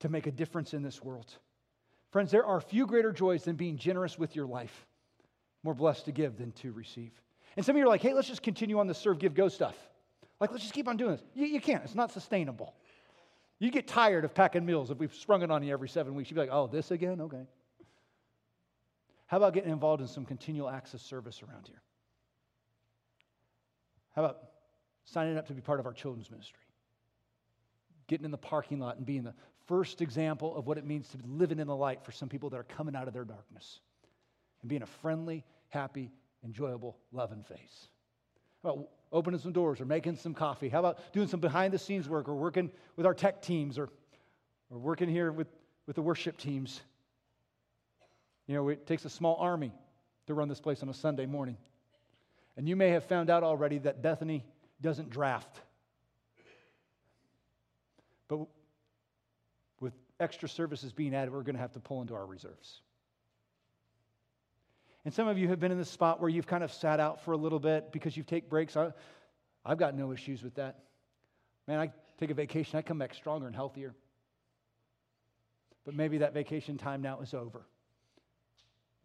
to 0.01 0.09
make 0.09 0.27
a 0.27 0.31
difference 0.31 0.75
in 0.75 0.83
this 0.83 1.03
world. 1.03 1.39
Friends, 2.13 2.29
there 2.29 2.45
are 2.45 2.61
few 2.61 2.85
greater 2.85 3.11
joys 3.11 3.43
than 3.43 3.55
being 3.55 3.75
generous 3.75 4.19
with 4.19 4.35
your 4.35 4.45
life. 4.45 4.85
More 5.63 5.73
blessed 5.73 6.05
to 6.05 6.11
give 6.11 6.37
than 6.37 6.51
to 6.51 6.71
receive. 6.71 7.11
And 7.57 7.65
some 7.65 7.75
of 7.75 7.79
you 7.79 7.85
are 7.85 7.89
like, 7.89 8.03
hey, 8.03 8.13
let's 8.13 8.27
just 8.27 8.43
continue 8.43 8.77
on 8.77 8.85
the 8.85 8.93
serve, 8.93 9.17
give, 9.17 9.33
go 9.33 9.49
stuff. 9.49 9.75
Like, 10.39 10.51
let's 10.51 10.61
just 10.61 10.75
keep 10.75 10.87
on 10.87 10.95
doing 10.95 11.13
this. 11.13 11.23
You, 11.33 11.47
you 11.47 11.59
can't, 11.59 11.83
it's 11.83 11.95
not 11.95 12.11
sustainable. 12.11 12.75
You 13.57 13.71
get 13.71 13.87
tired 13.87 14.25
of 14.25 14.35
packing 14.35 14.63
meals 14.63 14.91
if 14.91 14.99
we've 14.99 15.13
sprung 15.13 15.41
it 15.41 15.49
on 15.49 15.63
you 15.63 15.73
every 15.73 15.89
seven 15.89 16.13
weeks. 16.13 16.29
You'd 16.29 16.35
be 16.35 16.41
like, 16.41 16.51
oh, 16.51 16.67
this 16.67 16.91
again? 16.91 17.19
Okay. 17.19 17.47
How 19.25 19.37
about 19.37 19.55
getting 19.55 19.71
involved 19.71 19.99
in 19.99 20.07
some 20.07 20.23
continual 20.23 20.69
access 20.69 21.01
service 21.01 21.41
around 21.41 21.65
here? 21.65 21.81
How 24.15 24.23
about 24.23 24.37
signing 25.05 25.35
up 25.39 25.47
to 25.47 25.53
be 25.53 25.61
part 25.61 25.79
of 25.79 25.87
our 25.87 25.93
children's 25.93 26.29
ministry? 26.29 26.59
Getting 28.05 28.25
in 28.25 28.31
the 28.31 28.37
parking 28.37 28.77
lot 28.77 28.97
and 28.97 29.05
being 29.05 29.23
the 29.23 29.33
first 29.67 30.01
example 30.01 30.55
of 30.55 30.67
what 30.67 30.77
it 30.77 30.85
means 30.85 31.07
to 31.09 31.17
be 31.17 31.23
living 31.27 31.59
in 31.59 31.67
the 31.67 31.75
light 31.75 32.03
for 32.03 32.11
some 32.11 32.29
people 32.29 32.49
that 32.49 32.57
are 32.57 32.63
coming 32.63 32.95
out 32.95 33.07
of 33.07 33.13
their 33.13 33.25
darkness 33.25 33.79
and 34.61 34.69
being 34.69 34.81
a 34.81 34.87
friendly, 34.87 35.43
happy, 35.69 36.11
enjoyable, 36.43 36.97
loving 37.11 37.43
face. 37.43 37.87
How 38.63 38.71
about 38.71 38.89
opening 39.11 39.39
some 39.39 39.51
doors 39.51 39.81
or 39.81 39.85
making 39.85 40.15
some 40.15 40.33
coffee? 40.33 40.69
How 40.69 40.79
about 40.79 41.13
doing 41.13 41.27
some 41.27 41.39
behind 41.39 41.73
the 41.73 41.79
scenes 41.79 42.07
work 42.07 42.27
or 42.27 42.35
working 42.35 42.71
with 42.95 43.05
our 43.05 43.13
tech 43.13 43.41
teams 43.41 43.77
or, 43.77 43.89
or 44.69 44.77
working 44.77 45.09
here 45.09 45.31
with, 45.31 45.47
with 45.85 45.95
the 45.95 46.01
worship 46.01 46.37
teams? 46.37 46.81
You 48.47 48.55
know, 48.55 48.69
it 48.69 48.87
takes 48.87 49.05
a 49.05 49.09
small 49.09 49.35
army 49.35 49.71
to 50.27 50.33
run 50.33 50.47
this 50.47 50.59
place 50.59 50.81
on 50.81 50.89
a 50.89 50.93
Sunday 50.93 51.25
morning. 51.25 51.57
And 52.55 52.67
you 52.67 52.75
may 52.75 52.89
have 52.89 53.03
found 53.05 53.29
out 53.29 53.43
already 53.43 53.79
that 53.79 54.01
Bethany 54.01 54.45
doesn't 54.81 55.09
draft. 55.09 55.59
But 58.27 58.47
extra 60.19 60.47
services 60.47 60.91
being 60.91 61.13
added, 61.15 61.33
we're 61.33 61.43
going 61.43 61.55
to 61.55 61.61
have 61.61 61.73
to 61.73 61.79
pull 61.79 62.01
into 62.01 62.13
our 62.13 62.25
reserves. 62.25 62.81
And 65.05 65.13
some 65.13 65.27
of 65.27 65.37
you 65.37 65.49
have 65.49 65.59
been 65.59 65.71
in 65.71 65.77
the 65.77 65.85
spot 65.85 66.21
where 66.21 66.29
you've 66.29 66.47
kind 66.47 66.63
of 66.63 66.71
sat 66.71 66.99
out 66.99 67.23
for 67.23 67.33
a 67.33 67.37
little 67.37 67.59
bit 67.59 67.91
because 67.91 68.15
you've 68.15 68.25
take 68.25 68.49
breaks. 68.49 68.77
I, 68.77 68.93
I've 69.65 69.77
got 69.77 69.95
no 69.95 70.11
issues 70.13 70.43
with 70.43 70.55
that. 70.55 70.79
Man, 71.67 71.79
I 71.79 71.91
take 72.19 72.29
a 72.29 72.33
vacation, 72.33 72.77
I 72.77 72.81
come 72.81 72.97
back 72.97 73.13
stronger 73.13 73.47
and 73.47 73.55
healthier. 73.55 73.93
But 75.85 75.95
maybe 75.95 76.19
that 76.19 76.33
vacation 76.33 76.77
time 76.77 77.01
now 77.01 77.19
is 77.19 77.33
over. 77.33 77.65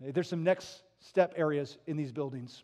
There's 0.00 0.28
some 0.28 0.44
next 0.44 0.82
step 1.00 1.34
areas 1.36 1.78
in 1.86 1.96
these 1.96 2.12
buildings. 2.12 2.62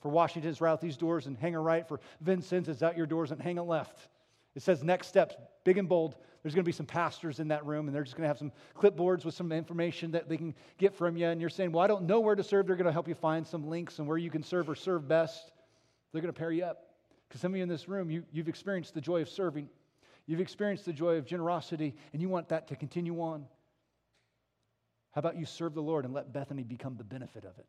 For 0.00 0.08
Washington, 0.08 0.50
it's 0.50 0.60
out 0.60 0.80
these 0.80 0.96
doors 0.96 1.26
and 1.26 1.38
hang 1.38 1.54
a 1.54 1.60
right. 1.60 1.86
For 1.86 2.00
Vincennes, 2.20 2.68
it's 2.68 2.82
out 2.82 2.96
your 2.96 3.06
doors 3.06 3.30
and 3.30 3.40
hang 3.40 3.58
a 3.58 3.62
left. 3.62 4.08
It 4.56 4.62
says 4.62 4.82
next 4.82 5.06
steps, 5.06 5.36
big 5.62 5.78
and 5.78 5.88
bold. 5.88 6.16
There's 6.44 6.54
going 6.54 6.62
to 6.62 6.68
be 6.68 6.72
some 6.72 6.84
pastors 6.84 7.40
in 7.40 7.48
that 7.48 7.64
room, 7.64 7.88
and 7.88 7.96
they're 7.96 8.04
just 8.04 8.16
going 8.16 8.24
to 8.24 8.28
have 8.28 8.36
some 8.36 8.52
clipboards 8.76 9.24
with 9.24 9.34
some 9.34 9.50
information 9.50 10.10
that 10.10 10.28
they 10.28 10.36
can 10.36 10.54
get 10.76 10.94
from 10.94 11.16
you. 11.16 11.26
And 11.26 11.40
you're 11.40 11.48
saying, 11.48 11.72
Well, 11.72 11.82
I 11.82 11.86
don't 11.86 12.04
know 12.04 12.20
where 12.20 12.34
to 12.34 12.44
serve. 12.44 12.66
They're 12.66 12.76
going 12.76 12.84
to 12.84 12.92
help 12.92 13.08
you 13.08 13.14
find 13.14 13.46
some 13.46 13.66
links 13.66 13.98
and 13.98 14.06
where 14.06 14.18
you 14.18 14.30
can 14.30 14.42
serve 14.42 14.68
or 14.68 14.74
serve 14.74 15.08
best. 15.08 15.52
They're 16.12 16.20
going 16.20 16.32
to 16.32 16.38
pair 16.38 16.52
you 16.52 16.64
up. 16.64 16.84
Because 17.26 17.40
some 17.40 17.52
of 17.52 17.56
you 17.56 17.62
in 17.62 17.68
this 17.70 17.88
room, 17.88 18.10
you, 18.10 18.24
you've 18.30 18.48
experienced 18.48 18.92
the 18.92 19.00
joy 19.00 19.22
of 19.22 19.30
serving, 19.30 19.70
you've 20.26 20.40
experienced 20.40 20.84
the 20.84 20.92
joy 20.92 21.16
of 21.16 21.24
generosity, 21.24 21.94
and 22.12 22.20
you 22.20 22.28
want 22.28 22.50
that 22.50 22.68
to 22.68 22.76
continue 22.76 23.22
on. 23.22 23.46
How 25.12 25.20
about 25.20 25.38
you 25.38 25.46
serve 25.46 25.72
the 25.72 25.80
Lord 25.80 26.04
and 26.04 26.12
let 26.12 26.30
Bethany 26.30 26.62
become 26.62 26.96
the 26.96 27.04
benefit 27.04 27.46
of 27.46 27.56
it? 27.56 27.66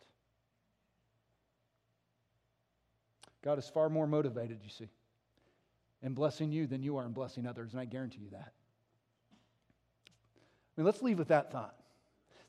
God 3.42 3.58
is 3.58 3.70
far 3.70 3.88
more 3.88 4.06
motivated, 4.06 4.60
you 4.64 4.70
see, 4.70 4.90
in 6.02 6.14
blessing 6.14 6.52
you 6.52 6.68
than 6.68 6.84
you 6.84 6.98
are 6.98 7.06
in 7.06 7.14
blessing 7.14 7.48
others, 7.48 7.72
and 7.72 7.80
I 7.80 7.86
guarantee 7.86 8.22
you 8.22 8.32
that. 8.32 8.52
Mean, 10.78 10.86
let's 10.86 11.02
leave 11.02 11.18
with 11.18 11.30
that 11.30 11.52
thought 11.52 11.76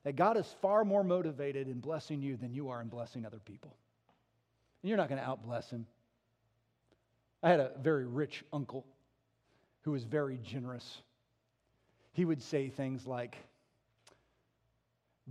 that 0.04 0.16
God 0.16 0.36
is 0.36 0.46
far 0.62 0.84
more 0.84 1.02
motivated 1.02 1.68
in 1.68 1.80
blessing 1.80 2.22
you 2.22 2.36
than 2.36 2.54
you 2.54 2.68
are 2.68 2.80
in 2.80 2.88
blessing 2.88 3.26
other 3.26 3.40
people. 3.44 3.74
And 4.82 4.88
you're 4.88 4.96
not 4.96 5.08
going 5.08 5.20
to 5.20 5.26
outbless 5.26 5.70
him. 5.70 5.86
I 7.42 7.50
had 7.50 7.60
a 7.60 7.72
very 7.80 8.06
rich 8.06 8.44
uncle 8.52 8.86
who 9.82 9.92
was 9.92 10.04
very 10.04 10.38
generous. 10.38 11.02
He 12.12 12.24
would 12.24 12.42
say 12.42 12.68
things 12.68 13.06
like, 13.06 13.36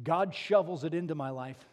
God 0.04 0.36
shovels 0.36 0.84
it 0.84 0.94
into 0.94 1.16
my 1.16 1.30
life, 1.30 1.64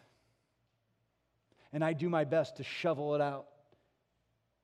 and 1.73 1.83
I 1.83 1.91
do 1.91 2.07
my 2.09 2.23
best 2.23 2.57
to 2.57 2.63
shovel 2.63 3.15
it 3.15 3.21
out 3.21 3.47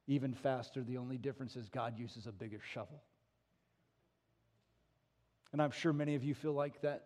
even 0.08 0.34
faster. 0.34 0.82
The 0.82 0.98
only 0.98 1.18
difference 1.18 1.56
is 1.56 1.70
God 1.70 1.98
uses 1.98 2.26
a 2.26 2.32
bigger 2.32 2.60
shovel. 2.74 3.02
And 5.52 5.62
I'm 5.62 5.72
sure 5.72 5.94
many 5.94 6.16
of 6.16 6.24
you 6.24 6.36
feel 6.36 6.54
like 6.54 6.82
that, 6.82 7.06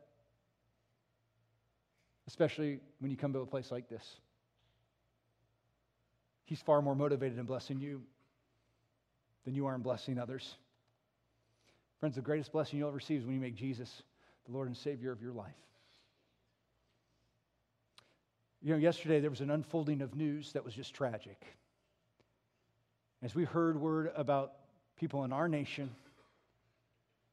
especially 2.28 2.80
when 3.00 3.10
you 3.12 3.18
come 3.18 3.34
to 3.34 3.40
a 3.40 3.46
place 3.46 3.72
like 3.72 3.90
this. 3.90 4.06
He's 6.46 6.62
far 6.62 6.82
more 6.82 6.96
motivated 6.96 7.38
in 7.38 7.46
blessing 7.46 7.80
you 7.80 8.02
than 9.46 9.56
you 9.56 9.66
are 9.66 9.76
in 9.76 9.82
blessing 9.82 10.20
others. 10.20 10.56
Friends, 12.00 12.16
the 12.16 12.22
greatest 12.22 12.52
blessing 12.52 12.80
you'll 12.80 12.90
ever 12.90 12.98
receive 12.98 13.22
is 13.22 13.26
when 13.26 13.36
you 13.36 13.42
make 13.42 13.56
Jesus 13.56 14.04
the 14.46 14.52
Lord 14.52 14.68
and 14.68 14.76
Savior 14.76 15.12
of 15.12 15.22
your 15.22 15.32
life. 15.32 15.56
You 18.62 18.74
know, 18.74 18.78
yesterday 18.80 19.20
there 19.20 19.30
was 19.30 19.42
an 19.42 19.52
unfolding 19.52 20.02
of 20.02 20.16
news 20.16 20.54
that 20.54 20.64
was 20.64 20.74
just 20.74 20.94
tragic. 20.94 21.46
As 23.22 23.36
we 23.36 23.46
heard 23.46 23.80
word 23.80 24.12
about 24.16 24.54
people 24.98 25.24
in 25.24 25.34
our 25.34 25.48
nation 25.48 25.90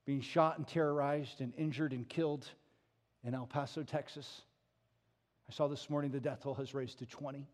being 0.05 0.21
shot 0.21 0.59
and 0.59 0.67
terrorized 0.67 1.41
and 1.41 1.53
injured 1.57 1.93
and 1.93 2.09
killed 2.09 2.49
in 3.25 3.35
El 3.35 3.47
Paso, 3.47 3.83
Texas. 3.83 4.43
I 5.49 5.53
saw 5.53 5.69
this 5.69 5.91
morning 5.91 6.11
the 6.11 6.21
death 6.21 6.43
toll 6.43 6.55
has 6.55 6.75
raised 6.75 6.99
to 7.01 7.07
20. 7.07 7.47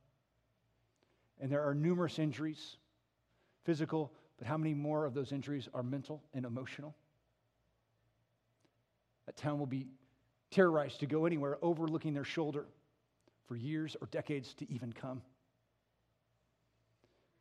And 1.41 1.51
there 1.51 1.63
are 1.63 1.75
numerous 1.75 2.19
injuries, 2.19 2.77
physical, 3.65 4.13
but 4.39 4.47
how 4.47 4.57
many 4.57 4.75
more 4.75 5.05
of 5.05 5.15
those 5.15 5.33
injuries 5.33 5.69
are 5.75 5.83
mental 5.83 6.23
and 6.35 6.45
emotional? 6.47 6.95
That 9.27 9.37
town 9.37 9.59
will 9.59 9.67
be 9.67 9.87
terrorized 10.51 11.01
to 11.01 11.07
go 11.07 11.27
anywhere, 11.27 11.59
overlooking 11.63 12.15
their 12.15 12.25
shoulder 12.25 12.67
for 13.47 13.57
years 13.57 13.97
or 14.01 14.07
decades 14.09 14.55
to 14.55 14.71
even 14.71 14.93
come. 14.93 15.23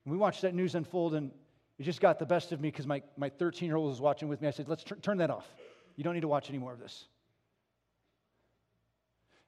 And 0.03 0.11
we 0.11 0.17
watched 0.17 0.41
that 0.41 0.53
news 0.53 0.75
unfold, 0.75 1.15
and 1.15 1.31
it 1.77 1.83
just 1.83 1.99
got 1.99 2.19
the 2.19 2.25
best 2.25 2.51
of 2.51 2.61
me 2.61 2.69
because 2.69 2.87
my, 2.87 3.01
my 3.17 3.29
13 3.29 3.67
year 3.67 3.75
old 3.75 3.89
was 3.89 3.99
watching 3.99 4.27
with 4.27 4.41
me. 4.41 4.47
I 4.47 4.51
said, 4.51 4.67
Let's 4.67 4.83
tr- 4.83 4.95
turn 4.95 5.17
that 5.17 5.29
off. 5.29 5.47
You 5.95 6.03
don't 6.03 6.13
need 6.13 6.21
to 6.21 6.27
watch 6.27 6.49
any 6.49 6.57
more 6.57 6.73
of 6.73 6.79
this. 6.79 7.05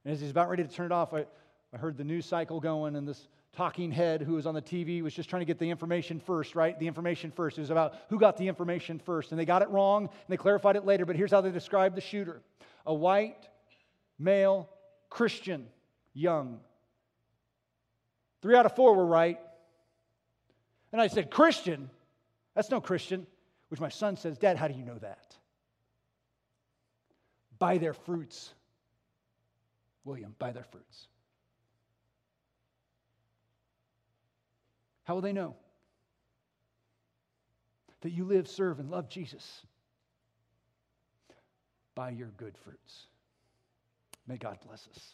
And 0.04 0.14
as 0.14 0.22
he's 0.22 0.32
about 0.32 0.50
ready 0.50 0.64
to 0.64 0.70
turn 0.70 0.88
it 0.88 0.92
off, 0.92 1.14
I, 1.14 1.26
I 1.74 1.78
heard 1.78 1.98
the 1.98 2.04
news 2.04 2.26
cycle 2.26 2.60
going, 2.60 2.96
and 2.96 3.08
this 3.08 3.28
talking 3.54 3.92
head 3.92 4.22
who 4.22 4.34
was 4.34 4.46
on 4.46 4.54
the 4.54 4.62
TV 4.62 5.02
was 5.02 5.14
just 5.14 5.30
trying 5.30 5.42
to 5.42 5.46
get 5.46 5.58
the 5.58 5.70
information 5.70 6.20
first, 6.20 6.56
right? 6.56 6.80
The 6.80 6.88
information 6.88 7.32
first. 7.32 7.58
It 7.58 7.62
was 7.62 7.72
about 7.72 7.96
who 8.10 8.20
got 8.20 8.38
the 8.38 8.48
information 8.48 9.00
first. 9.00 9.32
And 9.32 9.40
they 9.40 9.46
got 9.46 9.62
it 9.62 9.70
wrong, 9.70 10.04
and 10.04 10.30
they 10.30 10.38
clarified 10.38 10.76
it 10.76 10.86
later, 10.86 11.06
but 11.06 11.16
here's 11.16 11.32
how 11.32 11.42
they 11.42 11.52
described 11.52 11.96
the 11.96 12.02
shooter 12.02 12.42
a 12.86 12.94
white, 12.94 13.50
male, 14.18 14.70
Christian, 15.10 15.68
young. 16.14 16.60
Three 18.42 18.56
out 18.56 18.66
of 18.66 18.76
four 18.76 18.96
were 18.96 19.06
right. 19.06 19.40
And 20.94 21.02
I 21.02 21.08
said, 21.08 21.30
Christian? 21.30 21.90
That's 22.58 22.72
no 22.72 22.82
Christian. 22.82 23.28
Which 23.70 23.80
my 23.80 23.90
son 23.90 24.18
says, 24.18 24.40
Dad, 24.40 24.58
how 24.58 24.68
do 24.68 24.74
you 24.74 24.84
know 24.84 24.98
that? 24.98 25.38
By 27.60 27.78
their 27.78 27.94
fruits. 27.94 28.52
William, 30.04 30.34
by 30.40 30.52
their 30.52 30.64
fruits. 30.64 31.08
How 35.04 35.14
will 35.14 35.22
they 35.22 35.34
know? 35.34 35.56
That 38.02 38.10
you 38.10 38.26
live, 38.26 38.48
serve, 38.48 38.80
and 38.80 38.90
love 38.90 39.08
Jesus 39.08 39.62
by 41.94 42.10
your 42.10 42.30
good 42.38 42.58
fruits. 42.58 43.06
May 44.26 44.38
God 44.38 44.58
bless 44.66 44.88
us. 44.88 45.12